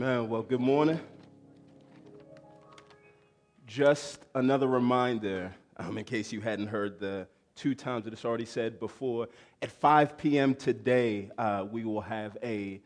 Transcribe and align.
Man, 0.00 0.28
well, 0.28 0.42
good 0.42 0.60
morning. 0.60 0.98
Just 3.64 4.26
another 4.34 4.66
reminder, 4.66 5.54
um, 5.76 5.98
in 5.98 6.04
case 6.04 6.32
you 6.32 6.40
hadn't 6.40 6.66
heard 6.66 6.98
the 6.98 7.28
two 7.54 7.76
times 7.76 8.04
that 8.04 8.12
it's 8.12 8.24
already 8.24 8.44
said 8.44 8.80
before, 8.80 9.28
at 9.62 9.70
5 9.70 10.18
p.m. 10.18 10.56
today, 10.56 11.30
uh, 11.38 11.64
we 11.70 11.84
will 11.84 12.00
have 12.00 12.36
a 12.42 12.80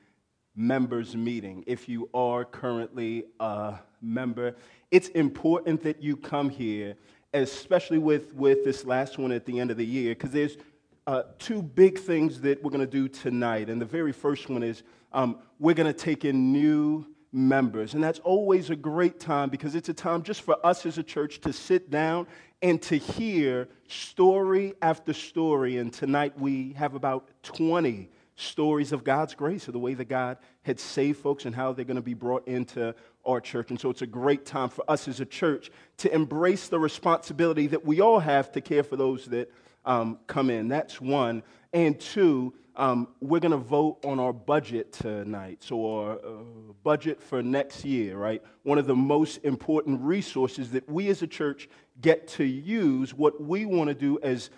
members 0.55 1.17
meeting. 1.17 1.65
If 1.67 1.89
you 1.89 2.11
are 2.13 2.45
currently 2.45 3.25
a 3.41 3.79
member, 4.03 4.55
it's 4.91 5.09
important 5.09 5.83
that 5.85 6.03
you 6.03 6.15
come 6.15 6.51
here, 6.51 6.95
especially 7.33 7.97
with, 7.97 8.35
with 8.35 8.65
this 8.67 8.85
last 8.85 9.17
one 9.17 9.33
at 9.33 9.47
the 9.47 9.59
end 9.59 9.71
of 9.71 9.79
the 9.79 9.87
year, 9.87 10.15
because 10.15 10.33
there's 10.33 10.59
uh, 11.07 11.23
two 11.39 11.63
big 11.63 11.99
things 11.99 12.43
that 12.43 12.63
we're 12.63 12.71
going 12.71 12.85
to 12.85 12.87
do 12.87 13.09
tonight. 13.09 13.71
And 13.71 13.81
the 13.81 13.87
very 13.87 14.13
first 14.13 14.51
one 14.51 14.63
is 14.63 14.83
um, 15.13 15.39
we're 15.59 15.75
going 15.75 15.93
to 15.93 15.99
take 15.99 16.25
in 16.25 16.53
new 16.53 17.07
members. 17.33 17.95
And 17.95 18.03
that's 18.03 18.19
always 18.21 18.71
a 18.71 18.77
great 18.77 19.21
time 19.21 19.51
because 19.51 19.75
it's 19.75 19.89
a 19.89 19.95
time 19.95 20.23
just 20.23 20.43
for 20.43 20.57
us 20.65 20.87
as 20.87 20.99
a 20.99 21.03
church 21.03 21.41
to 21.43 21.53
sit 21.53 21.91
down 21.91 22.27
and 22.63 22.81
to 22.83 22.97
hear 22.97 23.69
story 23.89 24.75
after 24.83 25.13
story. 25.13 25.77
And 25.77 25.93
tonight 25.93 26.39
we 26.39 26.73
have 26.73 26.95
about 26.95 27.29
20 27.43 28.11
stories 28.37 28.93
of 28.93 29.05
God's 29.05 29.35
grace, 29.35 29.67
of 29.67 29.73
the 29.73 29.79
way 29.79 29.95
that 29.95 30.09
God 30.09 30.39
had 30.63 30.79
saved 30.79 31.19
folks 31.19 31.45
and 31.45 31.55
how 31.55 31.73
they're 31.73 31.85
going 31.85 31.97
to 31.97 32.03
be 32.03 32.15
brought 32.15 32.47
into 32.47 32.95
our 33.27 33.41
church. 33.41 33.71
And 33.71 33.81
so 33.81 33.91
it's 33.91 34.03
a 34.03 34.07
great 34.07 34.47
time 34.47 34.69
for 34.69 34.85
us 34.89 35.09
as 35.09 35.21
a 35.21 35.27
church 35.27 35.71
to 35.99 36.15
embrace 36.15 36.69
the 36.69 36.79
responsibility 36.79 37.67
that 37.69 37.85
we 37.85 38.01
all 38.01 38.21
have 38.21 38.53
to 38.53 38.61
care 38.61 38.83
for 38.83 38.97
those 38.97 39.27
that 39.27 39.53
um, 39.85 40.19
come 40.27 40.51
in. 40.51 40.69
That's 40.69 41.01
one. 41.01 41.43
And 41.73 41.99
two, 42.01 42.55
um, 42.79 43.09
we're 43.21 43.41
going 43.41 43.51
to 43.51 43.57
vote 43.57 43.99
on 44.05 44.21
our 44.21 44.33
budget 44.33 44.93
tonight. 44.93 45.65
So, 45.65 45.85
our 45.85 46.13
uh, 46.13 46.43
budget 46.85 47.21
for 47.21 47.43
next 47.43 47.85
year, 47.85 48.17
right? 48.17 48.41
One 48.63 48.79
of 48.79 48.87
the 48.87 48.95
most 48.95 49.39
important 49.45 50.01
resources 50.01 50.71
that 50.71 50.89
we 50.89 51.09
as 51.09 51.21
a 51.21 51.27
church 51.27 51.69
get 52.01 52.29
to 52.29 52.45
use. 52.45 53.13
What 53.13 53.43
we 53.43 53.67
want 53.67 53.89
to 53.89 53.95
do 53.95 54.21
as 54.23 54.51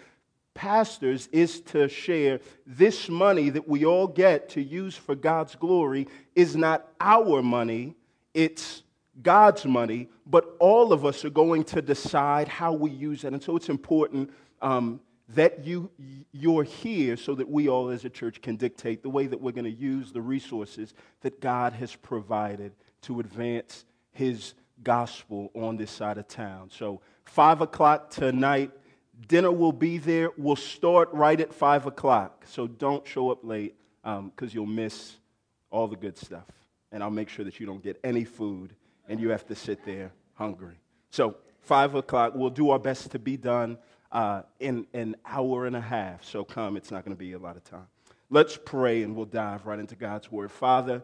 pastors 0.52 1.28
is 1.32 1.62
to 1.62 1.88
share 1.88 2.40
this 2.66 3.08
money 3.08 3.48
that 3.48 3.66
we 3.66 3.86
all 3.86 4.06
get 4.06 4.50
to 4.50 4.62
use 4.62 4.94
for 4.94 5.14
God's 5.14 5.54
glory 5.54 6.06
is 6.34 6.54
not 6.54 6.86
our 7.00 7.42
money, 7.42 7.94
it's 8.34 8.82
God's 9.22 9.64
money, 9.64 10.10
but 10.26 10.56
all 10.58 10.92
of 10.92 11.06
us 11.06 11.24
are 11.24 11.30
going 11.30 11.64
to 11.64 11.80
decide 11.80 12.48
how 12.48 12.74
we 12.74 12.90
use 12.90 13.24
it. 13.24 13.32
And 13.32 13.42
so 13.42 13.56
it's 13.56 13.70
important 13.70 14.30
um, 14.60 15.00
that 15.34 15.64
you, 15.64 15.90
you're 16.32 16.64
here 16.64 17.16
so 17.16 17.34
that 17.34 17.48
we 17.48 17.68
all 17.68 17.90
as 17.90 18.04
a 18.04 18.10
church 18.10 18.40
can 18.40 18.56
dictate 18.56 19.02
the 19.02 19.10
way 19.10 19.26
that 19.26 19.40
we're 19.40 19.52
going 19.52 19.64
to 19.64 19.70
use 19.70 20.12
the 20.12 20.20
resources 20.20 20.94
that 21.20 21.40
God 21.40 21.72
has 21.74 21.94
provided 21.94 22.72
to 23.02 23.20
advance 23.20 23.84
his 24.12 24.54
gospel 24.82 25.50
on 25.54 25.76
this 25.76 25.90
side 25.90 26.18
of 26.18 26.26
town. 26.26 26.70
So, 26.72 27.00
5 27.26 27.60
o'clock 27.60 28.10
tonight, 28.10 28.72
dinner 29.28 29.52
will 29.52 29.72
be 29.72 29.98
there. 29.98 30.30
We'll 30.36 30.56
start 30.56 31.12
right 31.12 31.40
at 31.40 31.54
5 31.54 31.86
o'clock. 31.86 32.44
So, 32.46 32.66
don't 32.66 33.06
show 33.06 33.30
up 33.30 33.44
late 33.44 33.76
because 34.02 34.18
um, 34.18 34.50
you'll 34.50 34.66
miss 34.66 35.16
all 35.70 35.86
the 35.86 35.96
good 35.96 36.18
stuff. 36.18 36.46
And 36.90 37.04
I'll 37.04 37.10
make 37.10 37.28
sure 37.28 37.44
that 37.44 37.60
you 37.60 37.66
don't 37.66 37.82
get 37.82 38.00
any 38.02 38.24
food 38.24 38.74
and 39.08 39.20
you 39.20 39.28
have 39.30 39.46
to 39.46 39.54
sit 39.54 39.84
there 39.84 40.12
hungry. 40.34 40.80
So, 41.10 41.36
5 41.62 41.94
o'clock, 41.94 42.32
we'll 42.34 42.50
do 42.50 42.70
our 42.70 42.78
best 42.78 43.12
to 43.12 43.18
be 43.18 43.36
done 43.36 43.78
uh, 44.12 44.42
in 44.58 44.86
an 44.92 45.16
hour 45.24 45.66
and 45.66 45.76
a 45.76 45.80
half. 45.80 46.24
So 46.24 46.44
come, 46.44 46.76
it's 46.76 46.90
not 46.90 47.04
going 47.04 47.16
to 47.16 47.18
be 47.18 47.32
a 47.32 47.38
lot 47.38 47.56
of 47.56 47.64
time. 47.64 47.86
Let's 48.28 48.56
pray 48.56 49.02
and 49.02 49.14
we'll 49.14 49.26
dive 49.26 49.66
right 49.66 49.78
into 49.78 49.96
God's 49.96 50.30
word. 50.30 50.50
Father, 50.50 51.02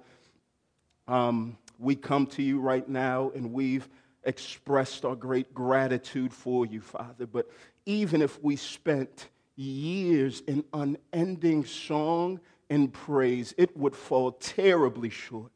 um, 1.09 1.57
we 1.79 1.95
come 1.95 2.27
to 2.29 2.43
you 2.43 2.61
right 2.61 2.89
now 2.89 3.33
and 3.35 3.53
we've 3.53 3.89
expressed 4.25 5.05
our 5.05 5.17
great 5.17 5.55
gratitude 5.55 6.33
for 6.33 6.67
you, 6.67 6.81
Father. 6.81 7.27
But 7.27 7.49
even 7.85 8.23
if 8.23 8.43
we 8.43 8.57
spent 8.57 9.29
years 9.57 10.43
in 10.47 10.65
unending 10.73 11.65
song 11.65 12.41
and 12.69 12.93
praise, 12.93 13.55
it 13.57 13.77
would 13.77 13.95
fall 13.95 14.33
terribly 14.33 15.11
short 15.11 15.53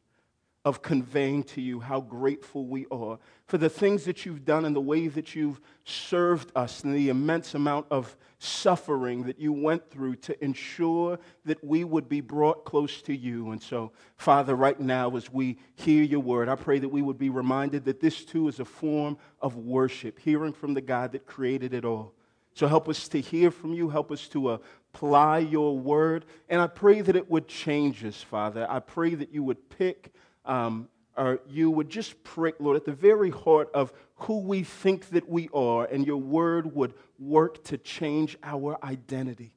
of 0.65 0.82
conveying 0.82 1.43
to 1.43 1.60
you 1.60 1.81
how 1.81 2.00
grateful 2.00 2.66
we 2.66 2.87
are 2.91 3.19
for 3.47 3.56
the 3.56 3.71
things 3.71 4.04
that 4.04 4.26
you've 4.26 4.44
done 4.44 4.66
and 4.66 4.76
the 4.76 4.81
way 4.81 5.09
that 5.09 5.34
you've 5.34 5.60
served 5.84 6.53
us 6.54 6.84
and 6.84 6.94
the 6.94 7.09
immense 7.09 7.54
amount 7.54 7.87
of 7.91 8.15
suffering 8.38 9.22
that 9.22 9.38
you 9.38 9.53
went 9.53 9.91
through 9.91 10.16
to 10.16 10.44
ensure 10.44 11.19
that 11.47 11.62
we 11.65 11.82
would 11.84 12.09
be 12.09 12.21
brought 12.21 12.65
close 12.65 13.00
to 13.03 13.16
you. 13.16 13.50
And 13.50 13.62
so, 13.62 13.93
Father, 14.16 14.54
right 14.54 14.78
now, 14.78 15.16
as 15.16 15.32
we 15.32 15.59
hear 15.76 16.03
your 16.03 16.21
word, 16.21 16.48
I 16.48 16.56
pray 16.56 16.78
that 16.78 16.88
we 16.88 17.03
would 17.03 17.19
be 17.19 17.31
reminded 17.31 17.84
that 17.87 18.00
this 18.00 18.25
too 18.25 18.48
is 18.48 18.60
a 18.60 18.65
form 18.65 19.16
of 19.41 19.56
worship, 19.56 20.19
hearing 20.19 20.53
from 20.53 20.75
the 20.75 20.81
God 20.82 21.12
that 21.12 21.27
created 21.27 21.72
it 21.72 21.87
all. 21.87 22.12
So 22.53 22.66
help 22.66 22.88
us 22.88 23.09
to 23.09 23.21
hear 23.21 23.50
from 23.50 23.72
you, 23.72 23.88
help 23.88 24.10
us 24.10 24.28
to 24.28 24.50
apply 24.50 25.38
your 25.38 25.78
word. 25.78 26.27
And 26.48 26.60
I 26.60 26.66
pray 26.66 27.00
that 27.00 27.16
it 27.16 27.31
would 27.31 27.48
change 27.48 28.04
us, 28.04 28.22
Father. 28.22 28.66
I 28.69 28.81
pray 28.81 29.15
that 29.15 29.32
you 29.32 29.42
would 29.42 29.71
pick 29.71 30.12
um, 30.45 30.89
or 31.17 31.41
you 31.49 31.71
would 31.71 31.91
just 31.91 32.23
prick, 32.25 32.56
Lord, 32.59 32.77
at 32.77 32.84
the 32.84 32.93
very 32.93 33.31
heart 33.31 33.71
of 33.75 33.93
who 34.17 34.41
we 34.41 34.62
think 34.62 35.11
that 35.11 35.28
we 35.28 35.49
are, 35.53 35.84
and 35.87 36.06
your 36.06 36.19
word 36.19 36.75
would 36.75 36.95
work 37.19 37.62
to 37.65 37.78
change 37.78 38.37
our 38.43 38.78
identity. 38.84 39.53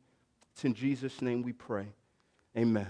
It's 0.54 0.66
in 0.66 0.74
Jesus' 0.74 1.22
name 1.22 1.42
we 1.42 1.54
pray. 1.54 1.88
Amen. 2.58 2.90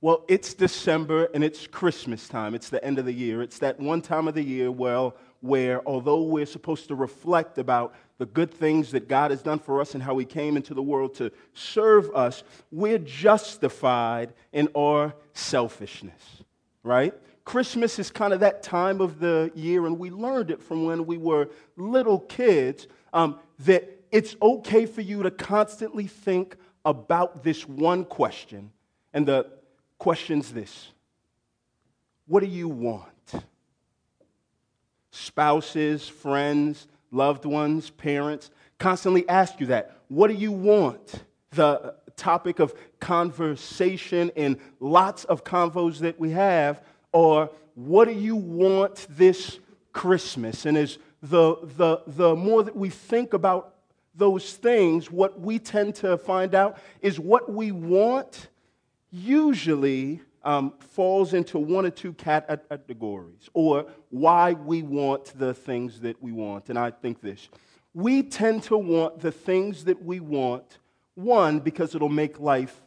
Well, 0.00 0.24
it's 0.26 0.52
December 0.54 1.28
and 1.32 1.44
it's 1.44 1.68
Christmas 1.68 2.28
time. 2.28 2.56
It's 2.56 2.70
the 2.70 2.84
end 2.84 2.98
of 2.98 3.04
the 3.04 3.12
year. 3.12 3.40
It's 3.40 3.60
that 3.60 3.78
one 3.78 4.02
time 4.02 4.26
of 4.26 4.34
the 4.34 4.42
year 4.42 4.70
well, 4.70 5.16
where, 5.40 5.86
although 5.86 6.22
we're 6.22 6.46
supposed 6.46 6.88
to 6.88 6.96
reflect 6.96 7.58
about 7.58 7.94
the 8.22 8.26
good 8.26 8.54
things 8.54 8.92
that 8.92 9.08
God 9.08 9.32
has 9.32 9.42
done 9.42 9.58
for 9.58 9.80
us 9.80 9.94
and 9.94 10.02
how 10.02 10.16
He 10.16 10.24
came 10.24 10.56
into 10.56 10.74
the 10.74 10.82
world 10.82 11.16
to 11.16 11.32
serve 11.54 12.08
us, 12.14 12.44
we're 12.70 12.98
justified 12.98 14.32
in 14.52 14.68
our 14.76 15.12
selfishness, 15.32 16.44
right? 16.84 17.12
Christmas 17.44 17.98
is 17.98 18.12
kind 18.12 18.32
of 18.32 18.38
that 18.38 18.62
time 18.62 19.00
of 19.00 19.18
the 19.18 19.50
year, 19.56 19.86
and 19.86 19.98
we 19.98 20.10
learned 20.10 20.52
it 20.52 20.62
from 20.62 20.84
when 20.84 21.04
we 21.04 21.18
were 21.18 21.48
little 21.76 22.20
kids 22.20 22.86
um, 23.12 23.40
that 23.64 23.90
it's 24.12 24.36
okay 24.40 24.86
for 24.86 25.00
you 25.00 25.24
to 25.24 25.30
constantly 25.32 26.06
think 26.06 26.54
about 26.84 27.42
this 27.42 27.66
one 27.66 28.04
question. 28.04 28.70
And 29.12 29.26
the 29.26 29.50
question's 29.98 30.52
this 30.52 30.92
What 32.28 32.38
do 32.38 32.46
you 32.46 32.68
want? 32.68 33.08
Spouses, 35.10 36.08
friends, 36.08 36.86
loved 37.12 37.44
ones, 37.44 37.90
parents 37.90 38.50
constantly 38.78 39.28
ask 39.28 39.60
you 39.60 39.66
that. 39.66 39.96
What 40.08 40.28
do 40.28 40.34
you 40.34 40.50
want? 40.50 41.24
The 41.50 41.94
topic 42.16 42.58
of 42.58 42.74
conversation 42.98 44.30
in 44.30 44.58
lots 44.80 45.24
of 45.24 45.44
convos 45.44 45.98
that 45.98 46.18
we 46.18 46.30
have 46.30 46.82
or 47.12 47.50
what 47.74 48.06
do 48.06 48.14
you 48.14 48.36
want 48.36 49.06
this 49.08 49.58
Christmas? 49.92 50.66
And 50.66 50.76
as 50.76 50.98
the, 51.22 51.56
the, 51.76 52.02
the 52.06 52.34
more 52.34 52.62
that 52.62 52.76
we 52.76 52.90
think 52.90 53.32
about 53.32 53.74
those 54.14 54.54
things, 54.54 55.10
what 55.10 55.40
we 55.40 55.58
tend 55.58 55.94
to 55.96 56.18
find 56.18 56.54
out 56.54 56.78
is 57.00 57.18
what 57.18 57.52
we 57.52 57.72
want 57.72 58.48
usually 59.10 60.20
um, 60.44 60.74
falls 60.78 61.34
into 61.34 61.58
one 61.58 61.86
or 61.86 61.90
two 61.90 62.12
categories, 62.12 63.48
or 63.54 63.86
why 64.10 64.52
we 64.52 64.82
want 64.82 65.38
the 65.38 65.54
things 65.54 66.00
that 66.00 66.22
we 66.22 66.32
want. 66.32 66.68
And 66.68 66.78
I 66.78 66.90
think 66.90 67.20
this 67.20 67.48
we 67.94 68.22
tend 68.22 68.62
to 68.64 68.76
want 68.76 69.20
the 69.20 69.32
things 69.32 69.84
that 69.84 70.02
we 70.02 70.20
want, 70.20 70.78
one, 71.14 71.60
because 71.60 71.94
it'll 71.94 72.08
make 72.08 72.40
life 72.40 72.80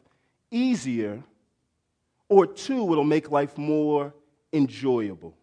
easier, 0.50 1.24
or 2.28 2.48
two, 2.48 2.92
it'll 2.92 3.04
make 3.04 3.30
life 3.30 3.58
more 3.58 4.14
enjoyable. 4.52 5.36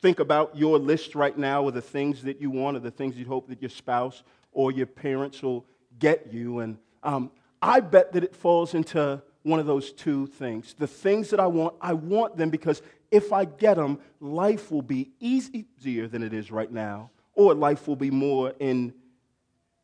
Think 0.00 0.18
about 0.18 0.56
your 0.56 0.78
list 0.78 1.14
right 1.14 1.36
now 1.36 1.68
of 1.68 1.74
the 1.74 1.80
things 1.80 2.22
that 2.22 2.40
you 2.40 2.50
want, 2.50 2.76
or 2.76 2.80
the 2.80 2.90
things 2.90 3.16
you'd 3.16 3.28
hope 3.28 3.48
that 3.48 3.62
your 3.62 3.70
spouse 3.70 4.22
or 4.52 4.70
your 4.70 4.86
parents 4.86 5.42
will 5.42 5.64
get 5.98 6.32
you. 6.32 6.58
And 6.58 6.76
um, 7.02 7.30
I 7.62 7.80
bet 7.80 8.12
that 8.12 8.24
it 8.24 8.34
falls 8.34 8.74
into 8.74 9.22
one 9.42 9.60
of 9.60 9.66
those 9.66 9.92
two 9.92 10.26
things. 10.26 10.74
The 10.78 10.86
things 10.86 11.30
that 11.30 11.40
I 11.40 11.46
want, 11.46 11.74
I 11.80 11.92
want 11.94 12.36
them 12.36 12.50
because 12.50 12.82
if 13.10 13.32
I 13.32 13.44
get 13.44 13.76
them, 13.76 13.98
life 14.20 14.70
will 14.70 14.82
be 14.82 15.10
easier 15.20 16.08
than 16.08 16.22
it 16.22 16.32
is 16.32 16.50
right 16.50 16.70
now, 16.70 17.10
or 17.34 17.54
life 17.54 17.86
will 17.86 17.96
be 17.96 18.10
more 18.10 18.54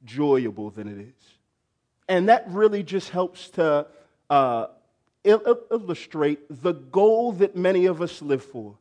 enjoyable 0.03 0.71
than 0.71 0.89
it 0.89 0.99
is. 0.99 1.39
And 2.09 2.29
that 2.29 2.45
really 2.49 2.83
just 2.83 3.11
helps 3.11 3.51
to 3.51 3.87
uh, 4.31 4.67
il- 5.25 5.61
illustrate 5.71 6.41
the 6.49 6.73
goal 6.73 7.33
that 7.33 7.55
many 7.55 7.87
of 7.87 8.01
us 8.01 8.23
live 8.23 8.43
for. 8.43 8.79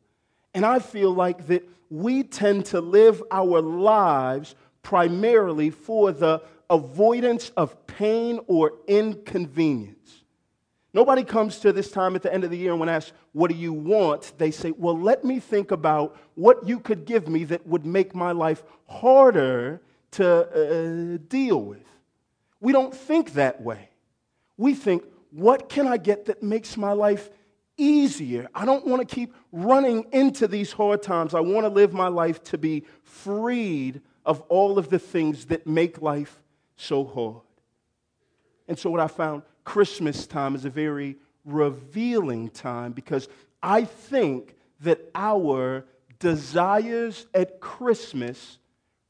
And 0.54 0.64
I 0.64 0.78
feel 0.78 1.12
like 1.12 1.46
that 1.48 1.68
we 1.90 2.22
tend 2.22 2.66
to 2.66 2.80
live 2.80 3.22
our 3.30 3.60
lives 3.60 4.54
primarily 4.82 5.70
for 5.70 6.12
the 6.12 6.42
avoidance 6.70 7.50
of 7.56 7.86
pain 7.86 8.40
or 8.46 8.72
inconvenience. 8.86 10.17
Nobody 10.94 11.22
comes 11.22 11.58
to 11.60 11.72
this 11.72 11.90
time 11.90 12.16
at 12.16 12.22
the 12.22 12.32
end 12.32 12.44
of 12.44 12.50
the 12.50 12.56
year 12.56 12.70
and 12.70 12.80
when 12.80 12.88
asked, 12.88 13.12
What 13.32 13.50
do 13.50 13.56
you 13.56 13.72
want? 13.72 14.32
they 14.38 14.50
say, 14.50 14.72
Well, 14.72 14.98
let 14.98 15.24
me 15.24 15.38
think 15.38 15.70
about 15.70 16.16
what 16.34 16.66
you 16.66 16.80
could 16.80 17.04
give 17.04 17.28
me 17.28 17.44
that 17.44 17.66
would 17.66 17.84
make 17.84 18.14
my 18.14 18.32
life 18.32 18.62
harder 18.86 19.82
to 20.12 20.26
uh, 20.26 21.18
deal 21.28 21.60
with. 21.60 21.84
We 22.60 22.72
don't 22.72 22.94
think 22.94 23.34
that 23.34 23.60
way. 23.60 23.90
We 24.56 24.74
think, 24.74 25.04
What 25.30 25.68
can 25.68 25.86
I 25.86 25.98
get 25.98 26.24
that 26.26 26.42
makes 26.42 26.76
my 26.76 26.92
life 26.92 27.28
easier? 27.76 28.48
I 28.54 28.64
don't 28.64 28.86
want 28.86 29.06
to 29.06 29.14
keep 29.14 29.34
running 29.52 30.06
into 30.12 30.48
these 30.48 30.72
hard 30.72 31.02
times. 31.02 31.34
I 31.34 31.40
want 31.40 31.64
to 31.64 31.68
live 31.68 31.92
my 31.92 32.08
life 32.08 32.42
to 32.44 32.58
be 32.58 32.84
freed 33.02 34.00
of 34.24 34.40
all 34.48 34.78
of 34.78 34.88
the 34.88 34.98
things 34.98 35.46
that 35.46 35.66
make 35.66 36.00
life 36.00 36.40
so 36.76 37.04
hard. 37.04 37.42
And 38.66 38.78
so, 38.78 38.90
what 38.90 39.00
I 39.00 39.06
found 39.06 39.42
Christmas 39.68 40.26
time 40.26 40.54
is 40.54 40.64
a 40.64 40.70
very 40.70 41.16
revealing 41.44 42.48
time 42.48 42.92
because 42.92 43.28
I 43.62 43.84
think 43.84 44.56
that 44.80 45.10
our 45.14 45.84
desires 46.18 47.26
at 47.34 47.60
Christmas 47.60 48.56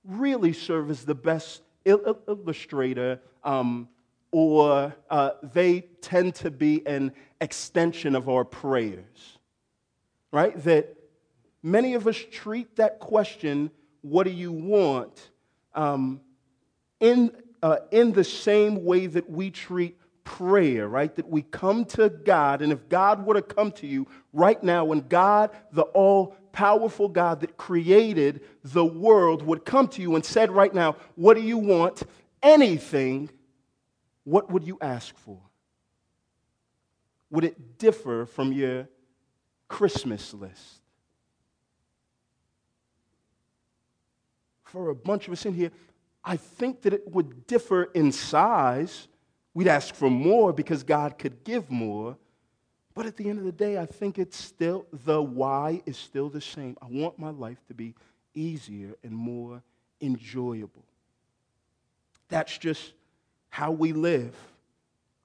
really 0.04 0.52
serve 0.52 0.90
as 0.90 1.04
the 1.04 1.14
best 1.14 1.62
illustrator, 1.84 3.20
um, 3.44 3.88
or 4.32 4.92
uh, 5.08 5.30
they 5.44 5.82
tend 6.00 6.34
to 6.34 6.50
be 6.50 6.84
an 6.88 7.12
extension 7.40 8.16
of 8.16 8.28
our 8.28 8.44
prayers. 8.44 9.38
Right? 10.32 10.60
That 10.64 10.92
many 11.62 11.94
of 11.94 12.08
us 12.08 12.16
treat 12.32 12.74
that 12.74 12.98
question, 12.98 13.70
what 14.02 14.24
do 14.24 14.32
you 14.32 14.50
want, 14.50 15.30
um, 15.76 16.20
in, 16.98 17.30
uh, 17.62 17.76
in 17.92 18.10
the 18.10 18.24
same 18.24 18.84
way 18.84 19.06
that 19.06 19.30
we 19.30 19.52
treat 19.52 19.94
prayer, 20.28 20.86
right? 20.86 21.16
That 21.16 21.26
we 21.26 21.40
come 21.40 21.86
to 21.86 22.10
God, 22.10 22.60
and 22.60 22.70
if 22.70 22.86
God 22.90 23.24
were 23.24 23.32
to 23.32 23.40
come 23.40 23.72
to 23.72 23.86
you 23.86 24.06
right 24.34 24.62
now, 24.62 24.84
when 24.84 25.08
God, 25.08 25.50
the 25.72 25.82
all 25.82 26.36
powerful 26.52 27.08
God 27.08 27.40
that 27.40 27.56
created 27.56 28.42
the 28.62 28.84
world, 28.84 29.42
would 29.42 29.64
come 29.64 29.88
to 29.88 30.02
you 30.02 30.14
and 30.16 30.24
said, 30.24 30.50
right 30.50 30.72
now, 30.72 30.96
What 31.14 31.34
do 31.34 31.40
you 31.40 31.56
want? 31.56 32.02
Anything, 32.42 33.30
what 34.24 34.50
would 34.52 34.64
you 34.64 34.76
ask 34.82 35.16
for? 35.16 35.40
Would 37.30 37.44
it 37.44 37.78
differ 37.78 38.26
from 38.26 38.52
your 38.52 38.86
Christmas 39.66 40.34
list? 40.34 40.82
For 44.64 44.90
a 44.90 44.94
bunch 44.94 45.26
of 45.26 45.32
us 45.32 45.46
in 45.46 45.54
here, 45.54 45.72
I 46.22 46.36
think 46.36 46.82
that 46.82 46.92
it 46.92 47.10
would 47.10 47.46
differ 47.46 47.84
in 47.84 48.12
size 48.12 49.08
We'd 49.58 49.66
ask 49.66 49.92
for 49.92 50.08
more 50.08 50.52
because 50.52 50.84
God 50.84 51.18
could 51.18 51.42
give 51.42 51.68
more. 51.68 52.16
But 52.94 53.06
at 53.06 53.16
the 53.16 53.28
end 53.28 53.40
of 53.40 53.44
the 53.44 53.50
day, 53.50 53.76
I 53.76 53.86
think 53.86 54.16
it's 54.16 54.36
still, 54.36 54.86
the 54.92 55.20
why 55.20 55.82
is 55.84 55.96
still 55.96 56.28
the 56.28 56.40
same. 56.40 56.76
I 56.80 56.86
want 56.88 57.18
my 57.18 57.30
life 57.30 57.58
to 57.66 57.74
be 57.74 57.96
easier 58.34 58.94
and 59.02 59.10
more 59.10 59.60
enjoyable. 60.00 60.84
That's 62.28 62.56
just 62.56 62.92
how 63.48 63.72
we 63.72 63.92
live. 63.92 64.36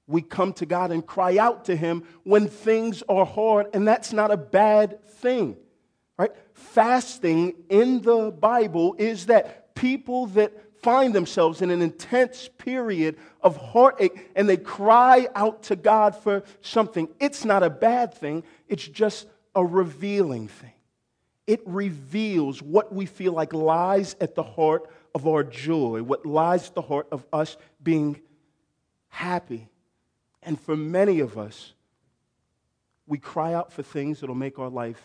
We 0.07 0.24
come 0.24 0.51
to 0.53 0.65
God 0.65 0.91
and 0.91 1.06
cry 1.06 1.38
out 1.38 1.65
to 1.65 1.75
Him 1.75 2.01
when 2.24 2.47
things 2.47 3.03
are 3.07 3.27
hard, 3.27 3.68
and 3.75 3.88
that's 3.88 4.13
not 4.13 4.31
a 4.31 4.38
bad 4.38 5.07
thing, 5.07 5.57
right? 6.18 6.31
Fasting 6.56 7.53
in 7.69 8.01
the 8.01 8.31
Bible 8.31 8.95
is 8.97 9.27
that 9.27 9.75
people 9.75 10.25
that 10.25 10.62
find 10.83 11.15
themselves 11.15 11.62
in 11.62 11.71
an 11.71 11.81
intense 11.81 12.50
period 12.57 13.18
of 13.41 13.57
heartache 13.57 14.30
and 14.35 14.47
they 14.47 14.57
cry 14.57 15.27
out 15.33 15.63
to 15.63 15.75
God 15.75 16.15
for 16.15 16.44
something. 16.62 17.07
It's 17.19 17.45
not 17.45 17.63
a 17.63 17.69
bad 17.69 18.13
thing, 18.13 18.44
it's 18.68 18.88
just 18.88 19.27
a 19.56 19.65
revealing 19.65 20.47
thing. 20.47 20.74
It 21.47 21.62
reveals 21.65 22.62
what 22.62 22.94
we 22.94 23.06
feel 23.06 23.33
like 23.33 23.53
lies 23.53 24.15
at 24.21 24.35
the 24.35 24.44
heart 24.44 24.89
of 25.15 25.27
our 25.27 25.44
joy, 25.44 26.01
what 26.03 26.25
lies 26.25 26.69
at 26.69 26.75
the 26.75 26.81
heart 26.81 27.07
of 27.12 27.25
us 27.33 27.57
being 27.81 28.21
happy. 29.09 29.69
And 30.41 30.59
for 30.59 30.75
many 30.75 31.19
of 31.19 31.38
us, 31.38 31.74
we 33.07 33.18
cry 33.18 33.53
out 33.53 33.71
for 33.71 33.83
things 33.83 34.19
that'll 34.19 34.35
make 34.35 34.59
our 34.59 34.69
life 34.69 35.01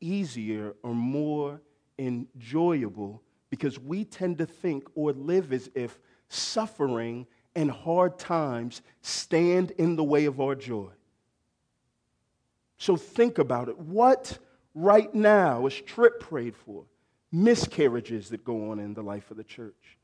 easier 0.00 0.74
or 0.82 0.94
more 0.94 1.60
enjoyable 1.98 3.22
because 3.52 3.78
we 3.78 4.02
tend 4.02 4.38
to 4.38 4.46
think 4.46 4.88
or 4.94 5.12
live 5.12 5.52
as 5.52 5.68
if 5.74 5.98
suffering 6.30 7.26
and 7.54 7.70
hard 7.70 8.18
times 8.18 8.80
stand 9.02 9.72
in 9.72 9.94
the 9.94 10.02
way 10.02 10.24
of 10.24 10.40
our 10.40 10.54
joy. 10.54 10.88
So 12.78 12.96
think 12.96 13.36
about 13.36 13.68
it. 13.68 13.78
What 13.78 14.38
right 14.74 15.14
now 15.14 15.66
is 15.66 15.78
Trip 15.82 16.18
prayed 16.18 16.56
for? 16.56 16.84
Miscarriages 17.30 18.30
that 18.30 18.42
go 18.42 18.70
on 18.70 18.78
in 18.78 18.94
the 18.94 19.02
life 19.02 19.30
of 19.30 19.36
the 19.36 19.44
church, 19.44 19.98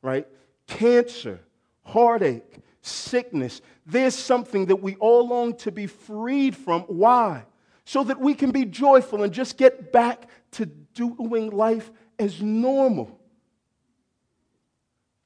right? 0.00 0.28
Cancer, 0.68 1.40
heartache, 1.82 2.60
sickness. 2.82 3.62
There's 3.84 4.14
something 4.14 4.66
that 4.66 4.76
we 4.76 4.94
all 5.00 5.26
long 5.26 5.56
to 5.56 5.72
be 5.72 5.88
freed 5.88 6.54
from. 6.54 6.82
Why? 6.82 7.46
So 7.84 8.04
that 8.04 8.20
we 8.20 8.32
can 8.34 8.52
be 8.52 8.64
joyful 8.64 9.24
and 9.24 9.32
just 9.32 9.56
get 9.56 9.90
back 9.90 10.28
to 10.52 10.66
doing 10.66 11.50
life 11.50 11.90
as 12.20 12.40
normal. 12.40 13.18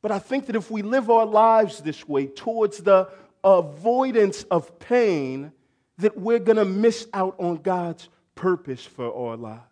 But 0.01 0.13
I 0.13 0.19
think 0.19 0.47
that 0.47 0.57
if 0.57 0.71
we 0.71 0.83
live 0.83 1.11
our 1.11 1.27
lives 1.27 1.81
this 1.81 2.07
way 2.07 2.27
towards 2.27 2.79
the 2.79 3.09
avoidance 3.43 4.45
of 4.45 4.79
pain, 4.79 5.53
that 5.99 6.19
we're 6.19 6.39
going 6.39 6.57
to 6.57 6.65
miss 6.65 7.07
out 7.13 7.37
on 7.39 7.57
God's 7.57 8.09
purpose 8.35 8.85
for 8.85 9.13
our 9.13 9.37
lives. 9.37 9.63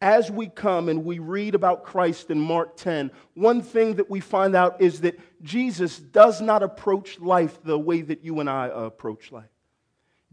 As 0.00 0.30
we 0.30 0.48
come 0.48 0.88
and 0.88 1.04
we 1.04 1.18
read 1.18 1.54
about 1.54 1.84
Christ 1.84 2.30
in 2.30 2.40
Mark 2.40 2.76
10, 2.76 3.10
one 3.34 3.62
thing 3.62 3.94
that 3.94 4.10
we 4.10 4.20
find 4.20 4.56
out 4.56 4.80
is 4.80 5.02
that 5.02 5.18
Jesus 5.42 5.98
does 5.98 6.40
not 6.40 6.62
approach 6.62 7.20
life 7.20 7.62
the 7.62 7.78
way 7.78 8.02
that 8.02 8.24
you 8.24 8.40
and 8.40 8.50
I 8.50 8.68
approach 8.72 9.30
life. 9.30 9.44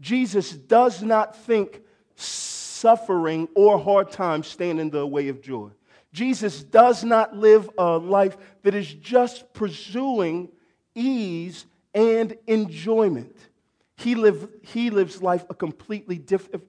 Jesus 0.00 0.50
does 0.50 1.02
not 1.02 1.36
think 1.36 1.82
suffering 2.16 3.48
or 3.54 3.78
hard 3.78 4.10
times 4.10 4.46
stand 4.48 4.80
in 4.80 4.90
the 4.90 5.06
way 5.06 5.28
of 5.28 5.40
joy. 5.40 5.70
Jesus 6.12 6.62
does 6.62 7.04
not 7.04 7.36
live 7.36 7.70
a 7.78 7.96
life 7.96 8.36
that 8.62 8.74
is 8.74 8.92
just 8.92 9.52
pursuing 9.52 10.48
ease 10.94 11.66
and 11.94 12.36
enjoyment. 12.46 13.36
He, 13.96 14.14
live, 14.14 14.48
he 14.62 14.90
lives 14.90 15.22
life 15.22 15.44
a 15.50 15.54
completely 15.54 16.18
different 16.18 16.64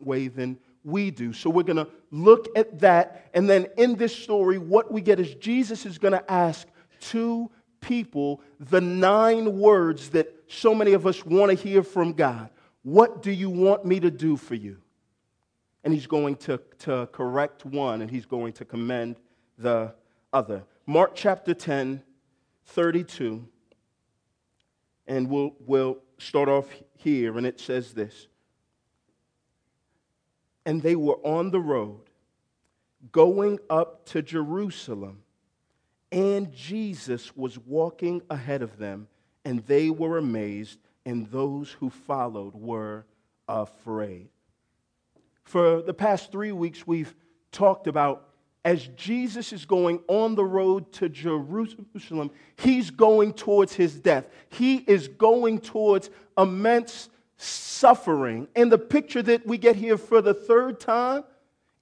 way 0.00 0.28
than 0.28 0.58
we 0.84 1.10
do. 1.10 1.32
So 1.32 1.50
we're 1.50 1.64
going 1.64 1.84
to 1.84 1.88
look 2.10 2.46
at 2.56 2.78
that. 2.80 3.28
And 3.34 3.50
then 3.50 3.66
in 3.76 3.96
this 3.96 4.16
story, 4.16 4.56
what 4.56 4.90
we 4.90 5.00
get 5.00 5.20
is 5.20 5.34
Jesus 5.34 5.84
is 5.84 5.98
going 5.98 6.12
to 6.12 6.30
ask 6.30 6.66
two 7.00 7.50
people 7.80 8.40
the 8.58 8.80
nine 8.80 9.58
words 9.58 10.10
that 10.10 10.34
so 10.46 10.74
many 10.74 10.92
of 10.92 11.06
us 11.06 11.24
want 11.24 11.50
to 11.50 11.56
hear 11.56 11.82
from 11.82 12.12
God. 12.12 12.50
What 12.82 13.22
do 13.22 13.30
you 13.30 13.50
want 13.50 13.84
me 13.84 14.00
to 14.00 14.10
do 14.10 14.36
for 14.36 14.54
you? 14.54 14.78
And 15.84 15.92
he's 15.92 16.06
going 16.06 16.36
to, 16.36 16.60
to 16.80 17.08
correct 17.12 17.64
one 17.64 18.02
and 18.02 18.10
he's 18.10 18.26
going 18.26 18.52
to 18.54 18.64
commend 18.64 19.16
the 19.58 19.94
other. 20.32 20.62
Mark 20.86 21.12
chapter 21.14 21.54
10, 21.54 22.02
32. 22.66 23.46
And 25.06 25.28
we'll, 25.28 25.54
we'll 25.66 25.98
start 26.18 26.48
off 26.48 26.68
here, 26.96 27.36
and 27.36 27.46
it 27.46 27.58
says 27.58 27.94
this. 27.94 28.28
And 30.64 30.82
they 30.82 30.94
were 30.94 31.18
on 31.24 31.50
the 31.50 31.60
road 31.60 32.02
going 33.12 33.58
up 33.68 34.04
to 34.06 34.22
Jerusalem, 34.22 35.22
and 36.12 36.52
Jesus 36.52 37.34
was 37.34 37.58
walking 37.58 38.22
ahead 38.30 38.62
of 38.62 38.78
them, 38.78 39.08
and 39.44 39.64
they 39.66 39.90
were 39.90 40.18
amazed, 40.18 40.78
and 41.06 41.30
those 41.30 41.70
who 41.72 41.88
followed 41.90 42.54
were 42.54 43.06
afraid. 43.48 44.28
For 45.50 45.82
the 45.82 45.92
past 45.92 46.30
three 46.30 46.52
weeks, 46.52 46.86
we've 46.86 47.12
talked 47.50 47.88
about 47.88 48.28
as 48.64 48.86
Jesus 48.94 49.52
is 49.52 49.64
going 49.64 49.98
on 50.06 50.36
the 50.36 50.44
road 50.44 50.92
to 50.92 51.08
Jerusalem, 51.08 52.30
he's 52.54 52.92
going 52.92 53.32
towards 53.32 53.72
his 53.72 53.98
death. 53.98 54.26
He 54.48 54.76
is 54.76 55.08
going 55.08 55.58
towards 55.58 56.08
immense 56.38 57.08
suffering. 57.36 58.46
And 58.54 58.70
the 58.70 58.78
picture 58.78 59.22
that 59.22 59.44
we 59.44 59.58
get 59.58 59.74
here 59.74 59.98
for 59.98 60.22
the 60.22 60.34
third 60.34 60.78
time 60.78 61.24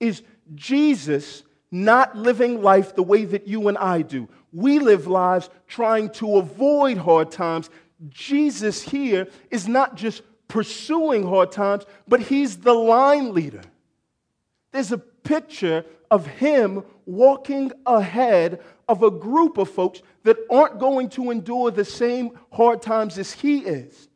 is 0.00 0.22
Jesus 0.54 1.42
not 1.70 2.16
living 2.16 2.62
life 2.62 2.94
the 2.94 3.02
way 3.02 3.26
that 3.26 3.46
you 3.46 3.68
and 3.68 3.76
I 3.76 4.00
do. 4.00 4.30
We 4.50 4.78
live 4.78 5.06
lives 5.06 5.50
trying 5.66 6.08
to 6.12 6.38
avoid 6.38 6.96
hard 6.96 7.30
times. 7.30 7.68
Jesus 8.08 8.80
here 8.80 9.28
is 9.50 9.68
not 9.68 9.94
just 9.94 10.22
pursuing 10.48 11.26
hard 11.26 11.52
times, 11.52 11.84
but 12.06 12.20
he's 12.20 12.58
the 12.58 12.72
line 12.72 13.34
leader. 13.34 13.62
There's 14.72 14.92
a 14.92 14.98
picture 14.98 15.84
of 16.10 16.26
him 16.26 16.82
walking 17.06 17.72
ahead 17.86 18.60
of 18.88 19.02
a 19.02 19.10
group 19.10 19.58
of 19.58 19.70
folks 19.70 20.02
that 20.24 20.36
aren't 20.50 20.78
going 20.78 21.10
to 21.10 21.30
endure 21.30 21.70
the 21.70 21.84
same 21.84 22.30
hard 22.50 22.82
times 22.82 23.18
as 23.18 23.32
he 23.32 23.58
is. 23.58 24.08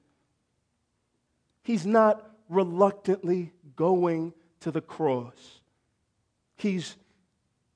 He's 1.62 1.86
not 1.86 2.28
reluctantly 2.48 3.52
going 3.76 4.32
to 4.60 4.70
the 4.70 4.80
cross. 4.80 5.60
He's 6.56 6.96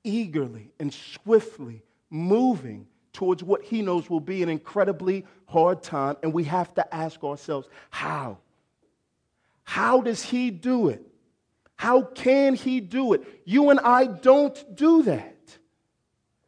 eagerly 0.03 0.71
and 0.79 0.93
swiftly 0.93 1.83
moving 2.09 2.87
towards 3.13 3.43
what 3.43 3.63
he 3.63 3.81
knows 3.81 4.09
will 4.09 4.19
be 4.19 4.43
an 4.43 4.49
incredibly 4.49 5.25
hard 5.47 5.81
time. 5.81 6.15
And 6.23 6.33
we 6.33 6.43
have 6.45 6.73
to 6.75 6.95
ask 6.95 7.23
ourselves, 7.23 7.67
how? 7.89 8.37
How 9.67 9.99
does 9.99 10.23
he 10.23 10.49
do 10.49 10.87
it? 10.87 11.05
How 11.75 12.01
can 12.01 12.55
he 12.55 12.79
do 12.79 13.11
it? 13.11 13.41
You 13.43 13.69
and 13.69 13.81
I 13.81 14.05
don't 14.05 14.57
do 14.73 15.03
that. 15.03 15.35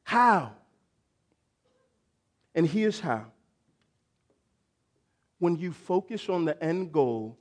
How? 0.03 0.53
And 2.55 2.65
here's 2.65 3.01
how. 3.01 3.25
When 5.37 5.57
you 5.57 5.73
focus 5.73 6.29
on 6.29 6.45
the 6.45 6.63
end 6.63 6.93
goal, 6.93 7.37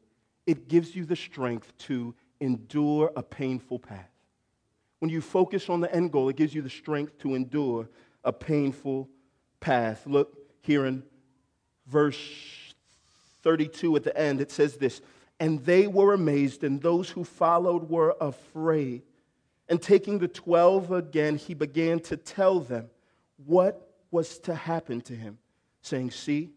it 0.49 0.67
gives 0.67 0.97
you 0.97 1.05
the 1.05 1.15
strength 1.15 1.73
to 1.87 2.13
endure 2.41 3.13
a 3.15 3.23
painful 3.23 3.79
path. 3.79 4.11
When 4.99 5.13
you 5.13 5.21
focus 5.21 5.69
on 5.69 5.81
the 5.81 5.95
end 5.95 6.11
goal, 6.11 6.29
it 6.29 6.35
gives 6.35 6.53
you 6.53 6.61
the 6.61 6.69
strength 6.69 7.19
to 7.21 7.37
endure 7.37 7.89
a 8.25 8.33
painful 8.33 9.09
path. 9.61 10.09
Look 10.09 10.37
here 10.61 10.87
in 10.87 11.05
verse 11.87 12.19
32 13.43 13.95
at 13.95 14.03
the 14.03 14.19
end, 14.19 14.41
it 14.41 14.51
says 14.51 14.77
this 14.77 15.01
And 15.41 15.65
they 15.65 15.87
were 15.87 16.15
amazed, 16.15 16.65
and 16.65 16.81
those 16.81 17.11
who 17.11 17.25
followed 17.25 17.89
were 17.89 18.17
afraid. 18.21 19.03
And 19.69 19.81
taking 19.81 20.19
the 20.19 20.29
twelve 20.29 20.91
again, 20.91 21.37
he 21.37 21.55
began 21.55 22.01
to 22.01 22.17
tell 22.17 22.61
them 22.61 22.91
what 23.45 23.95
was 24.11 24.39
to 24.41 24.55
happen 24.55 25.01
to 25.03 25.15
him, 25.15 25.39
saying, 25.83 26.11
See, 26.11 26.51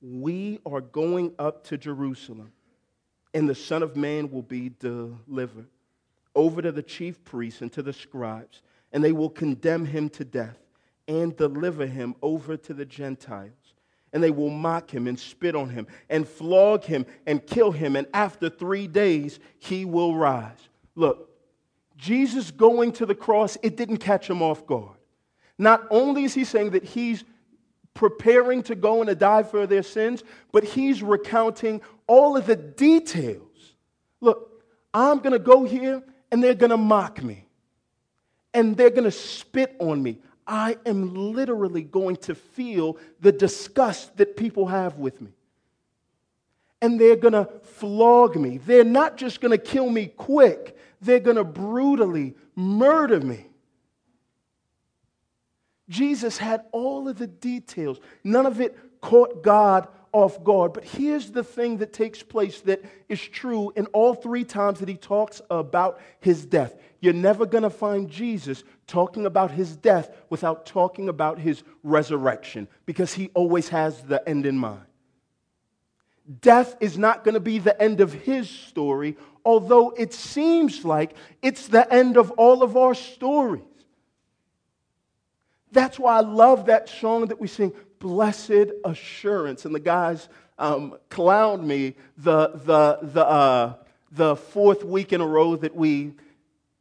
we 0.00 0.60
are 0.66 0.80
going 0.80 1.34
up 1.38 1.64
to 1.64 1.78
Jerusalem, 1.78 2.52
and 3.34 3.48
the 3.48 3.54
Son 3.54 3.82
of 3.82 3.96
Man 3.96 4.30
will 4.30 4.42
be 4.42 4.70
delivered 4.70 5.68
over 6.34 6.62
to 6.62 6.70
the 6.70 6.82
chief 6.82 7.24
priests 7.24 7.62
and 7.62 7.72
to 7.72 7.82
the 7.82 7.92
scribes, 7.92 8.62
and 8.92 9.02
they 9.02 9.12
will 9.12 9.30
condemn 9.30 9.86
him 9.86 10.08
to 10.10 10.24
death 10.24 10.58
and 11.08 11.36
deliver 11.36 11.86
him 11.86 12.14
over 12.22 12.56
to 12.56 12.74
the 12.74 12.84
Gentiles. 12.84 13.65
And 14.16 14.24
they 14.24 14.30
will 14.30 14.48
mock 14.48 14.88
him 14.88 15.06
and 15.06 15.20
spit 15.20 15.54
on 15.54 15.68
him 15.68 15.86
and 16.08 16.26
flog 16.26 16.84
him 16.84 17.04
and 17.26 17.46
kill 17.46 17.70
him. 17.70 17.96
And 17.96 18.06
after 18.14 18.48
three 18.48 18.86
days, 18.86 19.38
he 19.58 19.84
will 19.84 20.14
rise. 20.14 20.56
Look, 20.94 21.28
Jesus 21.98 22.50
going 22.50 22.92
to 22.92 23.04
the 23.04 23.14
cross, 23.14 23.58
it 23.62 23.76
didn't 23.76 23.98
catch 23.98 24.30
him 24.30 24.40
off 24.40 24.66
guard. 24.66 24.96
Not 25.58 25.86
only 25.90 26.24
is 26.24 26.32
he 26.32 26.44
saying 26.44 26.70
that 26.70 26.82
he's 26.82 27.24
preparing 27.92 28.62
to 28.62 28.74
go 28.74 29.02
and 29.02 29.08
to 29.08 29.14
die 29.14 29.42
for 29.42 29.66
their 29.66 29.82
sins, 29.82 30.24
but 30.50 30.64
he's 30.64 31.02
recounting 31.02 31.82
all 32.06 32.38
of 32.38 32.46
the 32.46 32.56
details. 32.56 33.74
Look, 34.22 34.62
I'm 34.94 35.18
going 35.18 35.34
to 35.34 35.38
go 35.38 35.64
here 35.64 36.02
and 36.32 36.42
they're 36.42 36.54
going 36.54 36.70
to 36.70 36.78
mock 36.78 37.22
me 37.22 37.46
and 38.54 38.78
they're 38.78 38.88
going 38.88 39.04
to 39.04 39.10
spit 39.10 39.76
on 39.78 40.02
me. 40.02 40.20
I 40.46 40.76
am 40.86 41.32
literally 41.32 41.82
going 41.82 42.16
to 42.16 42.34
feel 42.34 42.98
the 43.20 43.32
disgust 43.32 44.16
that 44.16 44.36
people 44.36 44.66
have 44.66 44.98
with 44.98 45.20
me. 45.20 45.32
And 46.80 47.00
they're 47.00 47.16
going 47.16 47.32
to 47.32 47.48
flog 47.62 48.36
me. 48.36 48.58
They're 48.58 48.84
not 48.84 49.16
just 49.16 49.40
going 49.40 49.50
to 49.50 49.58
kill 49.58 49.90
me 49.90 50.06
quick, 50.06 50.76
they're 51.00 51.20
going 51.20 51.36
to 51.36 51.44
brutally 51.44 52.34
murder 52.54 53.20
me. 53.20 53.46
Jesus 55.88 56.36
had 56.38 56.64
all 56.72 57.08
of 57.08 57.16
the 57.18 57.26
details. 57.26 57.98
None 58.24 58.46
of 58.46 58.60
it 58.60 58.76
caught 59.00 59.42
God 59.42 59.88
off 60.16 60.42
guard. 60.42 60.72
But 60.72 60.84
here's 60.84 61.30
the 61.30 61.44
thing 61.44 61.76
that 61.76 61.92
takes 61.92 62.22
place 62.22 62.62
that 62.62 62.82
is 63.06 63.20
true 63.20 63.70
in 63.76 63.84
all 63.88 64.14
three 64.14 64.44
times 64.44 64.78
that 64.78 64.88
he 64.88 64.96
talks 64.96 65.42
about 65.50 66.00
his 66.20 66.46
death. 66.46 66.74
You're 67.00 67.12
never 67.12 67.44
going 67.44 67.64
to 67.64 67.70
find 67.70 68.08
Jesus 68.08 68.64
talking 68.86 69.26
about 69.26 69.50
his 69.50 69.76
death 69.76 70.10
without 70.30 70.64
talking 70.64 71.10
about 71.10 71.38
his 71.38 71.62
resurrection 71.82 72.66
because 72.86 73.12
he 73.12 73.28
always 73.34 73.68
has 73.68 74.02
the 74.04 74.26
end 74.26 74.46
in 74.46 74.56
mind. 74.56 74.86
Death 76.40 76.76
is 76.80 76.96
not 76.96 77.22
going 77.22 77.34
to 77.34 77.40
be 77.40 77.58
the 77.58 77.80
end 77.80 78.00
of 78.00 78.14
his 78.14 78.48
story, 78.48 79.18
although 79.44 79.90
it 79.90 80.14
seems 80.14 80.82
like 80.82 81.14
it's 81.42 81.68
the 81.68 81.92
end 81.92 82.16
of 82.16 82.30
all 82.32 82.62
of 82.62 82.74
our 82.74 82.94
stories. 82.94 83.64
That's 85.72 85.98
why 85.98 86.16
I 86.16 86.20
love 86.20 86.66
that 86.66 86.88
song 86.88 87.26
that 87.26 87.38
we 87.38 87.48
sing, 87.48 87.74
Blessed 87.98 88.72
Assurance. 88.84 89.64
And 89.64 89.74
the 89.74 89.80
guys 89.80 90.28
um, 90.58 90.96
clowned 91.10 91.64
me 91.64 91.94
the, 92.16 92.48
the, 92.48 92.98
the, 93.02 93.26
uh, 93.26 93.74
the 94.10 94.36
fourth 94.36 94.84
week 94.84 95.12
in 95.12 95.20
a 95.20 95.26
row 95.26 95.56
that 95.56 95.74
we 95.74 96.14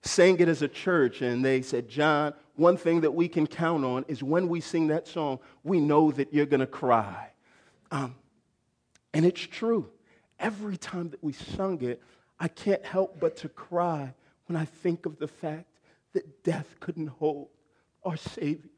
sang 0.01 0.39
it 0.39 0.47
as 0.47 0.61
a 0.61 0.67
church. 0.67 1.21
And 1.21 1.43
they 1.43 1.61
said, 1.61 1.89
John, 1.89 2.33
one 2.55 2.77
thing 2.77 3.01
that 3.01 3.11
we 3.11 3.27
can 3.27 3.47
count 3.47 3.83
on 3.83 4.05
is 4.07 4.23
when 4.23 4.47
we 4.47 4.61
sing 4.61 4.87
that 4.87 5.07
song, 5.07 5.39
we 5.63 5.79
know 5.79 6.11
that 6.11 6.33
you're 6.33 6.45
going 6.45 6.61
to 6.61 6.67
cry. 6.67 7.31
Um, 7.91 8.15
and 9.13 9.25
it's 9.25 9.41
true. 9.41 9.89
Every 10.39 10.77
time 10.77 11.09
that 11.09 11.23
we 11.23 11.33
sung 11.33 11.81
it, 11.81 12.01
I 12.39 12.47
can't 12.47 12.83
help 12.85 13.19
but 13.19 13.37
to 13.37 13.49
cry 13.49 14.13
when 14.47 14.57
I 14.57 14.65
think 14.65 15.05
of 15.05 15.17
the 15.17 15.27
fact 15.27 15.67
that 16.13 16.43
death 16.43 16.75
couldn't 16.79 17.07
hold 17.07 17.49
our 18.03 18.17
Savior. 18.17 18.69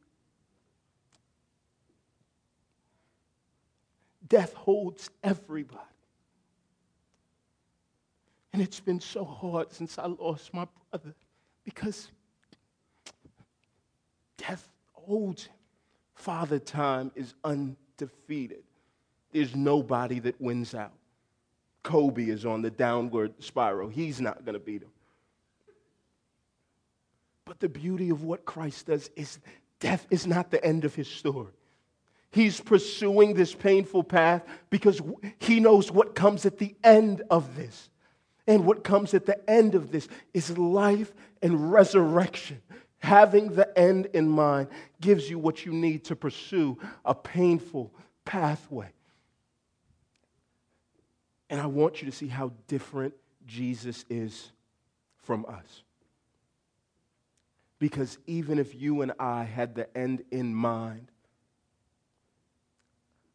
Death 4.27 4.53
holds 4.53 5.09
everybody. 5.23 5.81
And 8.53 8.61
it's 8.61 8.79
been 8.79 8.99
so 8.99 9.23
hard 9.23 9.71
since 9.71 9.99
I 9.99 10.07
lost 10.07 10.53
my 10.53 10.67
brother 10.89 11.13
because 11.63 12.09
death 14.37 14.67
holds 14.93 15.45
him. 15.45 15.53
Father 16.15 16.57
time 16.57 17.11
is 17.15 17.35
undefeated. 17.43 18.63
There's 19.31 19.55
nobody 19.55 20.19
that 20.19 20.41
wins 20.41 20.73
out. 20.73 20.93
Kobe 21.83 22.25
is 22.25 22.45
on 22.45 22.61
the 22.63 22.71
downward 22.71 23.33
spiral. 23.39 23.87
He's 23.87 24.19
not 24.19 24.43
going 24.43 24.53
to 24.53 24.59
beat 24.59 24.81
him. 24.81 24.89
But 27.45 27.59
the 27.59 27.69
beauty 27.69 28.09
of 28.09 28.23
what 28.23 28.43
Christ 28.43 28.87
does 28.87 29.09
is 29.15 29.39
death 29.79 30.05
is 30.09 30.25
not 30.25 30.51
the 30.51 30.63
end 30.65 30.83
of 30.83 30.95
his 30.95 31.07
story. 31.07 31.53
He's 32.31 32.59
pursuing 32.59 33.33
this 33.33 33.53
painful 33.53 34.03
path 34.03 34.43
because 34.69 35.01
he 35.39 35.59
knows 35.59 35.91
what 35.91 36.15
comes 36.15 36.45
at 36.45 36.57
the 36.57 36.75
end 36.83 37.21
of 37.29 37.55
this. 37.55 37.89
And 38.47 38.65
what 38.65 38.83
comes 38.83 39.13
at 39.13 39.25
the 39.25 39.49
end 39.49 39.75
of 39.75 39.91
this 39.91 40.07
is 40.33 40.57
life 40.57 41.13
and 41.41 41.71
resurrection. 41.71 42.61
Having 42.99 43.55
the 43.55 43.77
end 43.77 44.07
in 44.13 44.27
mind 44.27 44.69
gives 45.01 45.29
you 45.29 45.37
what 45.37 45.65
you 45.65 45.71
need 45.71 46.05
to 46.05 46.15
pursue 46.15 46.77
a 47.05 47.13
painful 47.13 47.93
pathway. 48.25 48.89
And 51.49 51.61
I 51.61 51.67
want 51.67 52.01
you 52.01 52.09
to 52.09 52.15
see 52.15 52.27
how 52.27 52.51
different 52.67 53.13
Jesus 53.45 54.03
is 54.09 54.51
from 55.17 55.45
us. 55.47 55.83
Because 57.79 58.17
even 58.25 58.57
if 58.59 58.73
you 58.73 59.01
and 59.01 59.13
I 59.19 59.43
had 59.43 59.75
the 59.75 59.95
end 59.95 60.23
in 60.31 60.53
mind, 60.53 61.11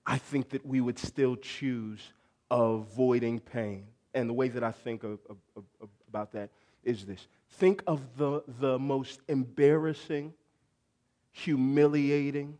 I 0.07 0.19
think 0.19 0.51
that 0.51 0.67
we 0.67 0.81
would 0.81 0.99
still 0.99 1.37
choose 1.37 2.01
avoiding 2.51 3.41
pain. 3.41 3.87
And 4.15 4.29
the 4.29 4.35
way 4.35 4.49
that 4.49 4.63
I 4.63 4.73
think 4.73 5.05
of, 5.05 5.19
of, 5.31 5.37
of, 5.57 5.89
about 6.09 6.33
that 6.33 6.51
is 6.85 7.07
this 7.07 7.27
think 7.49 7.83
of 7.87 8.01
the, 8.17 8.43
the 8.61 8.79
most 8.79 9.21
embarrassing, 9.29 10.35
humiliating, 11.31 12.59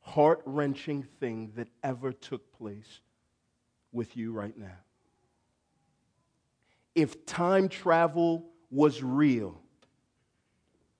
heart 0.00 0.40
wrenching 0.46 1.02
thing 1.20 1.52
that 1.56 1.68
ever 1.82 2.12
took 2.12 2.52
place 2.52 3.00
with 3.92 4.16
you 4.16 4.32
right 4.32 4.56
now. 4.56 4.78
If 6.94 7.26
time 7.26 7.68
travel 7.68 8.46
was 8.70 9.02
real, 9.02 9.60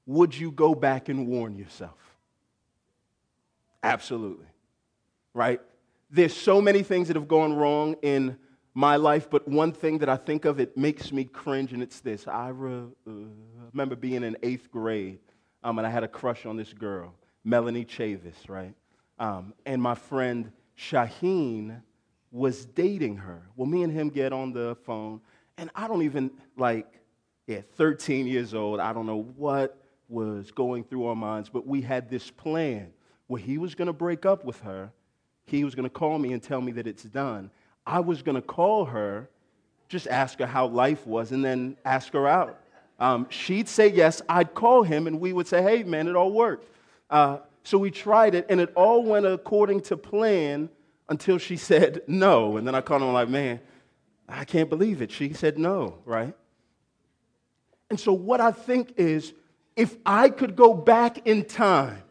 would 0.06 0.36
you 0.36 0.50
go 0.50 0.74
back 0.74 1.08
and 1.08 1.26
warn 1.26 1.56
yourself? 1.56 1.98
Absolutely. 3.82 4.46
Right? 5.34 5.60
There's 6.10 6.36
so 6.36 6.60
many 6.60 6.82
things 6.82 7.08
that 7.08 7.16
have 7.16 7.28
gone 7.28 7.54
wrong 7.54 7.96
in 8.02 8.36
my 8.74 8.96
life, 8.96 9.28
but 9.30 9.46
one 9.46 9.72
thing 9.72 9.98
that 9.98 10.08
I 10.08 10.16
think 10.16 10.44
of, 10.44 10.58
it 10.60 10.76
makes 10.76 11.12
me 11.12 11.24
cringe, 11.24 11.72
and 11.72 11.82
it's 11.82 12.00
this. 12.00 12.26
I 12.26 12.48
re- 12.48 12.88
uh, 13.06 13.10
remember 13.72 13.96
being 13.96 14.22
in 14.22 14.36
eighth 14.42 14.70
grade, 14.70 15.18
um, 15.62 15.78
and 15.78 15.86
I 15.86 15.90
had 15.90 16.04
a 16.04 16.08
crush 16.08 16.46
on 16.46 16.56
this 16.56 16.72
girl, 16.72 17.14
Melanie 17.44 17.84
Chavis, 17.84 18.48
right? 18.48 18.74
Um, 19.18 19.54
and 19.66 19.80
my 19.80 19.94
friend 19.94 20.52
Shaheen 20.76 21.82
was 22.30 22.64
dating 22.64 23.18
her. 23.18 23.42
Well, 23.56 23.66
me 23.66 23.82
and 23.82 23.92
him 23.92 24.08
get 24.08 24.32
on 24.32 24.52
the 24.52 24.76
phone, 24.84 25.20
and 25.58 25.70
I 25.74 25.86
don't 25.86 26.02
even, 26.02 26.30
like, 26.56 26.86
yeah, 27.46 27.60
13 27.76 28.26
years 28.26 28.54
old, 28.54 28.80
I 28.80 28.92
don't 28.92 29.06
know 29.06 29.28
what 29.36 29.78
was 30.08 30.50
going 30.50 30.84
through 30.84 31.06
our 31.06 31.16
minds, 31.16 31.48
but 31.50 31.66
we 31.66 31.82
had 31.82 32.08
this 32.08 32.30
plan 32.30 32.92
where 33.26 33.40
he 33.40 33.58
was 33.58 33.74
going 33.74 33.86
to 33.86 33.92
break 33.92 34.24
up 34.24 34.44
with 34.44 34.60
her. 34.60 34.92
He 35.46 35.64
was 35.64 35.74
going 35.74 35.84
to 35.84 35.90
call 35.90 36.18
me 36.18 36.32
and 36.32 36.42
tell 36.42 36.60
me 36.60 36.72
that 36.72 36.86
it's 36.86 37.02
done. 37.02 37.50
I 37.86 38.00
was 38.00 38.22
going 38.22 38.36
to 38.36 38.42
call 38.42 38.86
her 38.86 39.28
just 39.92 40.08
ask 40.08 40.38
her 40.38 40.46
how 40.46 40.66
life 40.66 41.06
was 41.06 41.32
and 41.32 41.44
then 41.44 41.76
ask 41.84 42.14
her 42.14 42.26
out. 42.26 42.58
Um, 42.98 43.26
she'd 43.28 43.68
say 43.68 43.88
yes, 43.88 44.22
I'd 44.26 44.54
call 44.54 44.82
him, 44.82 45.06
and 45.06 45.20
we 45.20 45.34
would 45.34 45.46
say, 45.46 45.62
hey, 45.62 45.82
man, 45.82 46.08
it 46.08 46.16
all 46.16 46.32
worked. 46.32 46.66
Uh, 47.10 47.38
so 47.62 47.76
we 47.76 47.90
tried 47.90 48.34
it, 48.34 48.46
and 48.48 48.58
it 48.58 48.72
all 48.74 49.04
went 49.04 49.26
according 49.26 49.82
to 49.82 49.96
plan 49.98 50.70
until 51.10 51.36
she 51.36 51.56
said 51.58 52.00
no. 52.08 52.56
And 52.56 52.66
then 52.66 52.74
I 52.74 52.80
called 52.80 53.02
him, 53.02 53.12
like, 53.12 53.28
man, 53.28 53.60
I 54.26 54.44
can't 54.44 54.70
believe 54.70 55.02
it. 55.02 55.12
She 55.12 55.34
said 55.34 55.58
no, 55.58 55.98
right? 56.06 56.34
And 57.90 58.00
so 58.00 58.14
what 58.14 58.40
I 58.40 58.50
think 58.50 58.94
is 58.96 59.34
if 59.76 59.94
I 60.06 60.30
could 60.30 60.56
go 60.56 60.72
back 60.72 61.26
in 61.26 61.44
time, 61.44 62.01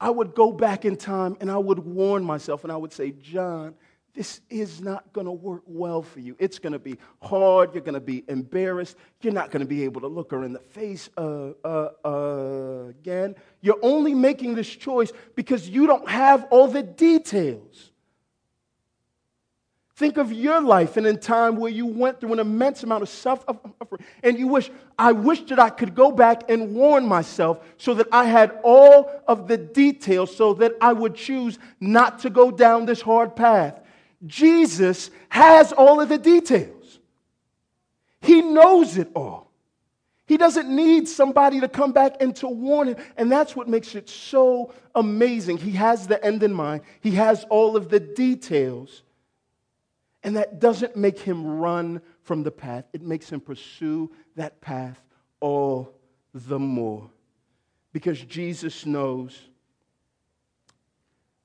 I 0.00 0.10
would 0.10 0.34
go 0.34 0.50
back 0.50 0.84
in 0.84 0.96
time 0.96 1.36
and 1.40 1.50
I 1.50 1.58
would 1.58 1.78
warn 1.78 2.24
myself 2.24 2.64
and 2.64 2.72
I 2.72 2.76
would 2.76 2.92
say, 2.92 3.10
John, 3.10 3.74
this 4.14 4.40
is 4.50 4.80
not 4.80 5.12
going 5.12 5.26
to 5.26 5.32
work 5.32 5.62
well 5.66 6.02
for 6.02 6.20
you. 6.20 6.34
It's 6.38 6.58
going 6.58 6.72
to 6.72 6.78
be 6.78 6.98
hard. 7.22 7.74
You're 7.74 7.84
going 7.84 7.94
to 7.94 8.00
be 8.00 8.24
embarrassed. 8.28 8.96
You're 9.20 9.32
not 9.32 9.50
going 9.50 9.60
to 9.60 9.68
be 9.68 9.84
able 9.84 10.00
to 10.00 10.08
look 10.08 10.32
her 10.32 10.42
in 10.42 10.52
the 10.52 10.58
face 10.58 11.10
uh, 11.16 11.50
uh, 11.64 11.90
uh, 12.04 12.88
again. 12.88 13.36
You're 13.60 13.78
only 13.82 14.14
making 14.14 14.54
this 14.54 14.68
choice 14.68 15.12
because 15.36 15.68
you 15.68 15.86
don't 15.86 16.08
have 16.08 16.44
all 16.50 16.66
the 16.66 16.82
details. 16.82 17.92
Think 20.00 20.16
of 20.16 20.32
your 20.32 20.62
life 20.62 20.96
and 20.96 21.06
in 21.06 21.18
time 21.18 21.56
where 21.56 21.70
you 21.70 21.84
went 21.84 22.20
through 22.20 22.32
an 22.32 22.38
immense 22.38 22.82
amount 22.82 23.02
of 23.02 23.10
suffering, 23.10 23.58
and 24.22 24.38
you 24.38 24.48
wish, 24.48 24.70
I 24.98 25.12
wish 25.12 25.42
that 25.42 25.58
I 25.58 25.68
could 25.68 25.94
go 25.94 26.10
back 26.10 26.48
and 26.48 26.74
warn 26.74 27.06
myself 27.06 27.60
so 27.76 27.92
that 27.92 28.06
I 28.10 28.24
had 28.24 28.60
all 28.64 29.10
of 29.28 29.46
the 29.46 29.58
details 29.58 30.34
so 30.34 30.54
that 30.54 30.72
I 30.80 30.94
would 30.94 31.16
choose 31.16 31.58
not 31.80 32.20
to 32.20 32.30
go 32.30 32.50
down 32.50 32.86
this 32.86 33.02
hard 33.02 33.36
path. 33.36 33.78
Jesus 34.26 35.10
has 35.28 35.70
all 35.70 36.00
of 36.00 36.08
the 36.08 36.16
details, 36.16 36.98
He 38.22 38.40
knows 38.40 38.96
it 38.96 39.10
all. 39.14 39.50
He 40.24 40.38
doesn't 40.38 40.74
need 40.74 41.08
somebody 41.08 41.60
to 41.60 41.68
come 41.68 41.92
back 41.92 42.22
and 42.22 42.34
to 42.36 42.48
warn 42.48 42.88
him. 42.88 42.96
And 43.18 43.30
that's 43.30 43.54
what 43.54 43.68
makes 43.68 43.94
it 43.94 44.08
so 44.08 44.72
amazing. 44.94 45.58
He 45.58 45.72
has 45.72 46.06
the 46.06 46.24
end 46.24 46.42
in 46.42 46.54
mind, 46.54 46.84
He 47.02 47.10
has 47.16 47.44
all 47.50 47.76
of 47.76 47.90
the 47.90 48.00
details. 48.00 49.02
And 50.22 50.36
that 50.36 50.60
doesn't 50.60 50.96
make 50.96 51.18
him 51.18 51.46
run 51.46 52.02
from 52.22 52.42
the 52.42 52.50
path, 52.50 52.84
it 52.92 53.02
makes 53.02 53.30
him 53.30 53.40
pursue 53.40 54.10
that 54.36 54.60
path 54.60 55.02
all 55.40 55.94
the 56.34 56.58
more. 56.58 57.10
Because 57.92 58.20
Jesus 58.20 58.86
knows 58.86 59.38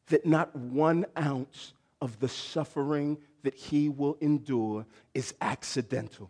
that 0.07 0.25
not 0.25 0.55
one 0.55 1.05
ounce 1.17 1.73
of 2.01 2.19
the 2.19 2.27
suffering 2.27 3.17
that 3.43 3.55
he 3.55 3.89
will 3.89 4.17
endure 4.21 4.85
is 5.13 5.33
accidental. 5.41 6.29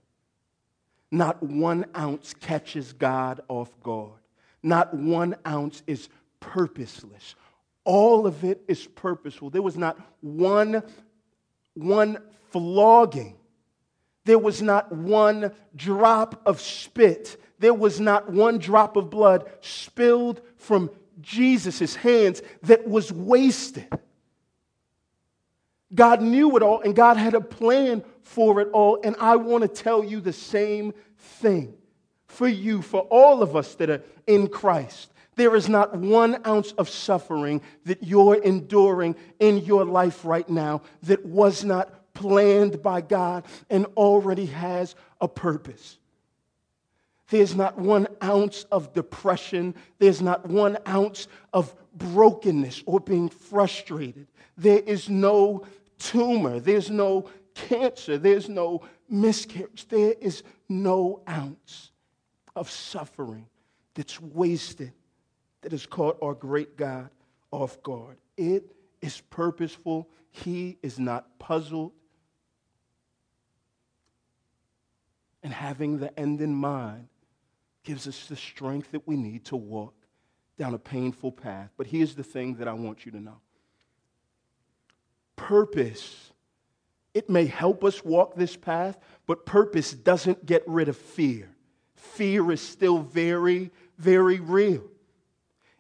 Not 1.11 1.41
one 1.41 1.85
ounce 1.97 2.33
catches 2.33 2.93
God 2.93 3.41
off 3.47 3.71
guard. 3.81 4.19
Not 4.63 4.93
one 4.93 5.35
ounce 5.45 5.83
is 5.87 6.09
purposeless. 6.39 7.35
All 7.83 8.25
of 8.25 8.43
it 8.43 8.61
is 8.67 8.87
purposeful. 8.87 9.49
There 9.49 9.61
was 9.61 9.77
not 9.77 9.99
one 10.21 10.83
one 11.75 12.17
flogging. 12.51 13.35
There 14.25 14.39
was 14.39 14.61
not 14.61 14.91
one 14.91 15.51
drop 15.75 16.41
of 16.45 16.59
spit. 16.59 17.39
There 17.59 17.73
was 17.73 17.99
not 17.99 18.31
one 18.31 18.57
drop 18.57 18.97
of 18.97 19.09
blood 19.09 19.49
spilled 19.61 20.41
from 20.57 20.89
Jesus' 21.21 21.95
hands 21.95 22.41
that 22.63 22.87
was 22.87 23.11
wasted. 23.11 23.87
God 25.93 26.21
knew 26.21 26.57
it 26.57 26.63
all 26.63 26.81
and 26.81 26.95
God 26.95 27.17
had 27.17 27.35
a 27.35 27.41
plan 27.41 28.03
for 28.21 28.59
it 28.59 28.69
all. 28.73 28.99
And 29.03 29.15
I 29.19 29.35
want 29.35 29.61
to 29.61 29.67
tell 29.67 30.03
you 30.03 30.19
the 30.19 30.33
same 30.33 30.93
thing 31.17 31.75
for 32.27 32.47
you, 32.47 32.81
for 32.81 33.01
all 33.01 33.41
of 33.41 33.55
us 33.55 33.75
that 33.75 33.89
are 33.89 34.03
in 34.27 34.47
Christ. 34.47 35.11
There 35.35 35.55
is 35.55 35.67
not 35.67 35.95
one 35.95 36.45
ounce 36.47 36.71
of 36.73 36.89
suffering 36.89 37.61
that 37.85 38.03
you're 38.03 38.35
enduring 38.35 39.15
in 39.39 39.57
your 39.59 39.85
life 39.85 40.23
right 40.23 40.47
now 40.49 40.81
that 41.03 41.25
was 41.25 41.63
not 41.63 42.13
planned 42.13 42.81
by 42.81 43.01
God 43.01 43.45
and 43.69 43.85
already 43.97 44.45
has 44.47 44.95
a 45.19 45.27
purpose. 45.27 45.97
There's 47.29 47.55
not 47.55 47.77
one 47.77 48.07
ounce 48.23 48.65
of 48.71 48.93
depression. 48.93 49.75
There's 49.99 50.21
not 50.21 50.47
one 50.47 50.77
ounce 50.87 51.27
of 51.51 51.75
brokenness 51.93 52.83
or 52.85 52.99
being 52.99 53.29
frustrated. 53.29 54.27
There 54.57 54.79
is 54.79 55.09
no 55.09 55.65
tumor. 55.97 56.59
There's 56.59 56.89
no 56.89 57.29
cancer. 57.55 58.17
There's 58.17 58.47
no 58.47 58.83
miscarriage. 59.09 59.87
There 59.89 60.13
is 60.21 60.43
no 60.69 61.23
ounce 61.27 61.91
of 62.55 62.69
suffering 62.69 63.47
that's 63.95 64.21
wasted 64.21 64.93
that 65.65 65.71
has 65.71 65.87
caught 65.87 66.15
our 66.21 66.35
great 66.35 66.77
God 66.77 67.09
off 67.49 67.81
guard. 67.81 68.17
It 68.37 68.75
is 69.01 69.19
purposeful. 69.31 70.07
He 70.29 70.77
is 70.83 70.99
not 70.99 71.39
puzzled. 71.39 71.91
And 75.41 75.51
having 75.51 75.97
the 75.97 76.19
end 76.19 76.39
in 76.39 76.53
mind 76.53 77.07
gives 77.83 78.07
us 78.07 78.27
the 78.27 78.35
strength 78.35 78.91
that 78.91 79.07
we 79.07 79.15
need 79.15 79.43
to 79.45 79.55
walk 79.55 79.95
down 80.59 80.75
a 80.75 80.77
painful 80.77 81.31
path. 81.31 81.71
But 81.77 81.87
here's 81.87 82.13
the 82.13 82.23
thing 82.23 82.57
that 82.57 82.67
I 82.67 82.73
want 82.73 83.03
you 83.03 83.11
to 83.13 83.19
know 83.19 83.41
purpose, 85.35 86.31
it 87.15 87.27
may 87.27 87.47
help 87.47 87.83
us 87.83 88.05
walk 88.05 88.35
this 88.35 88.55
path, 88.55 88.99
but 89.25 89.47
purpose 89.47 89.93
doesn't 89.93 90.45
get 90.45 90.61
rid 90.67 90.89
of 90.89 90.95
fear. 90.95 91.49
Fear 91.95 92.51
is 92.51 92.61
still 92.61 92.99
very, 92.99 93.71
very 93.97 94.39
real. 94.39 94.83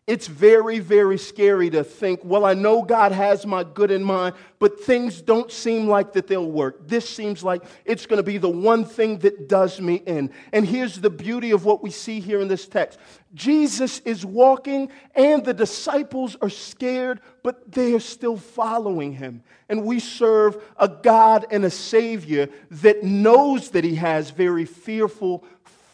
It's 0.07 0.27
very, 0.27 0.77
very 0.77 1.17
scary 1.17 1.71
to 1.71 1.83
think, 1.83 2.19
well, 2.23 2.45
I 2.45 2.53
know 2.53 2.83
God 2.83 3.11
has 3.11 3.43
my 3.43 3.63
good 3.63 3.89
in 3.89 4.03
mind, 4.03 4.35
but 4.59 4.79
things 4.79 5.19
don't 5.19 5.51
seem 5.51 5.87
like 5.87 6.13
that 6.13 6.27
they'll 6.27 6.51
work. 6.51 6.87
This 6.87 7.09
seems 7.09 7.43
like 7.43 7.63
it's 7.85 8.05
going 8.05 8.17
to 8.17 8.23
be 8.23 8.37
the 8.37 8.47
one 8.47 8.85
thing 8.85 9.17
that 9.19 9.49
does 9.49 9.81
me 9.81 9.95
in. 10.05 10.29
And 10.53 10.63
here's 10.63 11.01
the 11.01 11.09
beauty 11.09 11.49
of 11.49 11.65
what 11.65 11.81
we 11.81 11.89
see 11.89 12.19
here 12.19 12.39
in 12.39 12.47
this 12.47 12.67
text 12.67 12.99
Jesus 13.33 13.99
is 14.01 14.23
walking, 14.23 14.91
and 15.15 15.43
the 15.43 15.55
disciples 15.55 16.37
are 16.39 16.51
scared, 16.51 17.19
but 17.41 17.71
they 17.71 17.95
are 17.95 17.99
still 17.99 18.37
following 18.37 19.11
him. 19.11 19.41
And 19.69 19.85
we 19.85 19.99
serve 19.99 20.63
a 20.77 20.87
God 20.87 21.47
and 21.49 21.65
a 21.65 21.71
Savior 21.71 22.49
that 22.69 23.03
knows 23.03 23.71
that 23.71 23.83
he 23.83 23.95
has 23.95 24.29
very 24.29 24.65
fearful 24.65 25.43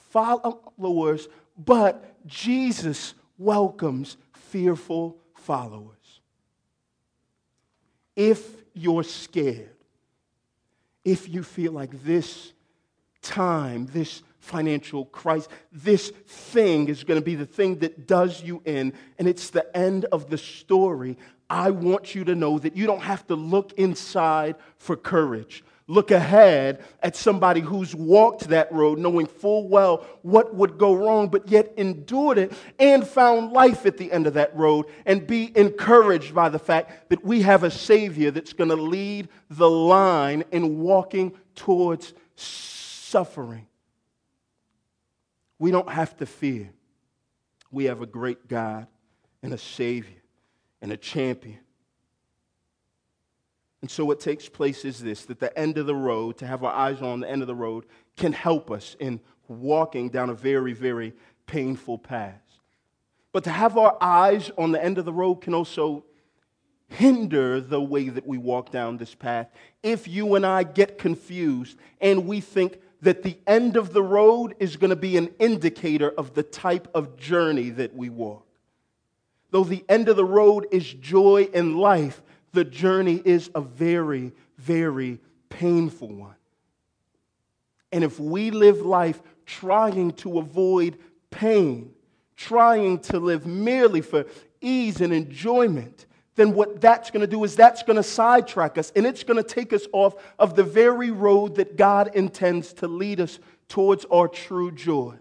followers, 0.10 1.30
but 1.58 2.28
Jesus 2.28 3.14
welcomes 3.42 4.18
fearful 4.34 5.18
followers. 5.34 6.22
If 8.16 8.46
you're 8.74 9.04
scared, 9.04 9.70
if 11.04 11.28
you 11.28 11.44
feel 11.44 11.72
like 11.72 12.04
this 12.04 12.54
time, 13.22 13.88
this 13.88 14.22
financial 14.40 15.06
crisis, 15.06 15.48
this 15.72 16.10
thing 16.10 16.88
is 16.88 17.04
going 17.04 17.20
to 17.20 17.26
be 17.26 17.36
the 17.36 17.46
thing 17.46 17.80
that 17.80 18.08
does 18.08 18.44
you 18.44 18.62
in, 18.66 18.94
and 19.18 19.28
it's 19.28 19.50
the 19.50 19.76
end 19.76 20.06
of 20.06 20.30
the 20.30 20.38
story, 20.38 21.18
I 21.50 21.72
want 21.72 22.16
you 22.16 22.24
to 22.26 22.36
know 22.36 22.60
that 22.60 22.76
you 22.78 22.86
don't 22.86 23.02
have 23.02 23.26
to 23.28 23.36
look 23.36 23.74
inside 23.74 24.56
for 24.78 24.96
courage 24.96 25.64
look 25.92 26.10
ahead 26.10 26.82
at 27.04 27.16
somebody 27.18 27.60
who's 27.60 27.94
walked 27.94 28.48
that 28.48 28.72
road, 28.72 28.98
knowing 28.98 29.26
full 29.26 29.68
well 29.68 30.06
what 30.22 30.56
would 30.56 30.78
go 30.78 30.94
wrong, 30.94 31.28
but 31.28 31.50
yet 31.50 31.74
endured 31.76 32.38
it 32.38 32.54
and 32.80 33.06
found 33.06 33.52
life 33.52 33.86
at 33.86 33.98
the 33.98 34.12
end 34.12 34.26
of 34.26 34.36
that 34.36 34.56
road, 34.56 34.86
and 35.06 35.28
be 35.28 35.52
encouraged 35.58 36.34
by 36.34 36.48
the 36.48 36.60
fact 36.60 37.10
that 37.10 37.24
we 37.26 37.42
have 37.42 37.64
a 37.64 37.72
Savior 37.72 38.32
that's 38.32 38.54
going 38.54 38.70
to 38.70 38.76
lead 38.76 39.28
the 39.50 39.70
line 39.70 40.46
in 40.52 40.80
walking 40.80 41.34
towards 41.56 42.14
suffering. 42.36 43.68
We 45.60 45.72
don't 45.72 45.90
have 45.90 46.16
to 46.18 46.26
fear. 46.26 46.70
We 47.70 47.86
have 47.86 48.02
a 48.02 48.06
great 48.06 48.48
God 48.48 48.88
and 49.44 49.54
a 49.54 49.58
Savior 49.58 50.22
and 50.82 50.92
a 50.92 50.98
champion 50.98 51.60
and 53.82 53.90
so 53.90 54.06
what 54.06 54.20
takes 54.20 54.48
place 54.48 54.86
is 54.86 55.00
this 55.00 55.26
that 55.26 55.40
the 55.40 55.58
end 55.58 55.78
of 55.78 55.88
the 55.88 55.96
road, 55.96 56.38
to 56.38 56.48
have 56.48 56.64
our 56.64 56.74
eyes 56.74 57.02
on 57.02 57.22
the 57.22 57.30
end 57.30 57.42
of 57.42 57.48
the 57.48 57.56
road, 57.56 57.86
can 58.16 58.32
help 58.32 58.70
us 58.70 58.96
in 59.00 59.20
walking 59.48 60.10
down 60.10 60.30
a 60.30 60.36
very, 60.36 60.74
very 60.74 61.14
painful 61.48 61.98
path. 61.98 62.42
But 63.34 63.44
to 63.46 63.50
have 63.50 63.78
our 63.78 63.98
eyes 64.00 64.52
on 64.58 64.72
the 64.72 64.84
end 64.84 64.98
of 64.98 65.06
the 65.06 65.14
road 65.14 65.36
can 65.36 65.54
also 65.54 66.06
hinder 66.90 67.62
the 67.62 67.82
way 67.82 68.10
that 68.10 68.28
we 68.28 68.38
walk 68.38 68.70
down 68.70 68.98
this 68.98 69.16
path 69.16 69.50
if 69.82 70.10
you 70.10 70.36
and 70.36 70.46
I 70.46 70.64
get 70.64 70.98
confused 70.98 71.78
and 72.02 72.28
we 72.28 72.42
think 72.42 72.82
that 73.02 73.24
the 73.24 73.38
end 73.48 73.78
of 73.78 73.94
the 73.94 74.04
road 74.04 74.56
is 74.60 74.76
going 74.76 74.90
to 74.90 74.98
be 74.98 75.16
an 75.16 75.34
indicator 75.40 76.10
of 76.10 76.34
the 76.34 76.44
type 76.44 76.90
of 76.94 77.16
journey 77.16 77.70
that 77.70 77.96
we 77.96 78.10
walk. 78.10 78.46
Though 79.52 79.64
the 79.64 79.86
end 79.88 80.10
of 80.10 80.18
the 80.18 80.26
road 80.26 80.68
is 80.72 80.94
joy 80.94 81.50
and 81.54 81.78
life, 81.78 82.22
the 82.54 82.64
journey 82.64 83.22
is 83.24 83.50
a 83.56 83.62
very, 83.62 84.34
very 84.58 85.20
painful 85.50 86.14
one. 86.14 86.36
And 87.92 88.04
if 88.04 88.20
we 88.20 88.52
live 88.52 88.82
life 88.82 89.22
trying 89.46 90.12
to 90.14 90.40
avoid 90.40 90.98
pain, 91.30 91.94
trying 92.36 93.00
to 93.00 93.20
live 93.20 93.46
merely 93.46 94.02
for 94.02 94.26
ease 94.62 95.02
and 95.02 95.14
enjoyment, 95.14 96.06
then 96.36 96.54
what 96.54 96.80
that's 96.80 97.12
going 97.12 97.22
to 97.22 97.28
do 97.28 97.44
is 97.44 97.56
that's 97.56 97.84
going 97.84 97.98
to 97.98 98.04
sidetrack 98.04 98.78
us 98.78 98.92
and 98.96 99.06
it's 99.06 99.24
going 99.24 99.38
to 99.38 99.48
take 99.48 99.74
us 99.74 99.86
off 99.92 100.16
of 100.40 100.56
the 100.56 100.64
very 100.64 101.12
road 101.12 101.56
that 101.56 101.76
God 101.76 102.16
intends 102.16 102.74
to 102.74 102.88
lead 102.88 103.20
us 103.20 103.40
towards 103.68 104.06
our 104.06 104.28
true 104.28 104.72
joy. 104.72 105.16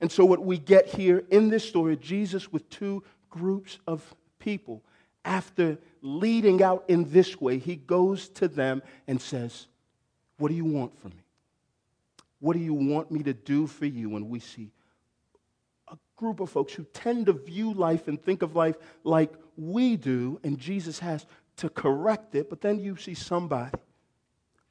And 0.00 0.10
so, 0.10 0.24
what 0.24 0.44
we 0.44 0.58
get 0.58 0.86
here 0.86 1.24
in 1.30 1.50
this 1.50 1.68
story, 1.68 1.96
Jesus 1.96 2.52
with 2.52 2.68
two 2.70 3.02
groups 3.30 3.78
of 3.86 4.14
people, 4.38 4.82
after 5.24 5.78
leading 6.00 6.62
out 6.62 6.84
in 6.88 7.10
this 7.10 7.40
way, 7.40 7.58
he 7.58 7.76
goes 7.76 8.28
to 8.30 8.48
them 8.48 8.82
and 9.06 9.20
says, 9.20 9.66
What 10.38 10.48
do 10.48 10.54
you 10.54 10.64
want 10.64 10.98
from 11.00 11.10
me? 11.10 11.24
What 12.40 12.54
do 12.54 12.60
you 12.60 12.74
want 12.74 13.10
me 13.10 13.22
to 13.24 13.34
do 13.34 13.66
for 13.66 13.86
you? 13.86 14.16
And 14.16 14.28
we 14.28 14.38
see 14.40 14.70
a 15.90 15.96
group 16.16 16.40
of 16.40 16.50
folks 16.50 16.72
who 16.72 16.84
tend 16.92 17.26
to 17.26 17.32
view 17.32 17.72
life 17.72 18.08
and 18.08 18.22
think 18.22 18.42
of 18.42 18.54
life 18.54 18.76
like 19.04 19.32
we 19.56 19.96
do, 19.96 20.38
and 20.44 20.58
Jesus 20.58 20.98
has 21.00 21.26
to 21.56 21.68
correct 21.68 22.34
it. 22.34 22.48
But 22.48 22.60
then 22.60 22.78
you 22.78 22.96
see 22.96 23.14
somebody 23.14 23.72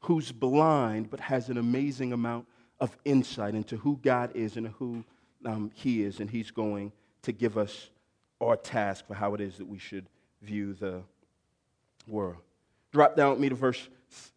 who's 0.01 0.31
blind 0.31 1.09
but 1.09 1.19
has 1.19 1.49
an 1.49 1.57
amazing 1.57 2.13
amount 2.13 2.47
of 2.79 2.95
insight 3.03 3.55
into 3.55 3.75
who 3.77 3.99
God 4.01 4.31
is 4.35 4.55
and 4.55 4.67
who 4.67 5.03
um, 5.45 5.71
He 5.73 6.03
is, 6.03 6.19
and 6.19 6.29
He's 6.29 6.51
going 6.51 6.93
to 7.23 7.31
give 7.31 7.57
us 7.57 7.89
our 8.39 8.55
task 8.55 9.05
for 9.07 9.15
how 9.15 9.33
it 9.33 9.41
is 9.41 9.57
that 9.57 9.67
we 9.67 9.79
should 9.79 10.07
view 10.41 10.73
the 10.73 11.01
world. 12.07 12.37
Drop 12.91 13.15
down 13.15 13.31
with 13.31 13.39
me 13.39 13.49
to 13.49 13.55
verse 13.55 13.87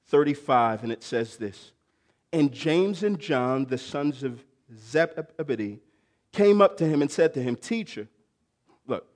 35, 0.09 0.83
and 0.83 0.93
it 0.93 1.03
says 1.03 1.37
this 1.37 1.73
And 2.33 2.53
James 2.53 3.03
and 3.03 3.19
John, 3.19 3.65
the 3.67 3.79
sons 3.79 4.23
of 4.23 4.45
Zebedee, 4.77 5.81
came 6.33 6.61
up 6.61 6.77
to 6.79 6.87
him 6.87 7.03
and 7.03 7.11
said 7.11 7.35
to 7.35 7.43
him, 7.43 7.57
Teacher, 7.57 8.09
look, 8.87 9.07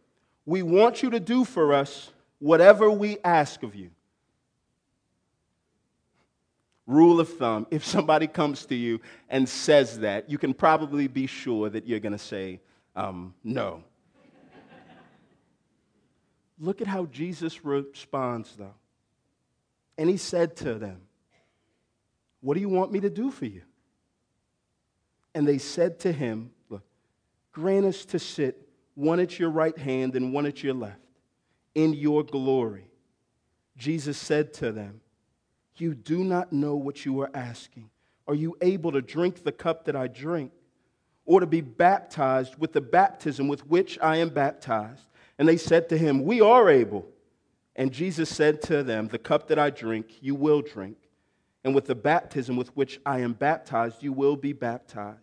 we 0.46 0.62
want 0.62 1.02
you 1.02 1.10
to 1.10 1.20
do 1.20 1.44
for 1.44 1.74
us 1.74 2.10
whatever 2.38 2.90
we 2.90 3.18
ask 3.24 3.62
of 3.62 3.74
you. 3.74 3.90
Rule 6.86 7.18
of 7.18 7.38
thumb 7.38 7.66
if 7.70 7.84
somebody 7.84 8.26
comes 8.26 8.66
to 8.66 8.74
you 8.74 9.00
and 9.30 9.48
says 9.48 10.00
that, 10.00 10.28
you 10.28 10.36
can 10.36 10.52
probably 10.52 11.08
be 11.08 11.26
sure 11.26 11.70
that 11.70 11.86
you're 11.86 12.00
going 12.00 12.12
to 12.12 12.18
say 12.18 12.60
um, 12.94 13.34
no. 13.42 13.82
Look 16.58 16.80
at 16.80 16.86
how 16.86 17.06
Jesus 17.06 17.64
responds, 17.64 18.54
though. 18.56 18.74
And 19.98 20.08
he 20.08 20.16
said 20.16 20.56
to 20.56 20.74
them, 20.74 21.00
What 22.40 22.54
do 22.54 22.60
you 22.60 22.68
want 22.68 22.92
me 22.92 23.00
to 23.00 23.10
do 23.10 23.30
for 23.30 23.46
you? 23.46 23.62
And 25.34 25.46
they 25.46 25.58
said 25.58 26.00
to 26.00 26.12
him, 26.12 26.50
Look, 26.68 26.84
grant 27.52 27.86
us 27.86 28.04
to 28.06 28.18
sit 28.18 28.68
one 28.94 29.20
at 29.20 29.38
your 29.38 29.50
right 29.50 29.76
hand 29.76 30.14
and 30.14 30.32
one 30.32 30.46
at 30.46 30.62
your 30.62 30.74
left 30.74 31.00
in 31.74 31.92
your 31.94 32.22
glory. 32.22 32.86
Jesus 33.76 34.16
said 34.16 34.52
to 34.54 34.72
them, 34.72 35.00
You 35.76 35.94
do 35.94 36.22
not 36.22 36.52
know 36.52 36.76
what 36.76 37.04
you 37.04 37.20
are 37.20 37.30
asking. 37.34 37.90
Are 38.26 38.34
you 38.34 38.56
able 38.60 38.92
to 38.92 39.02
drink 39.02 39.42
the 39.42 39.52
cup 39.52 39.84
that 39.84 39.96
I 39.96 40.06
drink, 40.06 40.52
or 41.26 41.40
to 41.40 41.46
be 41.46 41.60
baptized 41.60 42.56
with 42.58 42.72
the 42.72 42.80
baptism 42.80 43.48
with 43.48 43.66
which 43.66 43.98
I 44.00 44.18
am 44.18 44.30
baptized? 44.30 45.08
And 45.38 45.48
they 45.48 45.56
said 45.56 45.88
to 45.88 45.98
him, 45.98 46.24
We 46.24 46.40
are 46.40 46.68
able. 46.68 47.06
And 47.76 47.92
Jesus 47.92 48.28
said 48.28 48.62
to 48.62 48.82
them, 48.82 49.08
The 49.08 49.18
cup 49.18 49.48
that 49.48 49.58
I 49.58 49.70
drink, 49.70 50.22
you 50.22 50.34
will 50.34 50.62
drink. 50.62 50.96
And 51.64 51.74
with 51.74 51.86
the 51.86 51.94
baptism 51.94 52.56
with 52.56 52.76
which 52.76 53.00
I 53.06 53.20
am 53.20 53.32
baptized, 53.32 54.02
you 54.02 54.12
will 54.12 54.36
be 54.36 54.52
baptized. 54.52 55.18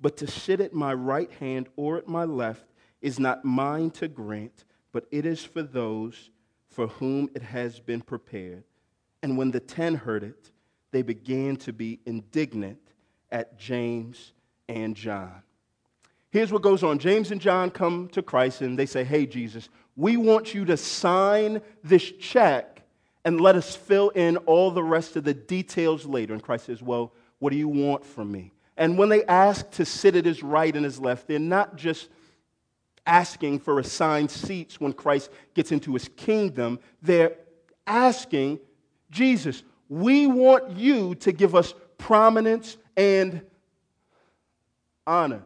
But 0.00 0.16
to 0.18 0.26
sit 0.26 0.60
at 0.60 0.72
my 0.72 0.94
right 0.94 1.30
hand 1.32 1.68
or 1.76 1.96
at 1.96 2.06
my 2.06 2.24
left 2.24 2.64
is 3.00 3.18
not 3.18 3.44
mine 3.44 3.90
to 3.92 4.08
grant, 4.08 4.64
but 4.92 5.06
it 5.10 5.24
is 5.24 5.44
for 5.44 5.62
those 5.62 6.30
for 6.68 6.86
whom 6.86 7.28
it 7.34 7.42
has 7.42 7.80
been 7.80 8.00
prepared. 8.00 8.64
And 9.22 9.36
when 9.36 9.50
the 9.50 9.60
ten 9.60 9.94
heard 9.94 10.22
it, 10.22 10.50
they 10.92 11.02
began 11.02 11.56
to 11.56 11.72
be 11.72 12.00
indignant 12.06 12.78
at 13.30 13.58
James 13.58 14.32
and 14.68 14.94
John. 14.94 15.42
Here's 16.30 16.52
what 16.52 16.62
goes 16.62 16.82
on 16.82 16.98
James 16.98 17.30
and 17.30 17.40
John 17.40 17.70
come 17.70 18.08
to 18.08 18.22
Christ 18.22 18.60
and 18.60 18.78
they 18.78 18.86
say, 18.86 19.04
Hey, 19.04 19.26
Jesus, 19.26 19.68
we 19.96 20.16
want 20.16 20.54
you 20.54 20.64
to 20.66 20.76
sign 20.76 21.60
this 21.82 22.10
check 22.12 22.82
and 23.24 23.40
let 23.40 23.56
us 23.56 23.76
fill 23.76 24.10
in 24.10 24.36
all 24.38 24.70
the 24.70 24.82
rest 24.82 25.16
of 25.16 25.24
the 25.24 25.34
details 25.34 26.06
later. 26.06 26.32
And 26.32 26.42
Christ 26.42 26.66
says, 26.66 26.82
Well, 26.82 27.12
what 27.38 27.50
do 27.50 27.56
you 27.56 27.68
want 27.68 28.04
from 28.04 28.30
me? 28.30 28.52
And 28.76 28.96
when 28.96 29.08
they 29.08 29.24
ask 29.24 29.68
to 29.72 29.84
sit 29.84 30.16
at 30.16 30.24
his 30.24 30.42
right 30.42 30.74
and 30.74 30.84
his 30.84 30.98
left, 30.98 31.26
they're 31.26 31.38
not 31.38 31.76
just 31.76 32.08
asking 33.06 33.58
for 33.58 33.78
assigned 33.78 34.30
seats 34.30 34.80
when 34.80 34.92
Christ 34.92 35.30
gets 35.54 35.72
into 35.72 35.92
his 35.94 36.08
kingdom. 36.16 36.78
They're 37.02 37.36
asking, 37.86 38.60
Jesus, 39.10 39.62
we 39.88 40.26
want 40.26 40.76
you 40.76 41.16
to 41.16 41.32
give 41.32 41.54
us 41.54 41.74
prominence 41.98 42.76
and 42.96 43.42
honor. 45.06 45.42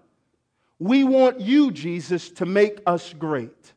We 0.79 1.05
want 1.05 1.41
you, 1.41 1.71
Jesus, 1.71 2.31
to 2.31 2.47
make 2.47 2.81
us 2.87 3.13
great. 3.13 3.73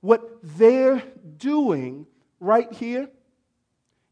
What 0.00 0.38
they're 0.42 1.02
doing 1.36 2.06
right 2.38 2.72
here 2.72 3.08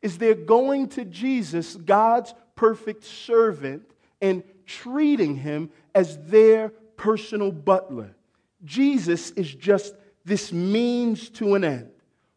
is 0.03 0.19
they're 0.19 0.35
going 0.35 0.89
to 0.91 1.05
Jesus, 1.05 1.77
God's 1.77 2.35
perfect 2.55 3.05
servant, 3.05 3.83
and 4.21 4.43
treating 4.67 5.37
him 5.37 5.71
as 5.95 6.19
their 6.27 6.71
personal 6.97 7.51
butler. 7.51 8.15
Jesus 8.65 9.31
is 9.31 9.55
just 9.55 9.95
this 10.25 10.53
means 10.53 11.31
to 11.31 11.55
an 11.55 11.65
end. 11.65 11.91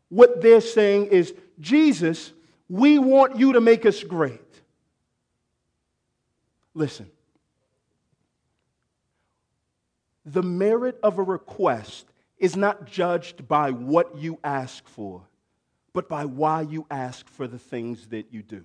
What 0.10 0.42
they're 0.42 0.62
saying 0.62 1.08
is, 1.08 1.34
Jesus, 1.60 2.32
we 2.70 3.00
want 3.00 3.38
you 3.38 3.54
to 3.54 3.62
make 3.62 3.86
us 3.86 4.04
great. 4.04 4.40
Listen, 6.74 7.10
the 10.26 10.44
merit 10.44 11.00
of 11.04 11.18
a 11.18 11.24
request 11.24 12.06
is 12.38 12.56
not 12.56 12.86
judged 12.86 13.48
by 13.48 13.72
what 13.72 14.18
you 14.18 14.40
ask 14.44 14.88
for, 14.88 15.22
but 15.94 16.10
by 16.10 16.26
why 16.26 16.62
you 16.62 16.86
ask 16.90 17.28
for 17.30 17.48
the 17.48 17.60
things 17.60 18.08
that 18.08 18.28
you 18.32 18.42
do. 18.42 18.64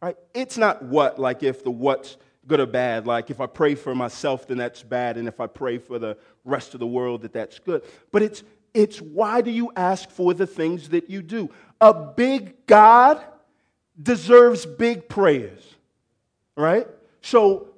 Right? 0.00 0.16
It's 0.32 0.56
not 0.56 0.82
what, 0.82 1.18
like 1.18 1.42
if 1.42 1.62
the 1.62 1.70
what's 1.70 2.16
good 2.46 2.60
or 2.60 2.66
bad, 2.66 3.06
like 3.06 3.30
if 3.30 3.40
I 3.40 3.46
pray 3.46 3.74
for 3.74 3.94
myself, 3.94 4.46
then 4.46 4.58
that's 4.58 4.82
bad, 4.82 5.18
and 5.18 5.28
if 5.28 5.40
I 5.40 5.46
pray 5.46 5.78
for 5.78 5.98
the 5.98 6.16
rest 6.44 6.72
of 6.74 6.80
the 6.80 6.86
world, 6.86 7.22
that 7.22 7.32
that's 7.32 7.58
good. 7.58 7.82
But 8.10 8.22
it's, 8.22 8.42
it's 8.72 9.00
why 9.00 9.42
do 9.42 9.50
you 9.50 9.70
ask 9.76 10.10
for 10.10 10.32
the 10.32 10.46
things 10.46 10.88
that 10.90 11.10
you 11.10 11.22
do? 11.22 11.50
A 11.80 11.92
big 11.92 12.66
God 12.66 13.22
deserves 14.00 14.64
big 14.64 15.08
prayers, 15.08 15.62
right? 16.56 16.86
So, 17.20 17.68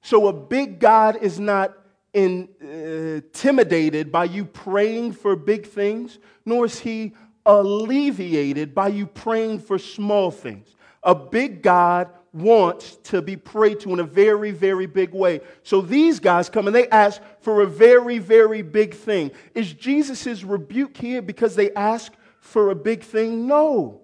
so 0.00 0.28
a 0.28 0.32
big 0.32 0.78
God 0.78 1.16
is 1.20 1.38
not 1.38 1.77
Uh, 2.14 2.18
intimidated 2.18 4.10
by 4.10 4.24
you 4.24 4.44
praying 4.44 5.12
for 5.12 5.36
big 5.36 5.66
things, 5.66 6.18
nor 6.44 6.64
is 6.64 6.78
he 6.78 7.12
alleviated 7.44 8.74
by 8.74 8.88
you 8.88 9.06
praying 9.06 9.58
for 9.58 9.78
small 9.78 10.30
things. 10.30 10.74
A 11.02 11.14
big 11.14 11.62
God 11.62 12.08
wants 12.32 12.96
to 13.04 13.22
be 13.22 13.36
prayed 13.36 13.80
to 13.80 13.92
in 13.92 14.00
a 14.00 14.04
very, 14.04 14.50
very 14.50 14.86
big 14.86 15.12
way. 15.12 15.40
So 15.62 15.80
these 15.80 16.18
guys 16.18 16.48
come 16.48 16.66
and 16.66 16.74
they 16.74 16.88
ask 16.88 17.20
for 17.40 17.62
a 17.62 17.66
very, 17.66 18.18
very 18.18 18.62
big 18.62 18.94
thing. 18.94 19.30
Is 19.54 19.72
Jesus' 19.72 20.42
rebuke 20.42 20.96
here 20.96 21.22
because 21.22 21.56
they 21.56 21.72
ask 21.72 22.12
for 22.40 22.70
a 22.70 22.74
big 22.74 23.02
thing? 23.02 23.46
No. 23.46 24.00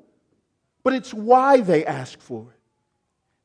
But 0.83 0.93
it's 0.93 1.13
why 1.15 1.61
they 1.61 1.85
ask 1.85 2.21
for 2.21 2.49
it. 2.51 2.54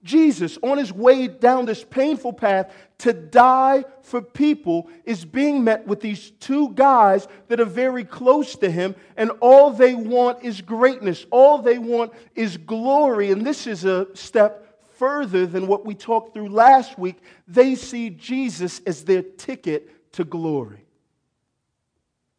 Jesus, 0.03 0.57
on 0.63 0.77
his 0.77 0.93
way 0.93 1.27
down 1.27 1.65
this 1.65 1.83
painful 1.83 2.31
path 2.31 2.73
to 2.99 3.11
die 3.11 3.83
for 4.01 4.21
people, 4.21 4.89
is 5.03 5.25
being 5.25 5.63
met 5.63 5.85
with 5.87 5.99
these 5.99 6.31
two 6.39 6.69
guys 6.69 7.27
that 7.49 7.59
are 7.59 7.65
very 7.65 8.05
close 8.05 8.55
to 8.55 8.71
him, 8.71 8.95
and 9.17 9.31
all 9.41 9.71
they 9.71 9.95
want 9.95 10.43
is 10.43 10.61
greatness. 10.61 11.25
All 11.31 11.57
they 11.57 11.77
want 11.77 12.13
is 12.33 12.55
glory. 12.55 13.31
And 13.31 13.45
this 13.45 13.67
is 13.67 13.83
a 13.83 14.07
step 14.15 14.65
further 14.95 15.45
than 15.45 15.67
what 15.67 15.85
we 15.85 15.95
talked 15.95 16.33
through 16.33 16.49
last 16.49 16.97
week. 16.97 17.17
They 17.47 17.75
see 17.75 18.09
Jesus 18.09 18.81
as 18.85 19.03
their 19.03 19.21
ticket 19.21 20.11
to 20.13 20.23
glory. 20.23 20.85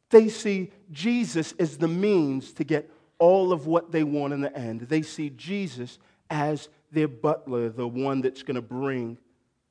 They 0.09 0.29
see 0.29 0.73
Jesus 0.90 1.55
as 1.59 1.77
the 1.77 1.88
means 1.88 2.53
to 2.53 2.64
get 2.64 2.90
all 3.18 3.53
of 3.53 3.66
what 3.66 3.92
they 3.92 4.03
want 4.03 4.33
in 4.33 4.40
the 4.40 4.57
end. 4.57 4.81
They 4.83 5.03
see 5.03 5.31
Jesus 5.31 5.99
as 6.29 6.68
their 6.90 7.09
butler, 7.09 7.68
the 7.68 7.87
one 7.87 8.20
that's 8.20 8.42
going 8.42 8.57
to 8.57 8.62
bring 8.62 9.18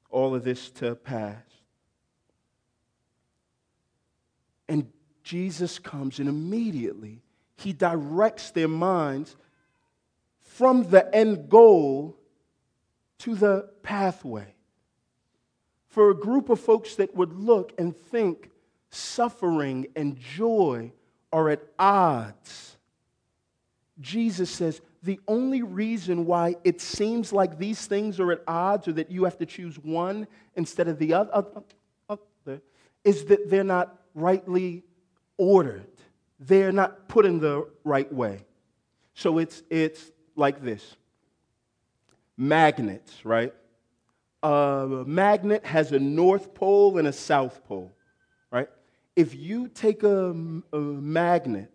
all 0.09 0.35
of 0.35 0.43
this 0.43 0.69
to 0.71 0.95
pass. 0.95 1.43
And 4.67 4.87
Jesus 5.23 5.79
comes 5.79 6.19
and 6.19 6.29
immediately 6.29 7.21
he 7.57 7.73
directs 7.73 8.51
their 8.51 8.67
minds 8.67 9.35
from 10.39 10.89
the 10.89 11.13
end 11.13 11.49
goal 11.49 12.17
to 13.19 13.35
the 13.35 13.69
pathway. 13.83 14.53
For 15.87 16.09
a 16.09 16.15
group 16.15 16.49
of 16.49 16.59
folks 16.59 16.95
that 16.95 17.15
would 17.15 17.33
look 17.33 17.73
and 17.77 17.95
think 17.95 18.49
suffering 18.89 19.87
and 19.95 20.17
joy 20.17 20.93
are 21.33 21.49
at 21.49 21.63
odds, 21.77 22.77
Jesus 23.99 24.49
says 24.49 24.81
the 25.01 25.19
only 25.27 25.61
reason 25.61 26.25
why 26.25 26.55
it 26.63 26.81
seems 26.81 27.31
like 27.31 27.57
these 27.57 27.87
things 27.87 28.19
are 28.19 28.31
at 28.31 28.41
odds 28.47 28.87
or 28.87 28.93
that 28.93 29.09
you 29.09 29.23
have 29.23 29.37
to 29.37 29.45
choose 29.45 29.77
one 29.79 30.27
instead 30.55 30.87
of 30.87 30.99
the 30.99 31.13
other 31.13 31.63
is 33.03 33.25
that 33.25 33.49
they're 33.49 33.63
not 33.63 33.97
rightly 34.13 34.83
ordered. 35.37 35.87
They're 36.39 36.71
not 36.71 37.07
put 37.07 37.25
in 37.25 37.39
the 37.39 37.67
right 37.83 38.11
way. 38.11 38.45
So 39.13 39.37
it's, 39.37 39.63
it's 39.69 40.11
like 40.35 40.61
this 40.61 40.95
magnets, 42.37 43.25
right? 43.25 43.53
A 44.43 45.03
magnet 45.05 45.65
has 45.65 45.91
a 45.91 45.99
north 45.99 46.53
pole 46.53 46.97
and 46.97 47.07
a 47.07 47.13
south 47.13 47.65
pole, 47.65 47.91
right? 48.51 48.69
If 49.15 49.35
you 49.35 49.67
take 49.67 50.03
a, 50.03 50.29
a 50.71 50.79
magnet 50.79 51.69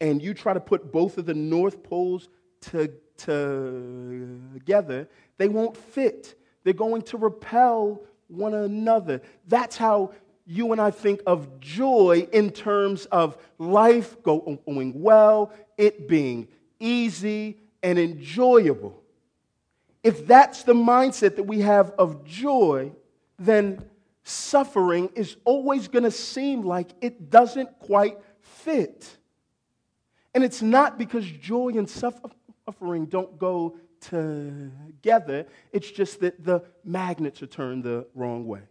and 0.00 0.22
you 0.22 0.34
try 0.34 0.52
to 0.52 0.60
put 0.60 0.92
both 0.92 1.16
of 1.16 1.24
the 1.24 1.32
north 1.32 1.82
poles 1.82 2.28
to, 2.62 2.92
to, 3.18 4.40
together, 4.54 5.08
they 5.38 5.48
won't 5.48 5.76
fit. 5.76 6.38
They're 6.64 6.72
going 6.72 7.02
to 7.02 7.16
repel 7.16 8.02
one 8.28 8.54
another. 8.54 9.20
That's 9.46 9.76
how 9.76 10.12
you 10.46 10.72
and 10.72 10.80
I 10.80 10.90
think 10.90 11.20
of 11.26 11.60
joy 11.60 12.28
in 12.32 12.50
terms 12.50 13.06
of 13.06 13.36
life 13.58 14.22
going 14.22 14.92
well, 15.02 15.52
it 15.76 16.08
being 16.08 16.48
easy 16.78 17.58
and 17.82 17.98
enjoyable. 17.98 19.02
If 20.02 20.26
that's 20.26 20.62
the 20.62 20.74
mindset 20.74 21.36
that 21.36 21.44
we 21.44 21.60
have 21.60 21.90
of 21.98 22.24
joy, 22.24 22.92
then 23.38 23.84
suffering 24.22 25.10
is 25.14 25.36
always 25.44 25.88
going 25.88 26.04
to 26.04 26.10
seem 26.10 26.62
like 26.62 26.90
it 27.00 27.28
doesn't 27.30 27.78
quite 27.80 28.18
fit. 28.40 29.16
And 30.34 30.44
it's 30.44 30.62
not 30.62 30.98
because 30.98 31.24
joy 31.24 31.70
and 31.76 31.88
suffering 32.66 33.06
don't 33.06 33.38
go 33.38 33.76
together, 34.00 35.46
it's 35.72 35.90
just 35.90 36.20
that 36.20 36.44
the 36.44 36.62
magnets 36.84 37.42
are 37.42 37.46
turned 37.46 37.84
the 37.84 38.06
wrong 38.14 38.46
way. 38.46 38.62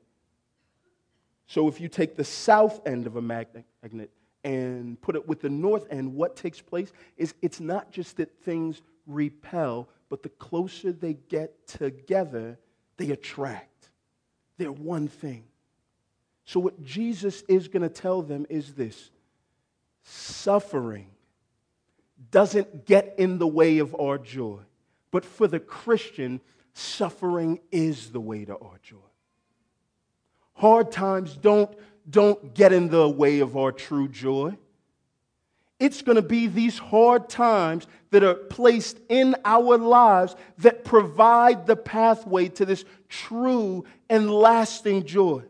So 1.47 1.67
if 1.67 1.79
you 1.79 1.87
take 1.87 2.15
the 2.15 2.23
south 2.23 2.85
end 2.87 3.07
of 3.07 3.15
a 3.15 3.21
magnet 3.21 3.65
and 4.43 4.99
put 5.01 5.15
it 5.15 5.27
with 5.27 5.41
the 5.41 5.49
north 5.49 5.85
end, 5.89 6.13
what 6.13 6.35
takes 6.35 6.61
place 6.61 6.91
is 7.17 7.33
it's 7.41 7.59
not 7.59 7.91
just 7.91 8.17
that 8.17 8.39
things 8.41 8.81
repel, 9.07 9.87
but 10.09 10.23
the 10.23 10.29
closer 10.29 10.91
they 10.91 11.13
get 11.13 11.67
together, 11.67 12.57
they 12.97 13.11
attract. 13.11 13.89
They're 14.57 14.71
one 14.71 15.07
thing. 15.07 15.43
So, 16.45 16.59
what 16.59 16.83
Jesus 16.83 17.43
is 17.47 17.67
going 17.67 17.81
to 17.81 17.89
tell 17.89 18.21
them 18.21 18.45
is 18.49 18.73
this 18.73 19.09
suffering 20.03 21.09
doesn't 22.31 22.85
get 22.85 23.15
in 23.17 23.37
the 23.37 23.47
way 23.47 23.79
of 23.79 23.95
our 23.99 24.17
joy. 24.17 24.59
But 25.11 25.25
for 25.25 25.47
the 25.47 25.59
Christian, 25.59 26.41
suffering 26.73 27.59
is 27.71 28.11
the 28.11 28.19
way 28.19 28.45
to 28.45 28.57
our 28.57 28.79
joy. 28.83 28.97
Hard 30.53 30.91
times 30.91 31.35
don't, 31.35 31.73
don't 32.09 32.53
get 32.53 32.73
in 32.73 32.89
the 32.89 33.09
way 33.09 33.39
of 33.39 33.57
our 33.57 33.71
true 33.71 34.07
joy. 34.07 34.57
It's 35.79 36.01
going 36.01 36.15
to 36.15 36.21
be 36.21 36.47
these 36.47 36.77
hard 36.77 37.27
times 37.27 37.87
that 38.11 38.23
are 38.23 38.35
placed 38.35 38.99
in 39.09 39.35
our 39.43 39.77
lives 39.77 40.35
that 40.59 40.85
provide 40.85 41.65
the 41.65 41.75
pathway 41.75 42.47
to 42.49 42.65
this 42.65 42.85
true 43.09 43.83
and 44.09 44.31
lasting 44.31 45.05
joy. 45.05 45.43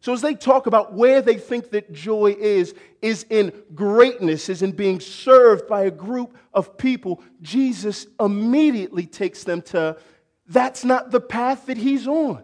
So, 0.00 0.12
as 0.12 0.20
they 0.20 0.34
talk 0.34 0.66
about 0.66 0.92
where 0.92 1.20
they 1.20 1.36
think 1.36 1.70
that 1.70 1.92
joy 1.92 2.36
is, 2.38 2.74
is 3.02 3.26
in 3.30 3.52
greatness, 3.74 4.48
is 4.48 4.62
in 4.62 4.72
being 4.72 5.00
served 5.00 5.66
by 5.66 5.84
a 5.84 5.90
group 5.90 6.36
of 6.54 6.76
people, 6.76 7.22
Jesus 7.42 8.06
immediately 8.20 9.06
takes 9.06 9.44
them 9.44 9.62
to 9.62 9.96
that's 10.48 10.84
not 10.84 11.10
the 11.10 11.20
path 11.20 11.66
that 11.66 11.76
he's 11.76 12.06
on. 12.06 12.42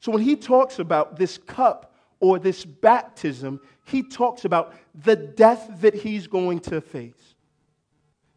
So 0.00 0.12
when 0.12 0.22
he 0.22 0.36
talks 0.36 0.78
about 0.78 1.16
this 1.16 1.38
cup 1.38 1.94
or 2.20 2.38
this 2.38 2.64
baptism, 2.64 3.60
he 3.84 4.02
talks 4.02 4.44
about 4.44 4.74
the 4.94 5.16
death 5.16 5.68
that 5.80 5.94
he's 5.94 6.26
going 6.26 6.60
to 6.60 6.80
face. 6.80 7.34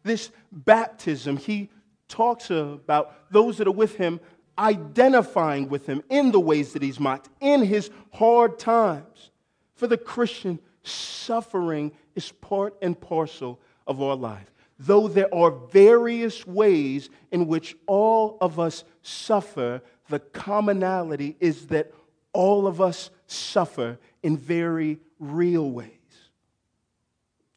This 0.02 0.30
baptism, 0.52 1.36
he 1.36 1.70
talks 2.08 2.50
about 2.50 3.30
those 3.30 3.58
that 3.58 3.66
are 3.66 3.72
with 3.72 3.96
him 3.96 4.20
identifying 4.60 5.68
with 5.68 5.86
him 5.86 6.02
in 6.10 6.30
the 6.30 6.40
ways 6.40 6.74
that 6.74 6.82
he's 6.82 7.00
mocked, 7.00 7.30
in 7.40 7.64
his 7.64 7.90
hard 8.12 8.58
times. 8.58 9.30
For 9.74 9.86
the 9.86 9.96
Christian, 9.96 10.60
suffering 10.82 11.92
is 12.14 12.30
part 12.30 12.76
and 12.82 13.00
parcel 13.00 13.58
of 13.86 14.02
our 14.02 14.14
life. 14.14 14.52
Though 14.78 15.08
there 15.08 15.34
are 15.34 15.50
various 15.50 16.46
ways 16.46 17.08
in 17.32 17.46
which 17.46 17.76
all 17.86 18.36
of 18.40 18.60
us 18.60 18.84
suffer, 19.02 19.82
the 20.08 20.20
commonality 20.20 21.36
is 21.40 21.66
that 21.66 21.92
all 22.32 22.66
of 22.66 22.80
us 22.80 23.10
suffer 23.26 23.98
in 24.22 24.36
very 24.36 24.98
real 25.18 25.70
ways. 25.70 25.90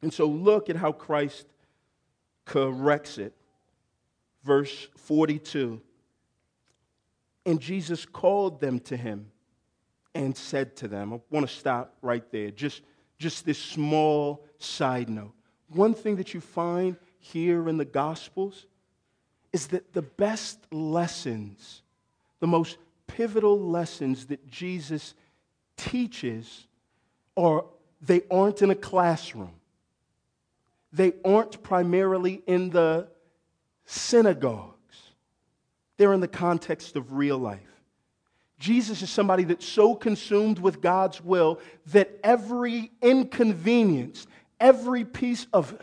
And 0.02 0.14
so 0.14 0.26
look 0.26 0.70
at 0.70 0.76
how 0.76 0.92
Christ 0.92 1.48
corrects 2.46 3.18
it. 3.18 3.34
Verse 4.44 4.90
42. 4.98 5.82
And 7.46 7.60
Jesus 7.60 8.06
called 8.06 8.62
them 8.62 8.80
to 8.82 8.98
him 8.98 9.32
and 10.16 10.36
said 10.36 10.76
to 10.78 10.88
them, 10.88 11.14
I 11.14 11.20
want 11.30 11.48
to 11.48 11.54
stop 11.54 11.96
right 12.02 12.24
there. 12.32 12.52
Just, 12.52 12.82
just 13.18 13.46
this 13.46 13.58
small 13.58 14.46
side 14.60 15.10
note. 15.10 15.34
One 15.70 15.94
thing 15.94 16.18
that 16.18 16.34
you 16.34 16.42
find 16.42 16.98
here 17.20 17.68
in 17.68 17.78
the 17.78 17.86
Gospels 17.86 18.68
is 19.52 19.68
that 19.68 19.94
the 19.94 20.02
best 20.02 20.60
lessons 20.72 21.84
the 22.44 22.48
most 22.48 22.78
pivotal 23.08 23.58
lessons 23.58 24.26
that 24.26 24.46
Jesus 24.50 25.14
teaches 25.78 26.68
are 27.38 27.64
they 28.02 28.24
aren't 28.30 28.62
in 28.62 28.70
a 28.70 28.76
classroom. 28.76 29.54
They 30.92 31.14
aren't 31.24 31.64
primarily 31.64 32.44
in 32.46 32.70
the 32.72 33.08
synagogues. 33.86 34.83
They're 35.98 36.14
in 36.14 36.22
the 36.22 36.28
context 36.28 36.96
of 36.96 37.14
real 37.14 37.38
life. 37.38 37.60
Jesus 38.60 39.02
is 39.02 39.10
somebody 39.10 39.44
that's 39.44 39.68
so 39.68 39.94
consumed 39.94 40.60
with 40.60 40.82
God's 40.82 41.22
will 41.22 41.60
that 41.88 42.20
every 42.24 42.92
inconvenience, 43.02 44.26
every 44.60 45.04
piece 45.04 45.48
of 45.52 45.78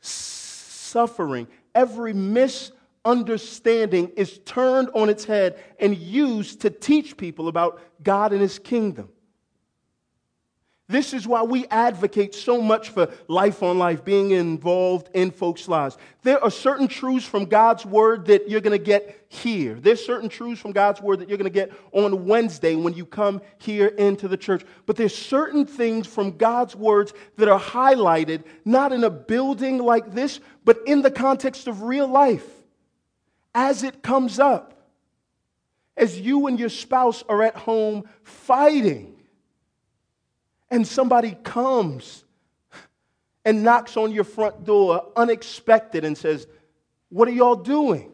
suffering, 0.00 1.46
every 1.74 2.14
misunderstanding 2.14 4.10
is 4.16 4.38
turned 4.46 4.88
on 4.94 5.08
its 5.10 5.24
head 5.24 5.62
and 5.78 5.96
used 5.96 6.62
to 6.62 6.70
teach 6.70 7.16
people 7.16 7.48
about 7.48 7.80
God 8.02 8.32
and 8.32 8.40
His 8.40 8.58
kingdom. 8.58 9.10
This 10.90 11.14
is 11.14 11.24
why 11.24 11.42
we 11.42 11.66
advocate 11.68 12.34
so 12.34 12.60
much 12.60 12.88
for 12.88 13.12
life 13.28 13.62
on 13.62 13.78
life, 13.78 14.04
being 14.04 14.32
involved 14.32 15.08
in 15.14 15.30
folks' 15.30 15.68
lives. 15.68 15.96
There 16.22 16.42
are 16.42 16.50
certain 16.50 16.88
truths 16.88 17.24
from 17.24 17.44
God's 17.44 17.86
word 17.86 18.26
that 18.26 18.50
you're 18.50 18.60
going 18.60 18.76
to 18.76 18.84
get 18.84 19.24
here. 19.28 19.74
There's 19.74 20.04
certain 20.04 20.28
truths 20.28 20.60
from 20.60 20.72
God's 20.72 21.00
word 21.00 21.20
that 21.20 21.28
you're 21.28 21.38
going 21.38 21.44
to 21.44 21.54
get 21.54 21.72
on 21.92 22.26
Wednesday 22.26 22.74
when 22.74 22.94
you 22.94 23.06
come 23.06 23.40
here 23.58 23.86
into 23.86 24.26
the 24.26 24.36
church. 24.36 24.64
But 24.86 24.96
there's 24.96 25.14
certain 25.14 25.64
things 25.64 26.08
from 26.08 26.36
God's 26.36 26.74
words 26.74 27.12
that 27.36 27.48
are 27.48 27.60
highlighted 27.60 28.42
not 28.64 28.92
in 28.92 29.04
a 29.04 29.10
building 29.10 29.78
like 29.78 30.12
this, 30.12 30.40
but 30.64 30.80
in 30.86 31.02
the 31.02 31.10
context 31.12 31.68
of 31.68 31.82
real 31.82 32.08
life 32.08 32.44
as 33.54 33.84
it 33.84 34.02
comes 34.02 34.40
up, 34.40 34.88
as 35.96 36.18
you 36.18 36.48
and 36.48 36.58
your 36.58 36.68
spouse 36.68 37.22
are 37.28 37.44
at 37.44 37.54
home 37.54 38.08
fighting, 38.24 39.14
and 40.70 40.86
somebody 40.86 41.36
comes 41.42 42.24
and 43.44 43.62
knocks 43.62 43.96
on 43.96 44.12
your 44.12 44.24
front 44.24 44.64
door 44.64 45.10
unexpected 45.16 46.04
and 46.04 46.16
says, 46.16 46.46
What 47.08 47.28
are 47.28 47.32
y'all 47.32 47.56
doing? 47.56 48.12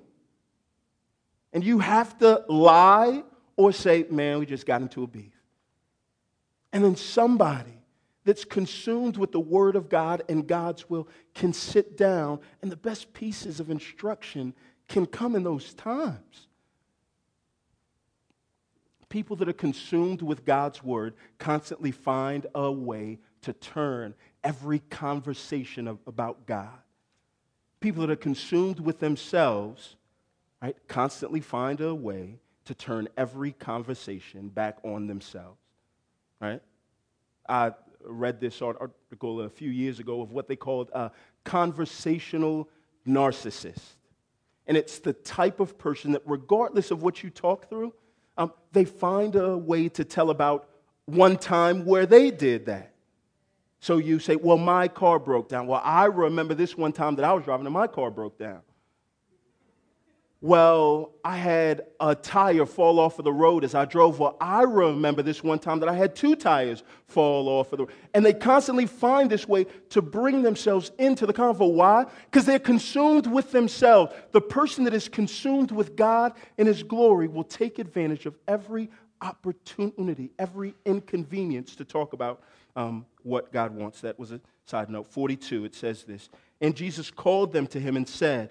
And 1.53 1.65
you 1.65 1.79
have 1.79 2.19
to 2.19 2.45
lie 2.49 3.23
or 3.57 3.73
say, 3.73 4.07
Man, 4.11 4.39
we 4.39 4.47
just 4.47 4.67
got 4.67 4.83
into 4.83 5.03
a 5.03 5.07
beef. 5.07 5.33
And 6.73 6.85
then 6.85 6.97
somebody 6.97 7.73
that's 8.25 8.45
consumed 8.45 9.17
with 9.17 9.33
the 9.33 9.41
Word 9.41 9.77
of 9.77 9.89
God 9.89 10.23
and 10.29 10.47
God's 10.47 10.91
will 10.91 11.09
can 11.35 11.53
sit 11.53 11.97
down, 11.97 12.41
and 12.61 12.71
the 12.71 12.77
best 12.77 13.13
pieces 13.13 13.61
of 13.61 13.71
instruction 13.71 14.53
can 14.89 15.07
come 15.07 15.37
in 15.37 15.45
those 15.45 15.75
times. 15.75 16.49
People 19.09 19.37
that 19.37 19.49
are 19.49 19.53
consumed 19.53 20.21
with 20.23 20.45
God's 20.45 20.83
word 20.83 21.15
constantly 21.39 21.93
find 21.93 22.47
a 22.55 22.71
way 22.71 23.19
to 23.43 23.53
turn 23.53 24.15
every 24.43 24.81
conversation 24.81 25.87
of, 25.87 25.99
about 26.07 26.47
God. 26.47 26.79
people 27.81 28.01
that 28.01 28.11
are 28.11 28.17
consumed 28.17 28.81
with 28.81 28.99
themselves, 28.99 29.97
right, 30.63 30.77
constantly 30.89 31.41
find 31.41 31.81
a 31.81 31.95
way 31.95 32.41
to 32.65 32.75
turn 32.75 33.09
every 33.17 33.53
conversation 33.53 34.49
back 34.49 34.79
on 34.83 35.07
themselves, 35.07 35.61
right? 36.41 36.61
I 37.49 37.73
read 38.05 38.41
this 38.41 38.61
article 38.61 39.41
a 39.43 39.49
few 39.49 39.71
years 39.71 40.01
ago 40.01 40.21
of 40.21 40.33
what 40.33 40.49
they 40.49 40.57
called 40.57 40.91
a 40.93 41.13
conversational 41.45 42.69
narcissist. 43.07 43.95
And 44.67 44.77
it's 44.77 44.99
the 44.99 45.13
type 45.13 45.61
of 45.61 45.79
person 45.79 46.11
that, 46.13 46.23
regardless 46.27 46.91
of 46.91 47.03
what 47.03 47.23
you 47.23 47.31
talk 47.31 47.69
through, 47.69 47.93
um, 48.37 48.53
they 48.73 48.85
find 48.85 49.35
a 49.37 49.57
way 49.57 49.89
to 49.91 50.05
tell 50.05 50.31
about 50.31 50.69
one 51.07 51.37
time 51.37 51.85
where 51.85 52.07
they 52.07 52.31
did 52.31 52.67
that. 52.67 52.93
So 53.81 53.99
you 53.99 54.19
say, 54.19 54.37
Well, 54.37 54.59
my 54.59 54.89
car 54.89 55.19
broke 55.19 55.49
down. 55.49 55.67
Well, 55.67 55.81
I 55.85 56.07
remember 56.07 56.55
this 56.55 56.77
one 56.77 56.93
time 56.93 57.17
that 57.17 57.25
I 57.25 57.33
was 57.33 57.45
driving 57.45 57.67
and 57.67 57.73
my 57.75 57.87
car 57.87 58.11
broke 58.11 58.39
down. 58.39 58.61
Well, 60.47 61.11
I 61.25 61.39
had 61.39 61.87
a 61.99 62.15
tire 62.15 62.67
fall 62.67 63.01
off 63.01 63.19
of 63.19 63.25
the 63.25 63.33
road 63.33 63.65
as 63.65 63.75
I 63.75 63.85
drove. 63.85 64.21
Well, 64.21 64.37
I 64.41 64.63
remember 64.63 65.21
this 65.21 65.43
one 65.43 65.59
time 65.59 65.81
that 65.81 65.89
I 65.89 65.95
had 65.95 66.15
two 66.15 66.37
tires 66.37 66.85
fall 67.09 67.49
off 67.49 67.73
of 67.73 67.79
the 67.79 67.87
road. 67.87 67.95
And 68.15 68.25
they 68.25 68.33
constantly 68.33 68.87
find 68.87 69.29
this 69.29 69.49
way 69.49 69.67
to 69.89 70.01
bring 70.01 70.43
themselves 70.43 70.93
into 70.99 71.27
the 71.27 71.33
convo. 71.33 71.73
Why? 71.73 72.05
Because 72.31 72.47
they're 72.47 72.61
consumed 72.61 73.27
with 73.27 73.51
themselves. 73.51 74.15
The 74.31 74.41
person 74.41 74.85
that 74.85 74.95
is 74.95 75.09
consumed 75.09 75.73
with 75.73 75.97
God 75.97 76.33
and 76.59 76.69
His 76.69 76.85
glory 76.85 77.27
will 77.27 77.43
take 77.43 77.81
advantage 77.81 78.25
of 78.25 78.39
every 78.47 78.89
opportunity, 79.21 80.31
every 80.39 80.77
inconvenience 80.85 81.75
to 81.75 81.85
talk 81.85 82.13
about 82.13 82.41
um, 82.77 83.05
what 83.25 83.53
God 83.53 83.75
wants. 83.75 84.01
That 84.03 84.17
was 84.17 84.31
a 84.31 84.41
side 84.65 84.91
note. 84.91 85.11
42, 85.11 85.65
it 85.65 85.75
says 85.75 86.05
this. 86.05 86.29
And 86.61 86.77
Jesus 86.77 87.11
called 87.11 87.53
them 87.53 87.67
to 87.67 87.81
Him 87.81 87.97
and 87.97 88.09
said, 88.09 88.51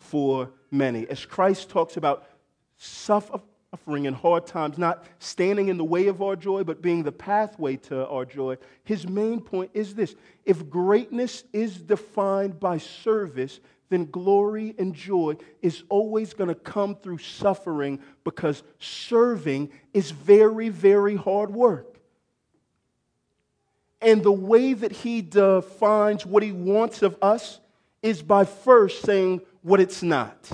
for 0.00 0.50
many. 0.70 1.06
As 1.08 1.24
Christ 1.24 1.70
talks 1.70 1.96
about 1.96 2.26
suffering 2.76 4.06
and 4.06 4.16
hard 4.16 4.46
times, 4.46 4.76
not 4.76 5.04
standing 5.20 5.68
in 5.68 5.76
the 5.76 5.84
way 5.84 6.08
of 6.08 6.20
our 6.20 6.34
joy, 6.34 6.64
but 6.64 6.82
being 6.82 7.04
the 7.04 7.12
pathway 7.12 7.76
to 7.76 8.06
our 8.08 8.24
joy, 8.24 8.56
his 8.82 9.08
main 9.08 9.40
point 9.40 9.70
is 9.72 9.94
this 9.94 10.16
if 10.44 10.68
greatness 10.68 11.44
is 11.52 11.76
defined 11.76 12.58
by 12.58 12.78
service, 12.78 13.60
then 13.90 14.06
glory 14.06 14.74
and 14.78 14.94
joy 14.94 15.36
is 15.62 15.82
always 15.88 16.32
going 16.32 16.48
to 16.48 16.54
come 16.54 16.96
through 16.96 17.18
suffering 17.18 18.00
because 18.24 18.62
serving 18.78 19.70
is 19.92 20.10
very, 20.10 20.68
very 20.68 21.16
hard 21.16 21.50
work. 21.50 21.98
And 24.00 24.22
the 24.22 24.32
way 24.32 24.72
that 24.72 24.92
he 24.92 25.20
defines 25.20 26.24
what 26.24 26.42
he 26.42 26.52
wants 26.52 27.02
of 27.02 27.16
us 27.20 27.60
is 28.02 28.22
by 28.22 28.44
first 28.44 29.02
saying 29.02 29.42
what 29.62 29.80
it's 29.80 30.02
not. 30.02 30.50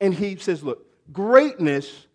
And 0.00 0.14
he 0.14 0.36
says, 0.36 0.62
look, 0.62 0.86
greatness, 1.12 2.06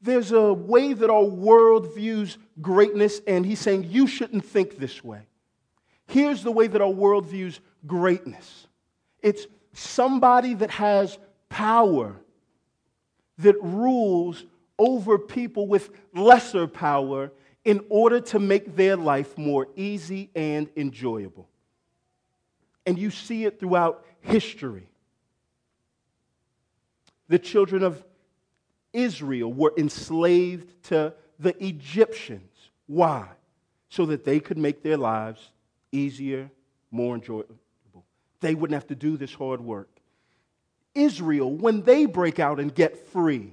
there's 0.00 0.32
a 0.32 0.52
way 0.52 0.92
that 0.92 1.10
our 1.10 1.24
world 1.24 1.94
views 1.94 2.38
greatness, 2.60 3.20
and 3.26 3.44
he's 3.44 3.60
saying 3.60 3.84
you 3.90 4.06
shouldn't 4.06 4.44
think 4.44 4.78
this 4.78 5.02
way. 5.04 5.22
Here's 6.06 6.42
the 6.42 6.52
way 6.52 6.66
that 6.66 6.80
our 6.80 6.90
world 6.90 7.26
views 7.26 7.60
greatness 7.86 8.66
it's 9.20 9.46
somebody 9.72 10.54
that 10.54 10.70
has 10.70 11.18
power, 11.48 12.16
that 13.38 13.56
rules 13.60 14.44
over 14.78 15.18
people 15.18 15.66
with 15.66 15.90
lesser 16.14 16.66
power 16.66 17.32
in 17.64 17.84
order 17.88 18.20
to 18.20 18.38
make 18.38 18.76
their 18.76 18.96
life 18.96 19.36
more 19.36 19.66
easy 19.76 20.30
and 20.34 20.68
enjoyable 20.76 21.48
and 22.88 22.98
you 22.98 23.10
see 23.10 23.44
it 23.44 23.60
throughout 23.60 24.02
history. 24.22 24.88
The 27.28 27.38
children 27.38 27.82
of 27.82 28.02
Israel 28.94 29.52
were 29.52 29.74
enslaved 29.76 30.84
to 30.84 31.12
the 31.38 31.54
Egyptians. 31.62 32.70
Why? 32.86 33.28
So 33.90 34.06
that 34.06 34.24
they 34.24 34.40
could 34.40 34.56
make 34.56 34.82
their 34.82 34.96
lives 34.96 35.50
easier, 35.92 36.50
more 36.90 37.14
enjoyable. 37.14 37.56
They 38.40 38.54
wouldn't 38.54 38.74
have 38.74 38.86
to 38.86 38.94
do 38.94 39.18
this 39.18 39.34
hard 39.34 39.60
work. 39.60 39.90
Israel, 40.94 41.52
when 41.52 41.82
they 41.82 42.06
break 42.06 42.38
out 42.38 42.58
and 42.58 42.74
get 42.74 42.96
free, 43.08 43.52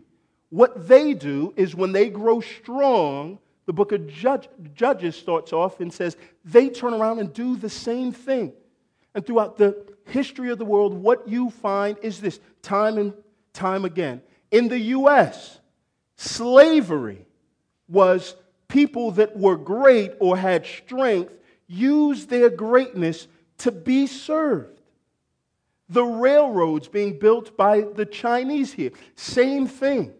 what 0.49 0.87
they 0.87 1.13
do 1.13 1.53
is 1.57 1.75
when 1.75 1.91
they 1.91 2.09
grow 2.09 2.39
strong, 2.39 3.39
the 3.65 3.73
book 3.73 3.91
of 3.91 4.07
Judges 4.07 5.17
starts 5.17 5.51
off 5.51 5.81
and 5.81 5.91
says 5.93 6.15
they 6.45 6.69
turn 6.69 6.93
around 6.93 7.19
and 7.19 7.33
do 7.33 7.57
the 7.57 7.69
same 7.69 8.13
thing. 8.13 8.53
And 9.15 9.25
throughout 9.25 9.57
the 9.57 9.83
history 10.05 10.51
of 10.51 10.59
the 10.59 10.65
world, 10.65 10.93
what 10.93 11.27
you 11.27 11.49
find 11.49 11.97
is 12.03 12.21
this 12.21 12.39
time 12.61 12.97
and 12.97 13.13
time 13.53 13.85
again. 13.85 14.21
In 14.51 14.67
the 14.67 14.79
U.S., 14.79 15.59
slavery 16.17 17.25
was 17.87 18.35
people 18.67 19.11
that 19.11 19.37
were 19.37 19.57
great 19.57 20.11
or 20.19 20.37
had 20.37 20.65
strength 20.65 21.33
used 21.67 22.29
their 22.29 22.49
greatness 22.49 23.27
to 23.59 23.71
be 23.71 24.05
served. 24.05 24.81
The 25.87 26.03
railroads 26.03 26.87
being 26.87 27.17
built 27.17 27.55
by 27.55 27.81
the 27.81 28.05
Chinese 28.05 28.73
here, 28.73 28.91
same 29.15 29.67
thing. 29.67 30.13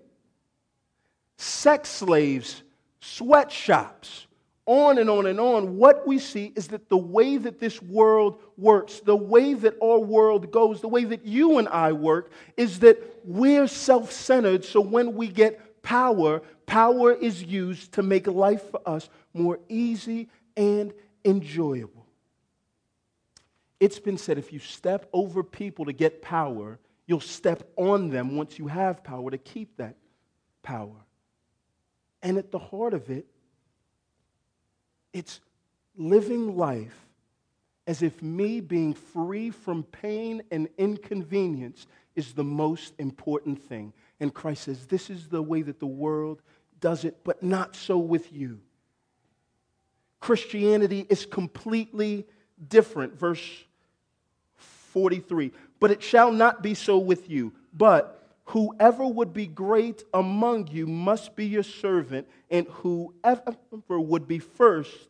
Sex 1.38 1.90
slaves, 1.90 2.64
sweatshops, 3.00 4.25
on 4.66 4.98
and 4.98 5.10
on 5.10 5.28
and 5.28 5.40
on, 5.40 5.78
what 5.78 6.08
we 6.08 6.18
see 6.18 6.52
is 6.56 6.70
that 6.70 6.90
the 6.90 6.98
way 6.98 7.38
that 7.38 7.60
this 7.60 7.82
world 7.82 8.42
works, 8.58 9.00
the 9.00 9.16
way 9.16 9.54
that 9.54 9.76
our 9.82 10.00
world 10.00 10.52
goes, 10.52 10.82
the 10.82 10.88
way 10.88 11.04
that 11.04 11.26
you 11.26 11.60
and 11.60 11.68
I 11.68 11.92
work, 11.92 12.32
is 12.58 12.80
that 12.80 12.98
we're 13.24 13.68
self 13.68 14.12
centered. 14.12 14.66
So 14.66 14.82
when 14.82 15.14
we 15.14 15.28
get 15.28 15.84
power, 15.84 16.42
power 16.66 17.14
is 17.14 17.44
used 17.44 17.94
to 17.94 18.04
make 18.04 18.26
life 18.26 18.72
for 18.72 18.82
us 18.88 19.10
more 19.34 19.60
easy 19.70 20.30
and 20.58 20.94
enjoyable. 21.24 22.08
It's 23.80 24.00
been 24.00 24.18
said 24.18 24.38
if 24.38 24.52
you 24.52 24.60
step 24.60 25.08
over 25.14 25.44
people 25.44 25.86
to 25.86 25.94
get 25.94 26.22
power, 26.22 26.80
you'll 27.06 27.20
step 27.20 27.70
on 27.76 28.10
them 28.10 28.36
once 28.36 28.58
you 28.58 28.68
have 28.68 29.04
power 29.04 29.30
to 29.30 29.38
keep 29.38 29.78
that 29.78 29.96
power. 30.64 31.06
And 32.24 32.40
at 32.40 32.52
the 32.52 32.58
heart 32.58 32.96
of 32.96 33.12
it, 33.12 33.28
it's 35.16 35.40
living 35.96 36.58
life 36.58 37.08
as 37.88 38.04
if 38.04 38.22
me 38.22 38.60
being 38.60 38.94
free 38.94 39.50
from 39.50 39.84
pain 39.84 40.44
and 40.52 40.68
inconvenience 40.78 41.88
is 42.18 42.34
the 42.34 42.44
most 42.44 42.94
important 43.00 43.62
thing. 43.64 43.94
And 44.20 44.34
Christ 44.34 44.64
says, 44.64 44.88
This 44.88 45.10
is 45.10 45.30
the 45.30 45.42
way 45.42 45.62
that 45.62 45.80
the 45.80 45.88
world 45.88 46.42
does 46.82 47.06
it, 47.06 47.24
but 47.24 47.42
not 47.42 47.78
so 47.78 47.98
with 47.98 48.34
you. 48.34 48.60
Christianity 50.20 51.06
is 51.10 51.26
completely 51.26 52.26
different. 52.68 53.18
Verse 53.18 53.64
43 54.58 55.54
But 55.80 55.92
it 55.92 56.04
shall 56.04 56.34
not 56.34 56.62
be 56.62 56.74
so 56.74 56.98
with 56.98 57.30
you, 57.30 57.54
but 57.74 58.15
Whoever 58.46 59.06
would 59.08 59.34
be 59.34 59.48
great 59.48 60.04
among 60.14 60.68
you 60.68 60.86
must 60.86 61.36
be 61.36 61.48
your 61.48 61.64
servant, 61.64 62.28
and 62.50 62.68
whoever 62.68 63.56
would 63.90 64.28
be 64.28 64.40
first 64.40 65.10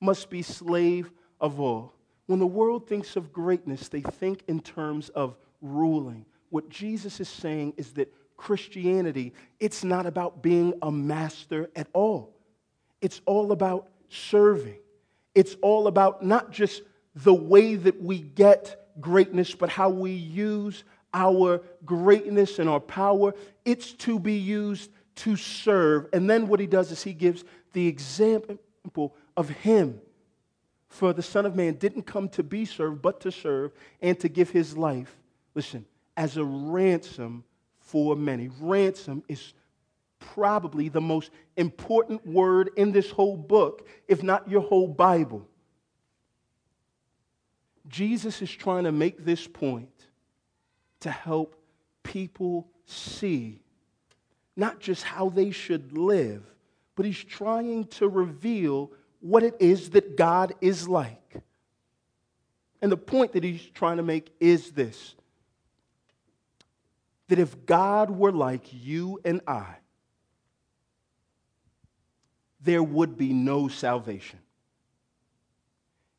must 0.00 0.28
be 0.28 0.42
slave 0.42 1.10
of 1.40 1.60
all. 1.60 1.94
When 2.26 2.38
the 2.38 2.46
world 2.46 2.86
thinks 2.86 3.16
of 3.16 3.32
greatness, 3.32 3.88
they 3.88 4.00
think 4.00 4.42
in 4.48 4.60
terms 4.60 5.08
of 5.10 5.36
ruling. 5.60 6.26
What 6.50 6.68
Jesus 6.68 7.20
is 7.20 7.28
saying 7.28 7.74
is 7.76 7.92
that 7.94 8.12
Christianity, 8.36 9.32
it's 9.60 9.82
not 9.84 10.06
about 10.06 10.42
being 10.42 10.74
a 10.82 10.92
master 10.92 11.70
at 11.74 11.88
all. 11.92 12.34
It's 13.00 13.20
all 13.24 13.52
about 13.52 13.88
serving. 14.08 14.78
It's 15.34 15.56
all 15.62 15.86
about 15.86 16.24
not 16.24 16.50
just 16.50 16.82
the 17.14 17.34
way 17.34 17.76
that 17.76 18.02
we 18.02 18.20
get 18.20 18.76
greatness, 19.00 19.54
but 19.54 19.68
how 19.68 19.88
we 19.90 20.12
use 20.12 20.84
our 21.14 21.62
greatness 21.86 22.58
and 22.58 22.68
our 22.68 22.80
power. 22.80 23.34
It's 23.64 23.92
to 23.92 24.18
be 24.18 24.34
used 24.34 24.90
to 25.16 25.36
serve. 25.36 26.08
And 26.12 26.28
then 26.28 26.48
what 26.48 26.60
he 26.60 26.66
does 26.66 26.90
is 26.90 27.02
he 27.02 27.14
gives 27.14 27.44
the 27.72 27.86
example 27.86 29.16
of 29.36 29.48
him 29.48 30.00
For 30.94 31.12
the 31.12 31.22
Son 31.22 31.44
of 31.44 31.56
Man 31.56 31.74
didn't 31.74 32.04
come 32.04 32.28
to 32.28 32.44
be 32.44 32.64
served, 32.64 33.02
but 33.02 33.18
to 33.22 33.32
serve 33.32 33.72
and 34.00 34.18
to 34.20 34.28
give 34.28 34.50
his 34.50 34.76
life, 34.76 35.16
listen, 35.56 35.86
as 36.16 36.36
a 36.36 36.44
ransom 36.44 37.42
for 37.80 38.14
many. 38.14 38.48
Ransom 38.60 39.24
is 39.26 39.54
probably 40.20 40.88
the 40.88 41.00
most 41.00 41.32
important 41.56 42.24
word 42.24 42.70
in 42.76 42.92
this 42.92 43.10
whole 43.10 43.36
book, 43.36 43.88
if 44.06 44.22
not 44.22 44.48
your 44.48 44.60
whole 44.60 44.86
Bible. 44.86 45.48
Jesus 47.88 48.40
is 48.40 48.50
trying 48.52 48.84
to 48.84 48.92
make 48.92 49.24
this 49.24 49.48
point 49.48 49.88
to 51.04 51.10
help 51.10 51.54
people 52.02 52.66
see 52.86 53.60
not 54.56 54.80
just 54.80 55.02
how 55.02 55.28
they 55.28 55.50
should 55.50 55.96
live, 55.96 56.42
but 56.96 57.04
he's 57.04 57.22
trying 57.22 57.84
to 57.84 58.08
reveal 58.08 58.90
what 59.20 59.42
it 59.42 59.54
is 59.60 59.90
that 59.90 60.16
God 60.16 60.54
is 60.62 60.88
like. 60.88 61.42
And 62.80 62.90
the 62.90 62.96
point 62.96 63.32
that 63.32 63.44
he's 63.44 63.64
trying 63.74 63.98
to 63.98 64.02
make 64.02 64.32
is 64.40 64.72
this 64.72 65.14
that 67.28 67.38
if 67.38 67.66
God 67.66 68.10
were 68.10 68.32
like 68.32 68.62
you 68.70 69.18
and 69.24 69.40
I, 69.46 69.76
there 72.60 72.82
would 72.82 73.18
be 73.18 73.32
no 73.32 73.68
salvation. 73.68 74.38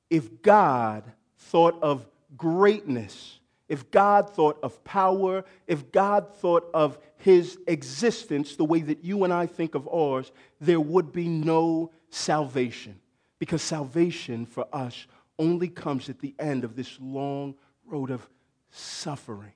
If 0.10 0.44
God 0.44 1.04
thought 1.38 1.82
of 1.82 2.06
greatness, 2.38 3.40
if 3.68 3.90
God 3.90 4.30
thought 4.30 4.60
of 4.62 4.84
power, 4.84 5.44
if 5.68 5.92
God 5.92 6.36
thought 6.36 6.70
of 6.74 7.00
his 7.18 7.58
existence 7.68 8.56
the 8.56 8.66
way 8.66 8.82
that 8.82 9.04
you 9.04 9.24
and 9.24 9.34
I 9.34 9.48
think 9.48 9.74
of 9.74 9.88
ours, 9.88 10.32
there 10.62 10.80
would 10.80 11.12
be 11.12 11.28
no 11.28 11.92
salvation. 12.10 13.00
Because 13.40 13.62
salvation 13.62 14.46
for 14.46 14.68
us 14.72 15.08
only 15.40 15.68
comes 15.68 16.10
at 16.10 16.20
the 16.20 16.36
end 16.40 16.64
of 16.64 16.76
this 16.76 16.98
long 17.02 17.56
road 17.86 18.12
of 18.12 18.28
suffering. 18.70 19.54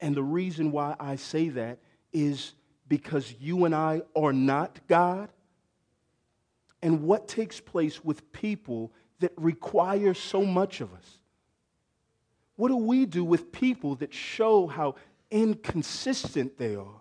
And 0.00 0.14
the 0.14 0.22
reason 0.22 0.72
why 0.72 0.96
I 0.98 1.16
say 1.16 1.50
that 1.50 1.78
is 2.12 2.54
because 2.88 3.34
you 3.40 3.64
and 3.64 3.74
I 3.74 4.02
are 4.16 4.32
not 4.32 4.80
God. 4.88 5.30
And 6.82 7.02
what 7.02 7.28
takes 7.28 7.60
place 7.60 8.04
with 8.04 8.30
people 8.32 8.92
that 9.20 9.32
require 9.36 10.14
so 10.14 10.44
much 10.44 10.80
of 10.80 10.92
us? 10.92 11.18
What 12.56 12.68
do 12.68 12.76
we 12.76 13.06
do 13.06 13.24
with 13.24 13.52
people 13.52 13.96
that 13.96 14.14
show 14.14 14.66
how 14.66 14.94
inconsistent 15.30 16.56
they 16.56 16.76
are? 16.76 17.00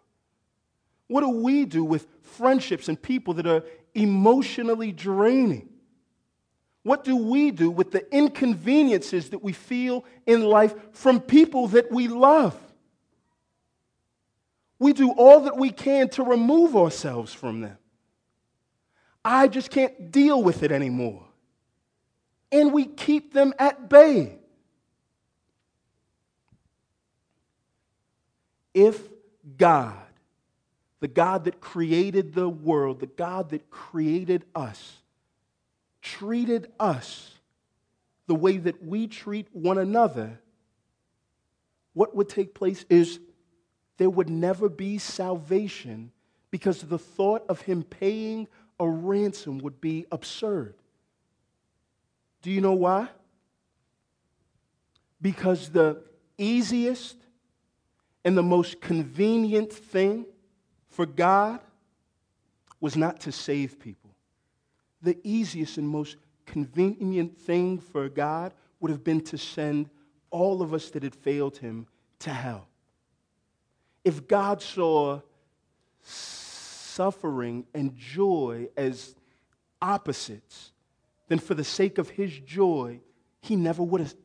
What 1.07 1.21
do 1.21 1.29
we 1.29 1.65
do 1.65 1.83
with 1.83 2.07
friendships 2.21 2.87
and 2.89 2.99
people 2.99 3.35
that 3.35 3.45
are 3.45 3.63
emotionally 3.93 4.91
draining? 4.91 5.69
What 6.81 7.03
do 7.03 7.15
we 7.15 7.51
do 7.51 7.69
with 7.69 7.91
the 7.91 8.13
inconveniences 8.13 9.29
that 9.29 9.43
we 9.43 9.53
feel 9.53 10.03
in 10.25 10.41
life 10.43 10.73
from 10.91 11.21
people 11.21 11.67
that 11.69 11.91
we 11.91 12.07
love? 12.07 12.57
We 14.79 14.91
do 14.91 15.11
all 15.11 15.41
that 15.41 15.55
we 15.55 15.69
can 15.69 16.09
to 16.09 16.23
remove 16.23 16.75
ourselves 16.75 17.33
from 17.33 17.61
them. 17.61 17.77
I 19.23 19.47
just 19.47 19.69
can't 19.69 20.11
deal 20.11 20.43
with 20.43 20.63
it 20.63 20.71
anymore. 20.71 21.23
And 22.51 22.73
we 22.73 22.85
keep 22.85 23.33
them 23.33 23.53
at 23.57 23.87
bay. 23.87 24.39
If 28.73 29.01
God, 29.57 29.95
the 30.99 31.07
God 31.07 31.45
that 31.45 31.59
created 31.59 32.33
the 32.33 32.49
world, 32.49 32.99
the 32.99 33.07
God 33.07 33.49
that 33.49 33.69
created 33.69 34.45
us, 34.55 34.97
treated 36.01 36.71
us 36.79 37.31
the 38.27 38.35
way 38.35 38.57
that 38.57 38.83
we 38.83 39.07
treat 39.07 39.47
one 39.53 39.77
another, 39.77 40.39
what 41.93 42.15
would 42.15 42.29
take 42.29 42.53
place 42.53 42.85
is 42.89 43.19
there 43.97 44.09
would 44.09 44.29
never 44.29 44.69
be 44.69 44.97
salvation 44.97 46.11
because 46.49 46.81
the 46.81 46.97
thought 46.97 47.45
of 47.49 47.61
him 47.61 47.83
paying 47.83 48.47
a 48.79 48.87
ransom 48.87 49.59
would 49.59 49.79
be 49.79 50.05
absurd. 50.11 50.75
Do 52.41 52.51
you 52.51 52.61
know 52.61 52.73
why? 52.73 53.09
Because 55.21 55.69
the 55.69 56.01
easiest 56.37 57.15
and 58.25 58.37
the 58.37 58.43
most 58.43 58.81
convenient 58.81 59.71
thing 59.71 60.25
for 60.87 61.05
God 61.05 61.59
was 62.79 62.95
not 62.95 63.19
to 63.21 63.31
save 63.31 63.79
people. 63.79 64.11
The 65.01 65.17
easiest 65.23 65.77
and 65.77 65.87
most 65.87 66.17
convenient 66.45 67.37
thing 67.37 67.79
for 67.79 68.09
God 68.09 68.53
would 68.79 68.91
have 68.91 69.03
been 69.03 69.21
to 69.21 69.37
send 69.37 69.89
all 70.29 70.61
of 70.61 70.73
us 70.73 70.89
that 70.91 71.03
had 71.03 71.15
failed 71.15 71.57
him 71.57 71.87
to 72.19 72.29
hell. 72.29 72.67
If 74.03 74.27
God 74.27 74.61
saw 74.61 75.21
suffering 76.01 77.65
and 77.73 77.95
joy 77.95 78.67
as 78.75 79.15
opposites, 79.81 80.71
then 81.27 81.39
for 81.39 81.53
the 81.53 81.63
sake 81.63 81.97
of 81.97 82.09
his 82.09 82.37
joy, 82.39 82.99
he 83.41 83.55
never 83.55 83.81
would 83.81 84.01
have 84.01 84.15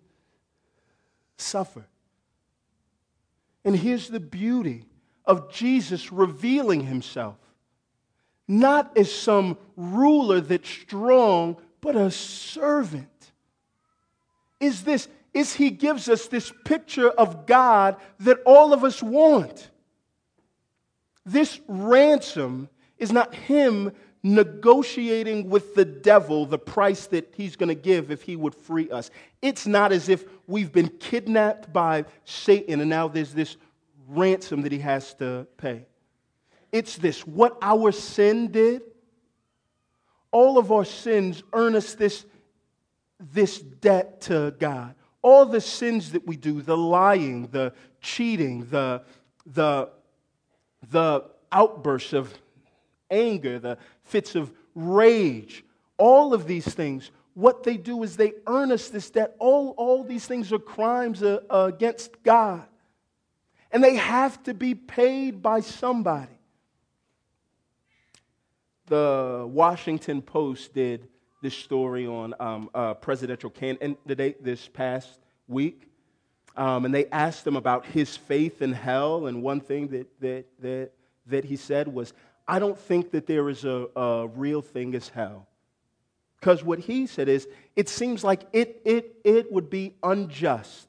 suffered. 1.37 1.87
And 3.65 3.77
here's 3.77 4.09
the 4.09 4.21
beauty 4.21 4.85
of 5.25 5.51
Jesus 5.53 6.11
revealing 6.13 6.85
himself 6.87 7.37
not 8.49 8.97
as 8.97 9.13
some 9.13 9.59
ruler 9.77 10.41
that's 10.41 10.69
strong, 10.69 11.59
but 11.83 11.95
a 11.95 12.11
servant. 12.11 13.33
Is 14.59 14.83
this, 14.83 15.07
is 15.35 15.55
he 15.55 15.71
gives 15.71 16.09
us 16.09 16.27
this 16.27 16.51
picture 16.65 17.11
of 17.11 17.47
God 17.47 17.97
that 18.21 18.39
all 18.47 18.73
of 18.73 18.83
us 18.85 19.03
want. 19.03 19.71
This 21.27 21.61
ransom 21.69 22.71
is 22.97 23.13
not 23.13 23.35
him 23.35 23.93
negotiating 24.35 25.49
with 25.49 25.74
the 25.74 25.85
devil 25.85 26.47
the 26.47 26.59
price 26.59 27.07
that 27.07 27.33
he's 27.37 27.57
going 27.57 27.68
to 27.68 27.74
give 27.74 28.11
if 28.11 28.22
he 28.22 28.37
would 28.37 28.55
free 28.55 28.91
us. 28.91 29.11
It's 29.43 29.66
not 29.66 29.93
as 29.93 30.09
if 30.09 30.24
we've 30.47 30.72
been 30.72 30.89
kidnapped 30.89 31.72
by 31.72 32.05
Satan 32.24 32.81
and 32.81 32.91
now 32.91 33.09
there's 33.09 33.33
this 33.33 33.57
ransom 34.09 34.62
that 34.62 34.72
he 34.72 34.79
has 34.79 35.14
to 35.14 35.47
pay. 35.57 35.87
It's 36.72 36.97
this 36.97 37.26
what 37.26 37.57
our 37.62 37.93
sin 37.93 38.51
did, 38.51 38.83
all 40.31 40.59
of 40.59 40.70
our 40.72 40.85
sins 40.85 41.43
earn 41.53 41.74
us 41.74 41.95
this, 41.95 42.26
this 43.18 43.59
debt 43.59 44.20
to 44.22 44.55
God. 44.59 44.95
All 45.22 45.47
the 45.47 45.61
sins 45.61 46.12
that 46.12 46.26
we 46.26 46.37
do, 46.37 46.62
the 46.62 46.76
lying, 46.76 47.49
the 47.49 47.72
cheating, 48.01 48.66
the, 48.70 49.03
the, 49.47 49.91
the 50.91 51.24
outbursts 51.51 52.12
of 52.12 52.33
anger, 53.11 53.59
the 53.59 53.79
fits 54.05 54.35
of 54.35 54.53
rage, 54.75 55.65
all 55.97 56.33
of 56.35 56.47
these 56.47 56.67
things, 56.67 57.11
what 57.35 57.63
they 57.63 57.77
do 57.77 58.03
is 58.03 58.17
they 58.17 58.33
earn 58.47 58.73
us 58.73 58.89
this 58.89 59.11
debt. 59.11 59.37
All, 59.39 59.71
all 59.77 60.03
these 60.03 60.27
things 60.27 60.53
are 60.53 60.59
crimes 60.59 61.23
uh, 61.23 61.41
against 61.51 62.23
God. 62.23 62.65
And 63.71 63.85
they 63.85 63.97
have 63.97 64.43
to 64.45 64.55
be 64.55 64.75
paid 64.75 65.43
by 65.43 65.61
somebody. 65.61 66.33
The 68.87 69.47
Washington 69.49 70.23
Post 70.23 70.75
did 70.75 71.07
this 71.43 71.55
story 71.55 72.07
on 72.07 72.35
um, 72.41 72.71
a 72.75 72.95
presidential 72.95 73.51
candidate 73.51 74.43
this 74.43 74.67
past 74.67 75.21
week. 75.47 75.89
Um, 76.57 76.87
and 76.87 76.93
they 76.93 77.07
asked 77.07 77.47
him 77.47 77.55
about 77.55 77.87
his 77.87 78.17
faith 78.17 78.63
in 78.63 78.73
hell. 78.73 79.27
And 79.27 79.43
one 79.43 79.61
thing 79.61 79.89
that, 79.89 80.09
that, 80.21 80.47
that, 80.61 80.91
that 81.27 81.45
he 81.45 81.55
said 81.55 81.87
was, 81.87 82.13
I 82.49 82.59
don't 82.59 82.79
think 82.79 83.11
that 83.11 83.27
there 83.27 83.51
is 83.51 83.65
a, 83.67 83.89
a 83.95 84.27
real 84.27 84.63
thing 84.63 84.95
as 84.95 85.11
hell. 85.11 85.47
Because 86.41 86.65
what 86.65 86.79
he 86.79 87.07
said 87.07 87.29
is, 87.29 87.47
it 87.77 87.89
seems 87.89 88.25
like 88.25 88.47
it, 88.53 88.81
it, 88.85 89.17
it 89.23 89.53
would 89.53 89.69
be 89.69 89.95
unjust 90.03 90.89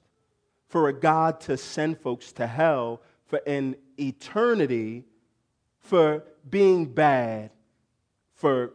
for 0.69 0.87
a 0.87 0.93
God 0.93 1.41
to 1.41 1.57
send 1.57 1.99
folks 1.99 2.31
to 2.33 2.47
hell 2.47 3.01
for 3.25 3.41
an 3.45 3.75
eternity 3.99 5.03
for 5.79 6.23
being 6.49 6.85
bad 6.85 7.51
for 8.35 8.73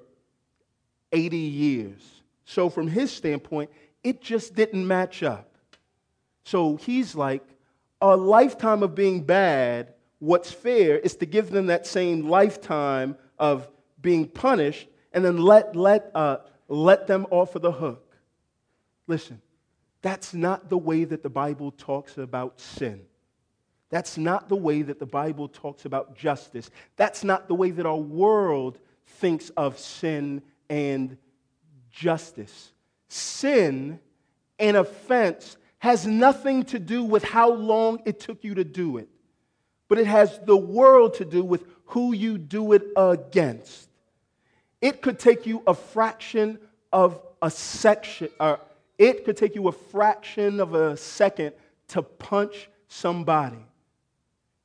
80 1.13 1.37
years. 1.37 2.23
So, 2.45 2.69
from 2.69 2.89
his 2.89 3.11
standpoint, 3.11 3.71
it 4.03 4.21
just 4.21 4.55
didn't 4.55 4.87
match 4.87 5.23
up. 5.23 5.57
So, 6.45 6.77
he's 6.77 7.15
like, 7.15 7.43
a 8.01 8.17
lifetime 8.17 8.83
of 8.83 8.95
being 8.95 9.23
bad 9.23 9.95
what's 10.25 10.51
fair 10.51 10.99
is 10.99 11.17
to 11.17 11.27
give 11.27 11.51
them 11.51 11.67
that 11.67 11.87
same 11.87 12.29
lifetime 12.29 13.17
of 13.39 13.69
being 14.01 14.27
punished 14.27 14.89
and 15.13 15.25
then 15.25 15.39
let, 15.39 15.77
let, 15.77 16.11
uh, 16.15 16.39
let 16.69 17.07
them 17.07 17.27
off 17.31 17.55
of 17.55 17.63
the 17.63 17.73
hook. 17.73 18.17
Listen, 19.07 19.41
that's 20.03 20.35
not 20.35 20.69
the 20.69 20.79
way 20.79 21.05
that 21.05 21.23
the 21.23 21.31
Bible 21.31 21.73
talks 21.73 22.19
about 22.19 22.61
sin. 22.61 23.03
That's 23.91 24.17
not 24.17 24.49
the 24.49 24.57
way 24.57 24.83
that 24.83 24.99
the 24.99 25.07
Bible 25.07 25.49
talks 25.49 25.85
about 25.85 26.17
justice. 26.17 26.71
That's 26.97 27.23
not 27.23 27.47
the 27.47 27.55
way 27.55 27.71
that 27.71 27.87
our 27.87 27.97
world 27.97 28.79
thinks 29.07 29.51
of 29.51 29.79
sin 29.79 30.43
and 30.69 31.17
justice. 31.91 32.73
sin 33.09 34.01
and 34.59 34.77
offense 34.77 35.57
has 35.79 36.07
nothing 36.07 36.65
to 36.65 36.79
do 36.79 37.05
with 37.05 37.23
how 37.23 37.53
long 37.53 38.01
it 38.05 38.19
took 38.19 38.43
you 38.43 38.55
to 38.55 38.65
do 38.65 38.97
it, 38.97 39.09
but 39.89 39.99
it 39.99 40.07
has 40.07 40.41
the 40.45 40.57
world 40.57 41.15
to 41.15 41.25
do 41.25 41.45
with 41.45 41.65
who 41.87 42.13
you 42.15 42.39
do 42.39 42.73
it 42.73 42.85
against. 42.97 43.89
It 44.81 45.03
could 45.03 45.19
take 45.19 45.47
you 45.47 45.63
a 45.67 45.75
fraction 45.75 46.59
of 46.93 47.21
a 47.41 47.51
section, 47.51 48.29
or 48.41 48.61
it 48.99 49.25
could 49.25 49.37
take 49.37 49.55
you 49.55 49.69
a 49.69 49.73
fraction 49.73 50.61
of 50.61 50.75
a 50.75 50.97
second 50.97 51.53
to 51.89 52.03
punch 52.03 52.69
somebody. 52.89 53.65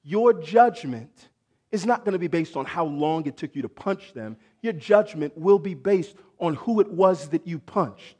Your 0.03 0.33
judgment 0.33 1.29
is 1.71 1.85
not 1.85 2.03
going 2.03 2.13
to 2.13 2.19
be 2.19 2.27
based 2.27 2.55
on 2.55 2.65
how 2.65 2.85
long 2.85 3.25
it 3.27 3.37
took 3.37 3.55
you 3.55 3.61
to 3.61 3.69
punch 3.69 4.13
them. 4.13 4.37
Your 4.61 4.73
judgment 4.73 5.37
will 5.37 5.59
be 5.59 5.73
based 5.73 6.15
on 6.39 6.55
who 6.55 6.79
it 6.79 6.89
was 6.89 7.29
that 7.29 7.45
you 7.45 7.59
punched. 7.59 8.15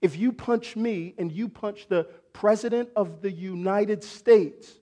If 0.00 0.16
you 0.16 0.32
punch 0.32 0.76
me 0.76 1.14
and 1.18 1.30
you 1.32 1.48
punch 1.48 1.88
the 1.88 2.04
President 2.32 2.88
of 2.94 3.20
the 3.20 3.32
United 3.32 4.04
States, 4.04 4.77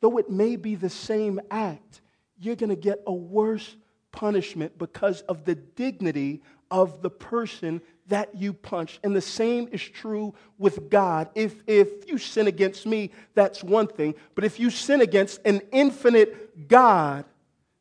though 0.00 0.18
it 0.18 0.30
may 0.30 0.56
be 0.56 0.74
the 0.74 0.90
same 0.90 1.40
act, 1.50 2.00
you're 2.38 2.56
going 2.56 2.70
to 2.70 2.76
get 2.76 3.02
a 3.06 3.12
worse 3.12 3.76
punishment 4.12 4.78
because 4.78 5.22
of 5.22 5.44
the 5.44 5.54
dignity 5.54 6.42
of 6.70 7.02
the 7.02 7.10
person 7.10 7.80
that 8.08 8.34
you 8.34 8.52
punched. 8.52 9.00
And 9.02 9.14
the 9.14 9.20
same 9.20 9.68
is 9.72 9.82
true 9.82 10.34
with 10.58 10.90
God. 10.90 11.28
If, 11.34 11.62
if 11.66 12.08
you 12.08 12.18
sin 12.18 12.46
against 12.46 12.86
me, 12.86 13.10
that's 13.34 13.62
one 13.62 13.86
thing. 13.86 14.14
But 14.34 14.44
if 14.44 14.60
you 14.60 14.70
sin 14.70 15.00
against 15.00 15.40
an 15.44 15.62
infinite 15.72 16.68
God, 16.68 17.24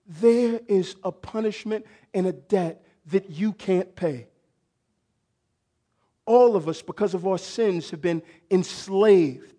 there 0.08 0.60
is 0.68 0.96
a 1.04 1.12
punishment 1.12 1.86
and 2.14 2.28
a 2.28 2.34
debt 2.34 2.84
that 3.08 3.30
you 3.30 3.54
can't 3.54 3.96
pay. 3.96 4.28
All 6.26 6.56
of 6.56 6.68
us, 6.68 6.82
because 6.82 7.14
of 7.14 7.28
our 7.28 7.38
sins, 7.38 7.92
have 7.92 8.02
been 8.02 8.24
enslaved. 8.50 9.54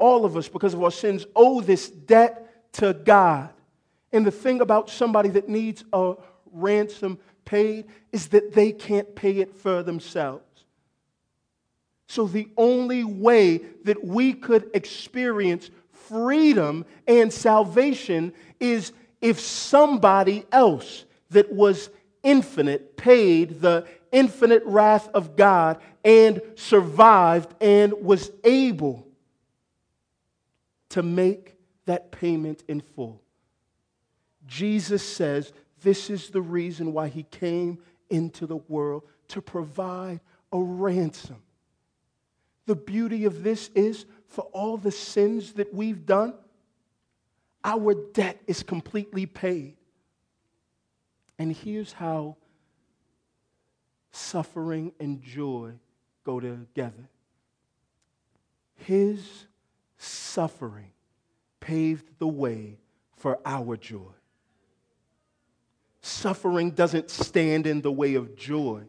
All 0.00 0.24
of 0.24 0.36
us, 0.36 0.48
because 0.48 0.74
of 0.74 0.82
our 0.82 0.90
sins, 0.90 1.26
owe 1.36 1.60
this 1.60 1.88
debt 1.88 2.72
to 2.72 2.94
God. 2.94 3.50
And 4.12 4.26
the 4.26 4.30
thing 4.32 4.60
about 4.60 4.90
somebody 4.90 5.28
that 5.30 5.48
needs 5.48 5.84
a 5.92 6.14
ransom 6.52 7.18
paid 7.44 7.86
is 8.10 8.28
that 8.28 8.54
they 8.54 8.72
can't 8.72 9.14
pay 9.14 9.38
it 9.38 9.54
for 9.54 9.82
themselves. 9.82 10.44
So, 12.08 12.26
the 12.26 12.48
only 12.56 13.04
way 13.04 13.58
that 13.84 14.04
we 14.04 14.32
could 14.32 14.68
experience 14.74 15.70
freedom 15.92 16.84
and 17.06 17.32
salvation 17.32 18.32
is 18.58 18.92
if 19.20 19.38
somebody 19.38 20.44
else 20.50 21.04
that 21.30 21.52
was 21.52 21.90
infinite 22.22 22.96
paid 22.96 23.60
the 23.60 23.86
infinite 24.12 24.62
wrath 24.64 25.08
of 25.14 25.36
God 25.36 25.78
and 26.04 26.40
survived 26.56 27.54
and 27.60 27.92
was 28.02 28.30
able 28.42 29.06
to 30.90 31.02
make 31.02 31.56
that 31.86 32.12
payment 32.12 32.62
in 32.68 32.80
full. 32.80 33.22
Jesus 34.46 35.02
says 35.02 35.52
this 35.82 36.10
is 36.10 36.30
the 36.30 36.42
reason 36.42 36.92
why 36.92 37.08
he 37.08 37.22
came 37.24 37.78
into 38.10 38.46
the 38.46 38.56
world 38.56 39.04
to 39.28 39.40
provide 39.40 40.20
a 40.52 40.58
ransom. 40.58 41.42
The 42.66 42.76
beauty 42.76 43.24
of 43.24 43.42
this 43.42 43.70
is 43.74 44.04
for 44.28 44.42
all 44.52 44.76
the 44.76 44.92
sins 44.92 45.54
that 45.54 45.72
we've 45.74 46.06
done, 46.06 46.34
our 47.64 47.94
debt 47.94 48.40
is 48.46 48.62
completely 48.62 49.26
paid. 49.26 49.76
And 51.38 51.52
here's 51.52 51.92
how 51.92 52.36
suffering 54.12 54.92
and 55.00 55.22
joy 55.22 55.72
go 56.24 56.40
together. 56.40 57.08
His 58.74 59.46
suffering 60.00 60.92
paved 61.60 62.18
the 62.18 62.26
way 62.26 62.78
for 63.16 63.38
our 63.44 63.76
joy. 63.76 64.12
Suffering 66.00 66.70
doesn't 66.70 67.10
stand 67.10 67.66
in 67.66 67.82
the 67.82 67.92
way 67.92 68.14
of 68.14 68.34
joy, 68.34 68.82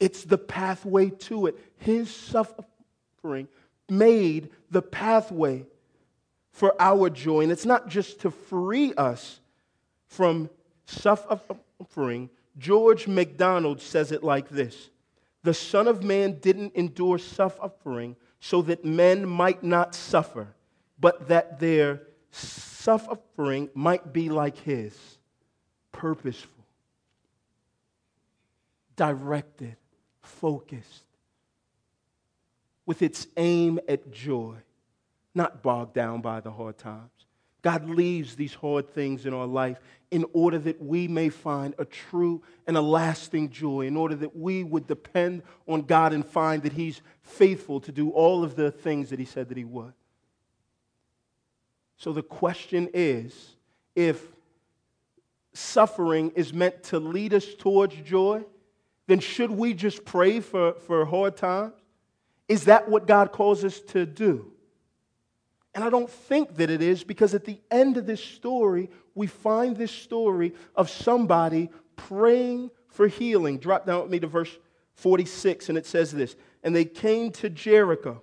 it's 0.00 0.24
the 0.24 0.38
pathway 0.38 1.10
to 1.10 1.46
it. 1.46 1.58
His 1.78 2.14
suffering 2.14 3.48
made 3.88 4.50
the 4.70 4.82
pathway 4.82 5.66
for 6.52 6.74
our 6.80 7.10
joy. 7.10 7.40
And 7.42 7.52
it's 7.52 7.66
not 7.66 7.88
just 7.88 8.20
to 8.20 8.30
free 8.30 8.92
us 8.94 9.40
from 10.06 10.50
suffering. 10.86 12.30
George 12.58 13.08
MacDonald 13.08 13.80
says 13.80 14.12
it 14.12 14.22
like 14.22 14.48
this 14.48 14.90
The 15.42 15.54
Son 15.54 15.88
of 15.88 16.04
Man 16.04 16.38
didn't 16.40 16.74
endure 16.74 17.18
suffering 17.18 18.16
so 18.40 18.62
that 18.62 18.84
men 18.84 19.26
might 19.26 19.62
not 19.62 19.94
suffer, 19.94 20.48
but 20.98 21.28
that 21.28 21.58
their 21.58 22.02
suffering 22.30 23.68
might 23.74 24.12
be 24.12 24.28
like 24.28 24.56
his 24.58 24.96
purposeful, 25.92 26.64
directed, 28.96 29.76
focused, 30.22 31.04
with 32.86 33.02
its 33.02 33.26
aim 33.36 33.78
at 33.88 34.10
joy, 34.12 34.54
not 35.34 35.62
bogged 35.62 35.94
down 35.94 36.20
by 36.20 36.40
the 36.40 36.50
hard 36.50 36.78
times. 36.78 37.17
God 37.62 37.88
leaves 37.88 38.36
these 38.36 38.54
hard 38.54 38.88
things 38.92 39.26
in 39.26 39.34
our 39.34 39.46
life 39.46 39.80
in 40.10 40.24
order 40.32 40.58
that 40.58 40.80
we 40.80 41.08
may 41.08 41.28
find 41.28 41.74
a 41.78 41.84
true 41.84 42.42
and 42.66 42.76
a 42.76 42.80
lasting 42.80 43.50
joy, 43.50 43.86
in 43.86 43.96
order 43.96 44.14
that 44.14 44.36
we 44.36 44.64
would 44.64 44.86
depend 44.86 45.42
on 45.66 45.82
God 45.82 46.12
and 46.12 46.24
find 46.24 46.62
that 46.62 46.72
He's 46.72 47.02
faithful 47.22 47.80
to 47.80 47.92
do 47.92 48.10
all 48.10 48.44
of 48.44 48.56
the 48.56 48.70
things 48.70 49.10
that 49.10 49.18
He 49.18 49.24
said 49.24 49.48
that 49.48 49.58
He 49.58 49.64
would. 49.64 49.92
So 51.96 52.12
the 52.12 52.22
question 52.22 52.88
is 52.94 53.56
if 53.94 54.24
suffering 55.52 56.32
is 56.36 56.52
meant 56.54 56.84
to 56.84 57.00
lead 57.00 57.34
us 57.34 57.54
towards 57.54 57.96
joy, 57.96 58.44
then 59.08 59.18
should 59.18 59.50
we 59.50 59.74
just 59.74 60.04
pray 60.04 60.40
for, 60.40 60.74
for 60.74 61.04
hard 61.04 61.36
times? 61.36 61.74
Is 62.46 62.64
that 62.64 62.88
what 62.88 63.06
God 63.06 63.32
calls 63.32 63.64
us 63.64 63.80
to 63.80 64.06
do? 64.06 64.52
And 65.74 65.84
I 65.84 65.90
don't 65.90 66.10
think 66.10 66.56
that 66.56 66.70
it 66.70 66.82
is 66.82 67.04
because 67.04 67.34
at 67.34 67.44
the 67.44 67.60
end 67.70 67.96
of 67.96 68.06
this 68.06 68.22
story, 68.22 68.90
we 69.14 69.26
find 69.26 69.76
this 69.76 69.92
story 69.92 70.54
of 70.74 70.90
somebody 70.90 71.70
praying 71.96 72.70
for 72.88 73.06
healing. 73.06 73.58
Drop 73.58 73.86
down 73.86 74.02
with 74.02 74.10
me 74.10 74.20
to 74.20 74.26
verse 74.26 74.56
46, 74.94 75.68
and 75.68 75.78
it 75.78 75.86
says 75.86 76.10
this 76.10 76.36
And 76.62 76.74
they 76.74 76.84
came 76.84 77.30
to 77.32 77.50
Jericho. 77.50 78.22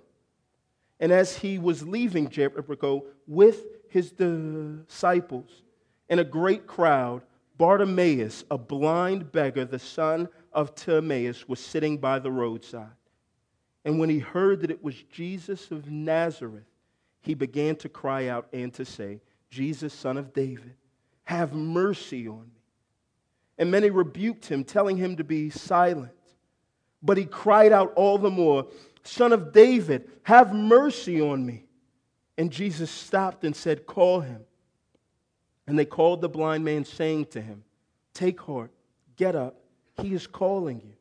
And 0.98 1.12
as 1.12 1.36
he 1.36 1.58
was 1.58 1.86
leaving 1.86 2.28
Jericho 2.28 3.04
with 3.26 3.64
his 3.88 4.12
disciples 4.12 5.62
and 6.08 6.20
a 6.20 6.24
great 6.24 6.66
crowd, 6.66 7.22
Bartimaeus, 7.58 8.44
a 8.50 8.58
blind 8.58 9.32
beggar, 9.32 9.64
the 9.64 9.78
son 9.78 10.28
of 10.52 10.74
Timaeus, 10.74 11.48
was 11.48 11.60
sitting 11.60 11.98
by 11.98 12.18
the 12.18 12.30
roadside. 12.30 12.88
And 13.84 13.98
when 13.98 14.08
he 14.08 14.18
heard 14.18 14.60
that 14.60 14.70
it 14.70 14.82
was 14.82 14.94
Jesus 15.12 15.70
of 15.70 15.90
Nazareth, 15.90 16.64
he 17.26 17.34
began 17.34 17.74
to 17.74 17.88
cry 17.88 18.28
out 18.28 18.46
and 18.52 18.72
to 18.74 18.84
say, 18.84 19.20
Jesus, 19.50 19.92
son 19.92 20.16
of 20.16 20.32
David, 20.32 20.74
have 21.24 21.52
mercy 21.52 22.28
on 22.28 22.42
me. 22.42 22.62
And 23.58 23.68
many 23.68 23.90
rebuked 23.90 24.46
him, 24.46 24.62
telling 24.62 24.96
him 24.96 25.16
to 25.16 25.24
be 25.24 25.50
silent. 25.50 26.12
But 27.02 27.16
he 27.16 27.24
cried 27.24 27.72
out 27.72 27.92
all 27.96 28.16
the 28.16 28.30
more, 28.30 28.68
Son 29.02 29.32
of 29.32 29.52
David, 29.52 30.08
have 30.22 30.54
mercy 30.54 31.20
on 31.20 31.44
me. 31.44 31.64
And 32.38 32.52
Jesus 32.52 32.92
stopped 32.92 33.42
and 33.42 33.56
said, 33.56 33.86
Call 33.86 34.20
him. 34.20 34.42
And 35.66 35.76
they 35.76 35.84
called 35.84 36.20
the 36.20 36.28
blind 36.28 36.64
man, 36.64 36.84
saying 36.84 37.26
to 37.26 37.40
him, 37.40 37.64
Take 38.14 38.40
heart, 38.40 38.70
get 39.16 39.34
up, 39.34 39.56
he 40.00 40.14
is 40.14 40.28
calling 40.28 40.80
you. 40.80 40.94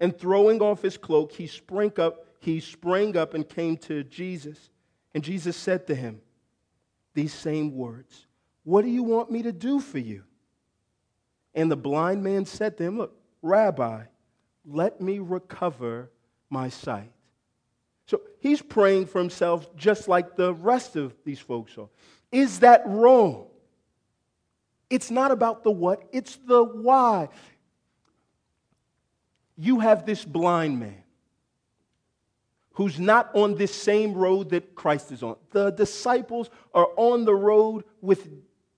And 0.00 0.18
throwing 0.18 0.60
off 0.60 0.82
his 0.82 0.96
cloak, 0.96 1.30
he 1.30 1.46
sprang 1.46 1.92
up, 1.98 2.26
he 2.40 2.58
sprang 2.58 3.16
up 3.16 3.34
and 3.34 3.48
came 3.48 3.76
to 3.76 4.02
Jesus. 4.02 4.70
And 5.14 5.24
Jesus 5.24 5.56
said 5.56 5.86
to 5.88 5.94
him 5.94 6.20
these 7.14 7.34
same 7.34 7.74
words 7.74 8.26
What 8.64 8.82
do 8.82 8.88
you 8.88 9.02
want 9.02 9.30
me 9.30 9.42
to 9.42 9.52
do 9.52 9.80
for 9.80 9.98
you? 9.98 10.24
And 11.54 11.70
the 11.70 11.76
blind 11.76 12.22
man 12.22 12.44
said 12.44 12.76
to 12.78 12.84
him, 12.84 12.98
Look, 12.98 13.16
Rabbi, 13.42 14.04
let 14.64 15.00
me 15.00 15.18
recover 15.18 16.10
my 16.48 16.68
sight. 16.68 17.10
So 18.06 18.20
he's 18.40 18.62
praying 18.62 19.06
for 19.06 19.18
himself 19.18 19.74
just 19.76 20.08
like 20.08 20.36
the 20.36 20.54
rest 20.54 20.96
of 20.96 21.14
these 21.24 21.38
folks 21.38 21.76
are. 21.78 21.88
Is 22.32 22.60
that 22.60 22.82
wrong? 22.86 23.46
It's 24.88 25.10
not 25.10 25.30
about 25.30 25.62
the 25.62 25.70
what, 25.70 26.02
it's 26.12 26.36
the 26.36 26.62
why. 26.62 27.28
You 29.56 29.80
have 29.80 30.06
this 30.06 30.24
blind 30.24 30.80
man 30.80 31.02
who's 32.80 32.98
not 32.98 33.30
on 33.34 33.56
this 33.56 33.74
same 33.74 34.14
road 34.14 34.48
that 34.48 34.74
Christ 34.74 35.12
is 35.12 35.22
on. 35.22 35.36
The 35.50 35.68
disciples 35.68 36.48
are 36.72 36.88
on 36.96 37.26
the 37.26 37.34
road 37.34 37.84
with 38.00 38.26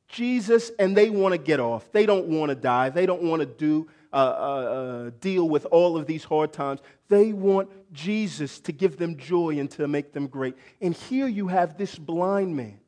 Jesus 0.09 0.72
and 0.80 0.96
they 0.96 1.09
want 1.09 1.34
to 1.34 1.38
get 1.38 1.61
off. 1.61 1.88
They 1.92 2.05
don't 2.05 2.26
want 2.26 2.50
to 2.50 2.57
die. 2.57 2.88
They 2.88 3.07
don't 3.07 3.22
want 3.22 3.42
to 3.42 3.46
do 3.46 3.88
uh, 4.12 4.16
uh, 4.16 4.18
uh, 4.18 5.11
deal 5.20 5.48
with 5.48 5.66
all 5.66 5.96
of 5.96 6.07
these 6.07 6.24
hard 6.24 6.53
times. 6.53 6.80
They 7.07 7.32
want 7.32 7.70
Jesus 7.92 8.59
to 8.62 8.72
give 8.72 8.96
them 8.96 9.16
joy 9.16 9.61
and 9.61 9.70
to 9.70 9.86
make 9.86 10.12
them 10.12 10.26
great. 10.26 10.57
And 10.80 10.96
here 10.96 11.28
you 11.28 11.46
have 11.46 11.78
this 11.78 11.94
blind 11.96 12.57
man 12.57 12.80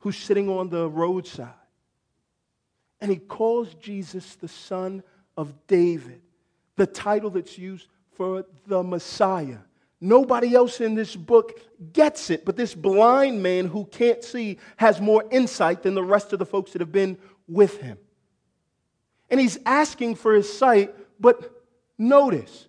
who's 0.00 0.18
sitting 0.18 0.50
on 0.50 0.68
the 0.68 0.86
roadside. 0.86 1.48
And 3.00 3.10
he 3.10 3.16
calls 3.16 3.72
Jesus 3.76 4.34
the 4.34 4.48
Son 4.48 5.02
of 5.34 5.66
David, 5.66 6.20
the 6.76 6.86
title 6.86 7.30
that's 7.30 7.56
used 7.56 7.88
for 8.18 8.44
the 8.66 8.82
Messiah. 8.82 9.60
Nobody 10.00 10.54
else 10.54 10.80
in 10.80 10.94
this 10.94 11.16
book 11.16 11.60
gets 11.92 12.30
it, 12.30 12.44
but 12.44 12.56
this 12.56 12.74
blind 12.74 13.42
man 13.42 13.66
who 13.66 13.86
can't 13.86 14.22
see 14.22 14.58
has 14.76 15.00
more 15.00 15.24
insight 15.30 15.82
than 15.82 15.94
the 15.94 16.02
rest 16.02 16.32
of 16.32 16.38
the 16.38 16.46
folks 16.46 16.72
that 16.72 16.80
have 16.80 16.92
been 16.92 17.18
with 17.48 17.80
him. 17.80 17.98
And 19.30 19.40
he's 19.40 19.58
asking 19.64 20.16
for 20.16 20.34
his 20.34 20.52
sight, 20.52 20.94
but 21.18 21.64
notice, 21.96 22.66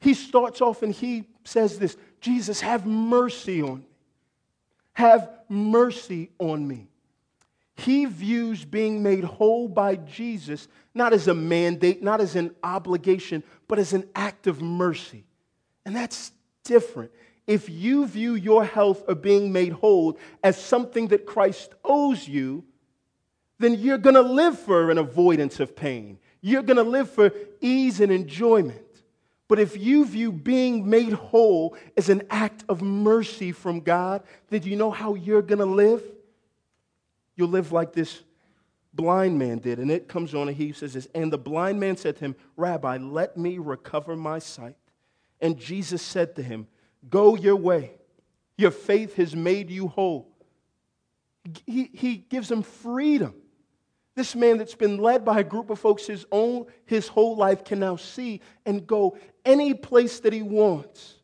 he 0.00 0.14
starts 0.14 0.60
off 0.60 0.82
and 0.82 0.92
he 0.92 1.24
says 1.44 1.78
this 1.78 1.96
Jesus, 2.20 2.60
have 2.60 2.86
mercy 2.86 3.62
on 3.62 3.80
me. 3.80 3.88
Have 4.94 5.30
mercy 5.48 6.30
on 6.38 6.66
me. 6.66 6.88
He 7.76 8.04
views 8.04 8.64
being 8.64 9.02
made 9.02 9.24
whole 9.24 9.68
by 9.68 9.96
Jesus 9.96 10.68
not 10.94 11.12
as 11.12 11.28
a 11.28 11.34
mandate, 11.34 12.02
not 12.02 12.20
as 12.20 12.36
an 12.36 12.54
obligation, 12.62 13.42
but 13.66 13.78
as 13.78 13.92
an 13.92 14.08
act 14.14 14.46
of 14.46 14.62
mercy. 14.62 15.24
And 15.84 15.94
that's 15.94 16.32
different. 16.64 17.10
If 17.46 17.68
you 17.68 18.06
view 18.06 18.34
your 18.34 18.64
health 18.64 19.02
or 19.06 19.14
being 19.14 19.52
made 19.52 19.72
whole 19.72 20.18
as 20.42 20.62
something 20.62 21.08
that 21.08 21.26
Christ 21.26 21.74
owes 21.84 22.26
you, 22.26 22.64
then 23.58 23.74
you're 23.74 23.98
going 23.98 24.14
to 24.14 24.22
live 24.22 24.58
for 24.58 24.90
an 24.90 24.98
avoidance 24.98 25.60
of 25.60 25.76
pain. 25.76 26.18
You're 26.40 26.62
going 26.62 26.76
to 26.76 26.82
live 26.82 27.10
for 27.10 27.32
ease 27.60 28.00
and 28.00 28.10
enjoyment. 28.10 28.80
But 29.46 29.58
if 29.58 29.76
you 29.76 30.04
view 30.06 30.32
being 30.32 30.88
made 30.88 31.12
whole 31.12 31.76
as 31.96 32.08
an 32.08 32.22
act 32.30 32.64
of 32.68 32.80
mercy 32.80 33.52
from 33.52 33.80
God, 33.80 34.22
then 34.48 34.62
you 34.62 34.76
know 34.76 34.90
how 34.90 35.14
you're 35.14 35.42
going 35.42 35.58
to 35.58 35.66
live? 35.66 36.02
You'll 37.36 37.50
live 37.50 37.72
like 37.72 37.92
this 37.92 38.22
blind 38.94 39.38
man 39.38 39.58
did. 39.58 39.78
And 39.78 39.90
it 39.90 40.08
comes 40.08 40.34
on 40.34 40.48
and 40.48 40.56
he 40.56 40.72
says 40.72 40.94
this 40.94 41.08
And 41.14 41.32
the 41.32 41.38
blind 41.38 41.78
man 41.78 41.96
said 41.96 42.16
to 42.16 42.24
him, 42.24 42.36
Rabbi, 42.56 42.96
let 42.96 43.36
me 43.36 43.58
recover 43.58 44.16
my 44.16 44.38
sight. 44.38 44.76
And 45.40 45.58
Jesus 45.58 46.02
said 46.02 46.36
to 46.36 46.42
him, 46.42 46.66
Go 47.08 47.36
your 47.36 47.56
way. 47.56 47.92
Your 48.56 48.70
faith 48.70 49.16
has 49.16 49.34
made 49.34 49.70
you 49.70 49.88
whole. 49.88 50.30
He, 51.66 51.90
he 51.92 52.16
gives 52.16 52.50
him 52.50 52.62
freedom. 52.62 53.34
This 54.14 54.34
man 54.36 54.58
that's 54.58 54.76
been 54.76 54.98
led 54.98 55.24
by 55.24 55.40
a 55.40 55.44
group 55.44 55.70
of 55.70 55.78
folks 55.78 56.06
his 56.06 56.24
own 56.30 56.66
his 56.86 57.08
whole 57.08 57.36
life 57.36 57.64
can 57.64 57.80
now 57.80 57.96
see 57.96 58.40
and 58.64 58.86
go 58.86 59.18
any 59.44 59.74
place 59.74 60.20
that 60.20 60.32
he 60.32 60.42
wants. 60.42 61.16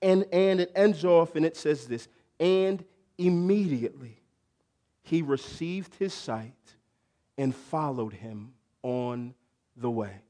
And, 0.00 0.24
and 0.32 0.60
it 0.60 0.72
ends 0.74 1.04
off 1.04 1.36
and 1.36 1.44
it 1.44 1.56
says 1.56 1.86
this, 1.86 2.08
and 2.38 2.82
immediately 3.18 4.22
he 5.02 5.22
received 5.22 5.94
his 5.96 6.14
sight 6.14 6.54
and 7.36 7.54
followed 7.54 8.12
him 8.12 8.52
on 8.82 9.34
the 9.76 9.90
way. 9.90 10.22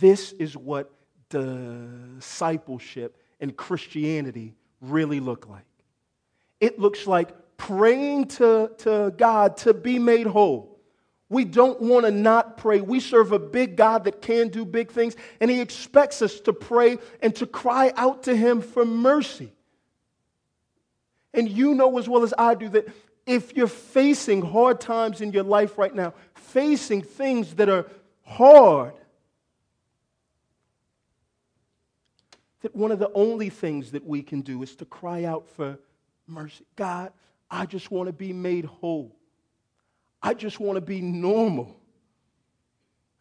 This 0.00 0.32
is 0.32 0.56
what 0.56 0.90
discipleship 1.30 3.16
and 3.40 3.56
Christianity 3.56 4.54
really 4.80 5.20
look 5.20 5.48
like. 5.48 5.64
It 6.60 6.78
looks 6.78 7.06
like 7.06 7.56
praying 7.56 8.26
to, 8.26 8.70
to 8.78 9.12
God 9.16 9.56
to 9.58 9.74
be 9.74 9.98
made 9.98 10.26
whole. 10.26 10.78
We 11.28 11.44
don't 11.44 11.80
want 11.80 12.06
to 12.06 12.10
not 12.10 12.58
pray. 12.58 12.80
We 12.80 13.00
serve 13.00 13.32
a 13.32 13.38
big 13.38 13.76
God 13.76 14.04
that 14.04 14.22
can 14.22 14.48
do 14.48 14.64
big 14.64 14.90
things, 14.90 15.16
and 15.40 15.50
He 15.50 15.60
expects 15.60 16.22
us 16.22 16.38
to 16.40 16.52
pray 16.52 16.98
and 17.20 17.34
to 17.36 17.46
cry 17.46 17.92
out 17.96 18.24
to 18.24 18.36
Him 18.36 18.60
for 18.60 18.84
mercy. 18.84 19.52
And 21.32 21.48
you 21.48 21.74
know 21.74 21.98
as 21.98 22.08
well 22.08 22.22
as 22.22 22.32
I 22.36 22.54
do 22.54 22.68
that 22.70 22.88
if 23.26 23.56
you're 23.56 23.66
facing 23.66 24.42
hard 24.42 24.80
times 24.80 25.20
in 25.20 25.32
your 25.32 25.42
life 25.42 25.78
right 25.78 25.94
now, 25.94 26.14
facing 26.34 27.02
things 27.02 27.54
that 27.54 27.68
are 27.68 27.86
hard, 28.22 28.92
that 32.64 32.74
one 32.74 32.90
of 32.90 32.98
the 32.98 33.10
only 33.12 33.50
things 33.50 33.90
that 33.90 34.06
we 34.06 34.22
can 34.22 34.40
do 34.40 34.62
is 34.62 34.74
to 34.76 34.86
cry 34.86 35.24
out 35.24 35.46
for 35.50 35.78
mercy. 36.26 36.64
God, 36.76 37.12
I 37.50 37.66
just 37.66 37.90
want 37.90 38.06
to 38.06 38.12
be 38.12 38.32
made 38.32 38.64
whole. 38.64 39.14
I 40.22 40.32
just 40.32 40.58
want 40.58 40.78
to 40.78 40.80
be 40.80 41.02
normal. 41.02 41.78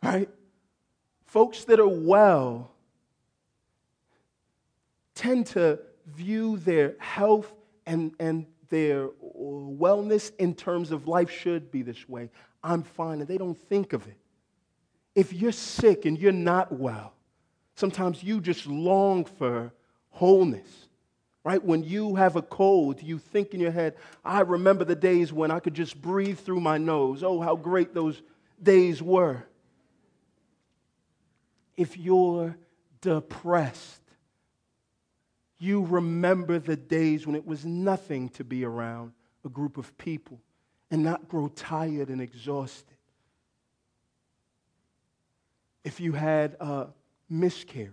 Right? 0.02 0.30
Folks 1.26 1.66
that 1.66 1.82
are 1.82 1.88
well 1.90 2.72
tend 5.14 5.48
to 5.48 5.80
view 6.08 6.56
their 6.60 6.96
health 7.00 7.52
and, 7.86 8.14
and 8.22 8.46
their 8.70 9.10
wellness 9.10 10.32
in 10.40 10.56
terms 10.56 10.92
of 10.92 11.06
life 11.06 11.30
should 11.30 11.70
be 11.70 11.82
this 11.82 12.08
way. 12.08 12.30
I'm 12.64 12.84
fine. 12.84 13.20
And 13.20 13.28
they 13.28 13.38
don't 13.38 13.58
think 13.58 13.92
of 13.92 14.08
it. 14.08 14.18
If 15.16 15.34
you're 15.34 15.52
sick 15.52 16.06
and 16.06 16.18
you're 16.18 16.32
not 16.32 16.72
well, 16.72 17.12
sometimes 17.76 18.24
you 18.24 18.42
just 18.42 18.68
long 18.68 19.26
for 19.26 19.72
wholeness. 20.10 20.88
Right? 21.44 21.62
When 21.62 21.84
you 21.84 22.16
have 22.16 22.38
a 22.38 22.42
cold, 22.42 23.04
you 23.04 23.20
think 23.20 23.54
in 23.54 23.60
your 23.60 23.72
head, 23.72 23.96
I 24.24 24.42
remember 24.42 24.86
the 24.86 24.96
days 24.96 25.34
when 25.34 25.52
I 25.52 25.60
could 25.60 25.74
just 25.74 26.02
breathe 26.02 26.40
through 26.40 26.62
my 26.62 26.78
nose. 26.78 27.22
Oh, 27.22 27.42
how 27.42 27.58
great 27.58 27.94
those 27.94 28.22
days 28.62 29.02
were. 29.02 29.44
If 31.76 31.98
you're 31.98 32.56
depressed, 33.02 34.02
you 35.60 35.84
remember 35.84 36.60
the 36.60 36.78
days 36.78 37.28
when 37.28 37.36
it 37.36 37.46
was 37.46 37.66
nothing 37.66 38.30
to 38.30 38.46
be 38.46 38.64
around 38.64 39.12
a 39.44 39.50
group 39.50 39.78
of 39.78 39.98
people 39.98 40.40
and 40.92 41.04
not 41.04 41.28
grow 41.28 41.50
tired 41.50 42.10
and 42.10 42.22
exhausted. 42.22 42.96
If 45.84 46.00
you 46.00 46.14
had 46.14 46.56
a 46.62 46.88
miscarriage, 47.30 47.92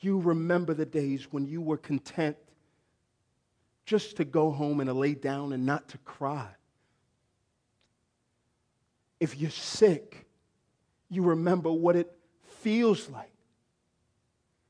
you 0.00 0.18
remember 0.18 0.74
the 0.74 0.86
days 0.86 1.28
when 1.30 1.46
you 1.46 1.60
were 1.60 1.76
content 1.76 2.36
just 3.84 4.16
to 4.16 4.24
go 4.24 4.50
home 4.50 4.80
and 4.80 4.88
to 4.88 4.94
lay 4.94 5.14
down 5.14 5.52
and 5.52 5.64
not 5.64 5.88
to 5.88 5.98
cry. 5.98 6.48
If 9.20 9.38
you're 9.38 9.50
sick, 9.50 10.26
you 11.08 11.22
remember 11.22 11.72
what 11.72 11.96
it 11.96 12.12
feels 12.60 13.08
like 13.08 13.32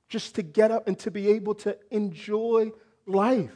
just 0.08 0.36
to 0.36 0.42
get 0.42 0.70
up 0.70 0.86
and 0.86 0.98
to 1.00 1.10
be 1.10 1.28
able 1.30 1.54
to 1.54 1.76
enjoy 1.90 2.70
life. 3.06 3.54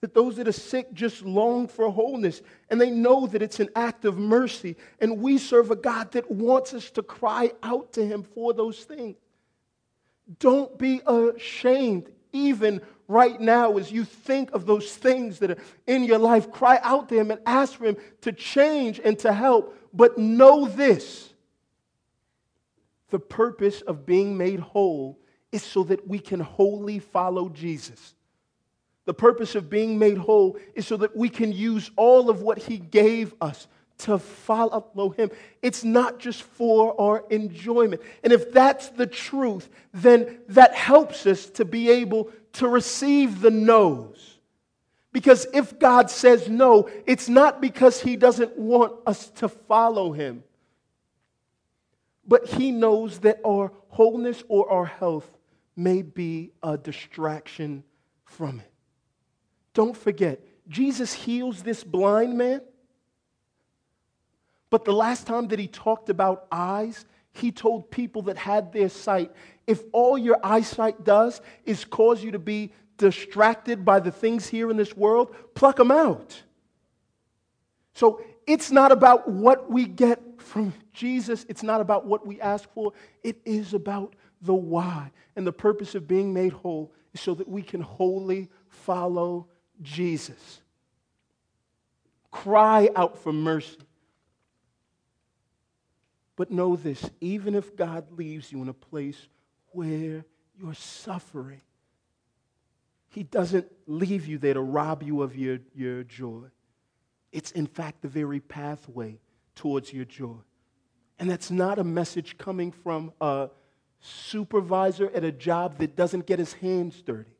That 0.00 0.14
those 0.14 0.36
that 0.36 0.48
are 0.48 0.52
sick 0.52 0.92
just 0.94 1.22
long 1.22 1.68
for 1.68 1.90
wholeness 1.90 2.40
and 2.70 2.80
they 2.80 2.90
know 2.90 3.26
that 3.26 3.42
it's 3.42 3.60
an 3.60 3.68
act 3.76 4.04
of 4.04 4.16
mercy. 4.16 4.76
And 4.98 5.18
we 5.20 5.36
serve 5.36 5.70
a 5.70 5.76
God 5.76 6.12
that 6.12 6.30
wants 6.30 6.72
us 6.72 6.90
to 6.92 7.02
cry 7.02 7.52
out 7.62 7.92
to 7.94 8.06
Him 8.06 8.22
for 8.22 8.54
those 8.54 8.84
things. 8.84 9.16
Don't 10.38 10.78
be 10.78 11.02
ashamed, 11.06 12.10
even 12.32 12.80
right 13.08 13.40
now, 13.40 13.76
as 13.76 13.90
you 13.90 14.04
think 14.04 14.52
of 14.52 14.64
those 14.64 14.94
things 14.94 15.40
that 15.40 15.50
are 15.50 15.58
in 15.86 16.04
your 16.04 16.18
life. 16.18 16.50
Cry 16.50 16.78
out 16.82 17.08
to 17.08 17.18
Him 17.18 17.30
and 17.30 17.40
ask 17.44 17.74
for 17.74 17.86
Him 17.86 17.96
to 18.22 18.32
change 18.32 19.00
and 19.04 19.18
to 19.18 19.32
help. 19.32 19.76
But 19.92 20.16
know 20.16 20.66
this 20.66 21.30
the 23.10 23.18
purpose 23.18 23.80
of 23.82 24.06
being 24.06 24.36
made 24.38 24.60
whole 24.60 25.18
is 25.52 25.62
so 25.62 25.82
that 25.84 26.06
we 26.06 26.18
can 26.18 26.40
wholly 26.40 27.00
follow 27.00 27.48
Jesus. 27.48 28.14
The 29.10 29.14
purpose 29.14 29.56
of 29.56 29.68
being 29.68 29.98
made 29.98 30.18
whole 30.18 30.56
is 30.76 30.86
so 30.86 30.96
that 30.98 31.16
we 31.16 31.28
can 31.28 31.50
use 31.50 31.90
all 31.96 32.30
of 32.30 32.42
what 32.42 32.58
He 32.58 32.78
gave 32.78 33.34
us 33.40 33.66
to 33.98 34.20
follow 34.20 35.10
Him. 35.16 35.32
It's 35.62 35.82
not 35.82 36.20
just 36.20 36.44
for 36.44 36.94
our 37.00 37.24
enjoyment. 37.28 38.02
And 38.22 38.32
if 38.32 38.52
that's 38.52 38.90
the 38.90 39.08
truth, 39.08 39.68
then 39.92 40.38
that 40.50 40.76
helps 40.76 41.26
us 41.26 41.46
to 41.46 41.64
be 41.64 41.90
able 41.90 42.30
to 42.52 42.68
receive 42.68 43.40
the 43.40 43.50
no's. 43.50 44.38
Because 45.10 45.44
if 45.52 45.80
God 45.80 46.08
says 46.08 46.48
no, 46.48 46.88
it's 47.04 47.28
not 47.28 47.60
because 47.60 48.00
He 48.00 48.14
doesn't 48.14 48.56
want 48.56 48.92
us 49.08 49.26
to 49.30 49.48
follow 49.48 50.12
Him 50.12 50.44
but 52.28 52.46
He 52.46 52.70
knows 52.70 53.18
that 53.20 53.40
our 53.44 53.72
wholeness 53.88 54.44
or 54.46 54.70
our 54.70 54.84
health 54.84 55.28
may 55.74 56.02
be 56.02 56.52
a 56.62 56.78
distraction 56.78 57.82
from 58.24 58.60
it. 58.60 58.69
Don't 59.80 59.96
forget, 59.96 60.42
Jesus 60.68 61.14
heals 61.14 61.62
this 61.62 61.82
blind 61.82 62.36
man. 62.36 62.60
But 64.68 64.84
the 64.84 64.92
last 64.92 65.26
time 65.26 65.48
that 65.48 65.58
he 65.58 65.68
talked 65.68 66.10
about 66.10 66.46
eyes, 66.52 67.06
he 67.32 67.50
told 67.50 67.90
people 67.90 68.20
that 68.24 68.36
had 68.36 68.74
their 68.74 68.90
sight 68.90 69.32
if 69.66 69.80
all 69.92 70.18
your 70.18 70.36
eyesight 70.44 71.02
does 71.02 71.40
is 71.64 71.86
cause 71.86 72.22
you 72.22 72.32
to 72.32 72.38
be 72.38 72.74
distracted 72.98 73.82
by 73.82 74.00
the 74.00 74.10
things 74.10 74.46
here 74.46 74.70
in 74.70 74.76
this 74.76 74.94
world, 74.94 75.34
pluck 75.54 75.76
them 75.76 75.90
out. 75.90 76.42
So 77.94 78.20
it's 78.46 78.70
not 78.70 78.92
about 78.92 79.30
what 79.30 79.70
we 79.70 79.86
get 79.86 80.20
from 80.36 80.74
Jesus, 80.92 81.46
it's 81.48 81.62
not 81.62 81.80
about 81.80 82.04
what 82.04 82.26
we 82.26 82.38
ask 82.38 82.70
for, 82.74 82.92
it 83.24 83.40
is 83.46 83.72
about 83.72 84.14
the 84.42 84.52
why. 84.52 85.10
And 85.36 85.46
the 85.46 85.54
purpose 85.54 85.94
of 85.94 86.06
being 86.06 86.34
made 86.34 86.52
whole 86.52 86.92
is 87.14 87.22
so 87.22 87.32
that 87.32 87.48
we 87.48 87.62
can 87.62 87.80
wholly 87.80 88.50
follow 88.68 89.46
Jesus. 89.82 90.60
Cry 92.30 92.88
out 92.94 93.18
for 93.18 93.32
mercy. 93.32 93.78
But 96.36 96.50
know 96.50 96.76
this 96.76 97.10
even 97.20 97.54
if 97.54 97.76
God 97.76 98.12
leaves 98.16 98.50
you 98.50 98.62
in 98.62 98.68
a 98.68 98.74
place 98.74 99.28
where 99.72 100.24
you're 100.58 100.74
suffering, 100.74 101.60
He 103.10 103.22
doesn't 103.22 103.66
leave 103.86 104.26
you 104.26 104.38
there 104.38 104.54
to 104.54 104.60
rob 104.60 105.02
you 105.02 105.22
of 105.22 105.36
your, 105.36 105.58
your 105.74 106.04
joy. 106.04 106.44
It's, 107.32 107.52
in 107.52 107.66
fact, 107.66 108.02
the 108.02 108.08
very 108.08 108.40
pathway 108.40 109.18
towards 109.54 109.92
your 109.92 110.04
joy. 110.04 110.38
And 111.18 111.30
that's 111.30 111.50
not 111.50 111.78
a 111.78 111.84
message 111.84 112.38
coming 112.38 112.72
from 112.72 113.12
a 113.20 113.50
supervisor 114.00 115.10
at 115.14 115.22
a 115.22 115.32
job 115.32 115.78
that 115.78 115.94
doesn't 115.94 116.26
get 116.26 116.38
his 116.38 116.54
hands 116.54 117.02
dirty. 117.02 117.30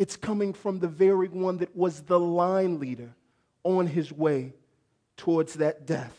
It's 0.00 0.16
coming 0.16 0.54
from 0.54 0.78
the 0.78 0.88
very 0.88 1.28
one 1.28 1.58
that 1.58 1.76
was 1.76 2.00
the 2.00 2.18
line 2.18 2.80
leader 2.80 3.14
on 3.64 3.86
his 3.86 4.10
way 4.10 4.54
towards 5.18 5.52
that 5.56 5.84
death. 5.84 6.16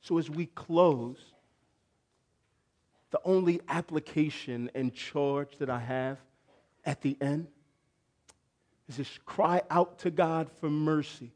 So, 0.00 0.18
as 0.18 0.28
we 0.28 0.46
close, 0.46 1.18
the 3.12 3.20
only 3.24 3.60
application 3.68 4.68
and 4.74 4.92
charge 4.92 5.58
that 5.58 5.70
I 5.70 5.78
have 5.78 6.18
at 6.84 7.02
the 7.02 7.16
end 7.20 7.46
is 8.88 8.96
just 8.96 9.24
cry 9.24 9.62
out 9.70 10.00
to 10.00 10.10
God 10.10 10.50
for 10.58 10.68
mercy. 10.68 11.30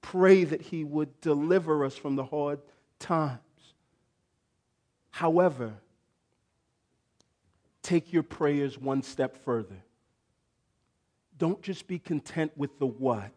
Pray 0.00 0.42
that 0.42 0.62
He 0.62 0.82
would 0.82 1.20
deliver 1.20 1.84
us 1.84 1.94
from 1.94 2.16
the 2.16 2.24
hard 2.24 2.58
times. 2.98 3.38
However, 5.10 5.74
take 7.82 8.12
your 8.12 8.22
prayers 8.22 8.78
one 8.78 9.02
step 9.02 9.36
further. 9.44 9.82
Don't 11.38 11.60
just 11.62 11.86
be 11.86 11.98
content 11.98 12.52
with 12.56 12.78
the 12.78 12.86
what, 12.86 13.32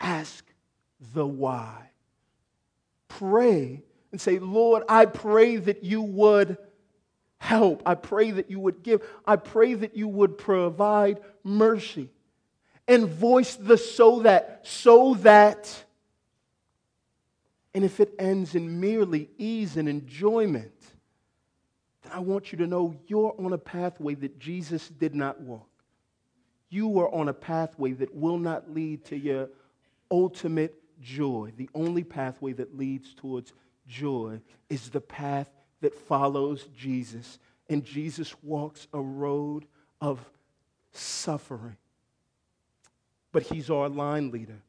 ask 0.00 0.44
the 1.14 1.26
why. 1.26 1.90
Pray 3.06 3.82
and 4.10 4.20
say, 4.20 4.38
Lord, 4.38 4.82
I 4.88 5.06
pray 5.06 5.56
that 5.56 5.84
you 5.84 6.02
would 6.02 6.58
help. 7.38 7.82
I 7.86 7.94
pray 7.94 8.32
that 8.32 8.50
you 8.50 8.60
would 8.60 8.82
give. 8.82 9.02
I 9.26 9.36
pray 9.36 9.74
that 9.74 9.96
you 9.96 10.08
would 10.08 10.38
provide 10.38 11.20
mercy. 11.44 12.10
And 12.86 13.06
voice 13.06 13.54
the 13.54 13.76
so 13.76 14.20
that, 14.20 14.62
so 14.64 15.14
that. 15.14 15.84
And 17.74 17.84
if 17.84 18.00
it 18.00 18.14
ends 18.18 18.54
in 18.54 18.80
merely 18.80 19.28
ease 19.38 19.76
and 19.76 19.88
enjoyment, 19.88 20.72
then 22.08 22.16
I 22.16 22.20
want 22.20 22.52
you 22.52 22.58
to 22.58 22.66
know 22.66 22.94
you're 23.06 23.34
on 23.38 23.52
a 23.52 23.58
pathway 23.58 24.14
that 24.16 24.38
Jesus 24.38 24.88
did 24.88 25.14
not 25.14 25.40
walk. 25.40 25.68
You 26.70 26.98
are 27.00 27.12
on 27.14 27.28
a 27.28 27.34
pathway 27.34 27.92
that 27.92 28.14
will 28.14 28.38
not 28.38 28.70
lead 28.70 29.04
to 29.06 29.16
your 29.16 29.48
ultimate 30.10 30.74
joy. 31.00 31.52
The 31.56 31.70
only 31.74 32.04
pathway 32.04 32.52
that 32.54 32.76
leads 32.76 33.14
towards 33.14 33.52
joy 33.86 34.40
is 34.68 34.90
the 34.90 35.00
path 35.00 35.48
that 35.80 35.94
follows 35.94 36.66
Jesus. 36.76 37.38
And 37.70 37.84
Jesus 37.84 38.34
walks 38.42 38.86
a 38.92 39.00
road 39.00 39.66
of 40.00 40.20
suffering. 40.92 41.76
But 43.32 43.44
he's 43.44 43.70
our 43.70 43.88
line 43.88 44.30
leader. 44.30 44.60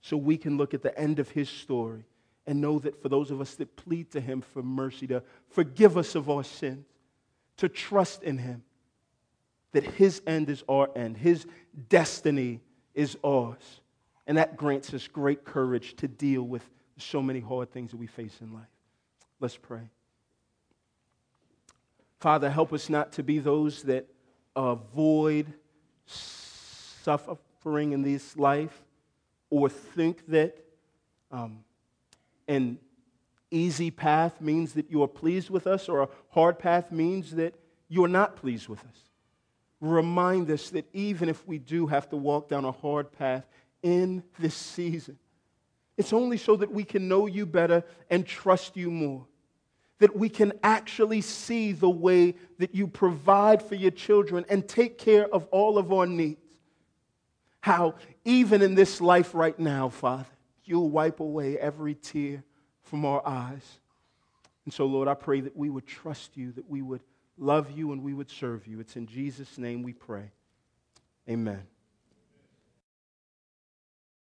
So 0.00 0.16
we 0.16 0.36
can 0.36 0.56
look 0.56 0.74
at 0.74 0.82
the 0.82 0.96
end 0.98 1.18
of 1.18 1.30
his 1.30 1.48
story 1.48 2.04
and 2.46 2.60
know 2.60 2.78
that 2.78 3.00
for 3.02 3.08
those 3.08 3.30
of 3.30 3.40
us 3.40 3.54
that 3.56 3.76
plead 3.76 4.10
to 4.12 4.20
him 4.20 4.40
for 4.40 4.62
mercy, 4.62 5.06
to 5.08 5.22
forgive 5.48 5.98
us 5.98 6.14
of 6.14 6.30
our 6.30 6.44
sins, 6.44 6.86
to 7.56 7.68
trust 7.68 8.22
in 8.22 8.38
him, 8.38 8.62
that 9.72 9.84
his 9.84 10.22
end 10.26 10.48
is 10.48 10.62
our 10.68 10.88
end, 10.96 11.16
his 11.16 11.46
destiny 11.88 12.60
is 12.94 13.16
ours. 13.24 13.80
And 14.26 14.38
that 14.38 14.56
grants 14.56 14.92
us 14.94 15.06
great 15.06 15.44
courage 15.44 15.94
to 15.96 16.08
deal 16.08 16.42
with 16.42 16.68
so 16.98 17.22
many 17.22 17.40
hard 17.40 17.70
things 17.70 17.90
that 17.90 17.96
we 17.98 18.06
face 18.06 18.38
in 18.40 18.52
life. 18.52 18.64
Let's 19.38 19.56
pray. 19.56 19.90
Father, 22.18 22.50
help 22.50 22.72
us 22.72 22.88
not 22.88 23.12
to 23.12 23.22
be 23.22 23.38
those 23.38 23.82
that 23.84 24.06
avoid 24.56 25.52
suffering 26.06 27.92
in 27.92 28.02
this 28.02 28.36
life 28.36 28.82
or 29.50 29.68
think 29.68 30.26
that 30.28 30.56
um, 31.30 31.58
an 32.48 32.78
easy 33.50 33.90
path 33.90 34.40
means 34.40 34.74
that 34.74 34.90
you 34.90 35.02
are 35.02 35.08
pleased 35.08 35.50
with 35.50 35.66
us 35.66 35.88
or 35.88 36.02
a 36.02 36.08
hard 36.30 36.58
path 36.58 36.90
means 36.90 37.32
that 37.32 37.54
you 37.88 38.04
are 38.04 38.08
not 38.08 38.36
pleased 38.36 38.68
with 38.68 38.80
us. 38.80 38.98
Remind 39.80 40.50
us 40.50 40.70
that 40.70 40.88
even 40.92 41.28
if 41.28 41.46
we 41.46 41.58
do 41.58 41.86
have 41.86 42.08
to 42.10 42.16
walk 42.16 42.48
down 42.48 42.64
a 42.64 42.72
hard 42.72 43.12
path 43.12 43.46
in 43.82 44.22
this 44.38 44.54
season, 44.54 45.18
it's 45.96 46.12
only 46.12 46.36
so 46.36 46.56
that 46.56 46.72
we 46.72 46.84
can 46.84 47.08
know 47.08 47.26
you 47.26 47.46
better 47.46 47.84
and 48.10 48.26
trust 48.26 48.76
you 48.76 48.90
more 48.90 49.26
that 49.98 50.14
we 50.14 50.28
can 50.28 50.52
actually 50.62 51.20
see 51.20 51.72
the 51.72 51.88
way 51.88 52.34
that 52.58 52.74
you 52.74 52.86
provide 52.86 53.62
for 53.62 53.74
your 53.74 53.90
children 53.90 54.44
and 54.48 54.68
take 54.68 54.98
care 54.98 55.26
of 55.32 55.46
all 55.50 55.78
of 55.78 55.92
our 55.92 56.06
needs. 56.06 56.40
How, 57.60 57.94
even 58.24 58.62
in 58.62 58.74
this 58.74 59.00
life 59.00 59.34
right 59.34 59.58
now, 59.58 59.88
Father, 59.88 60.26
you'll 60.66 60.90
wipe 60.90 61.20
away 61.20 61.58
every 61.58 61.94
tear 61.94 62.42
from 62.82 63.04
our 63.04 63.26
eyes. 63.26 63.80
And 64.64 64.74
so, 64.74 64.86
Lord, 64.86 65.08
I 65.08 65.14
pray 65.14 65.40
that 65.40 65.56
we 65.56 65.70
would 65.70 65.86
trust 65.86 66.36
you, 66.36 66.52
that 66.52 66.68
we 66.68 66.82
would 66.82 67.02
love 67.38 67.70
you, 67.70 67.92
and 67.92 68.02
we 68.02 68.14
would 68.14 68.30
serve 68.30 68.66
you. 68.66 68.80
It's 68.80 68.96
in 68.96 69.06
Jesus' 69.06 69.58
name 69.58 69.82
we 69.82 69.92
pray. 69.92 70.30
Amen. 71.28 71.62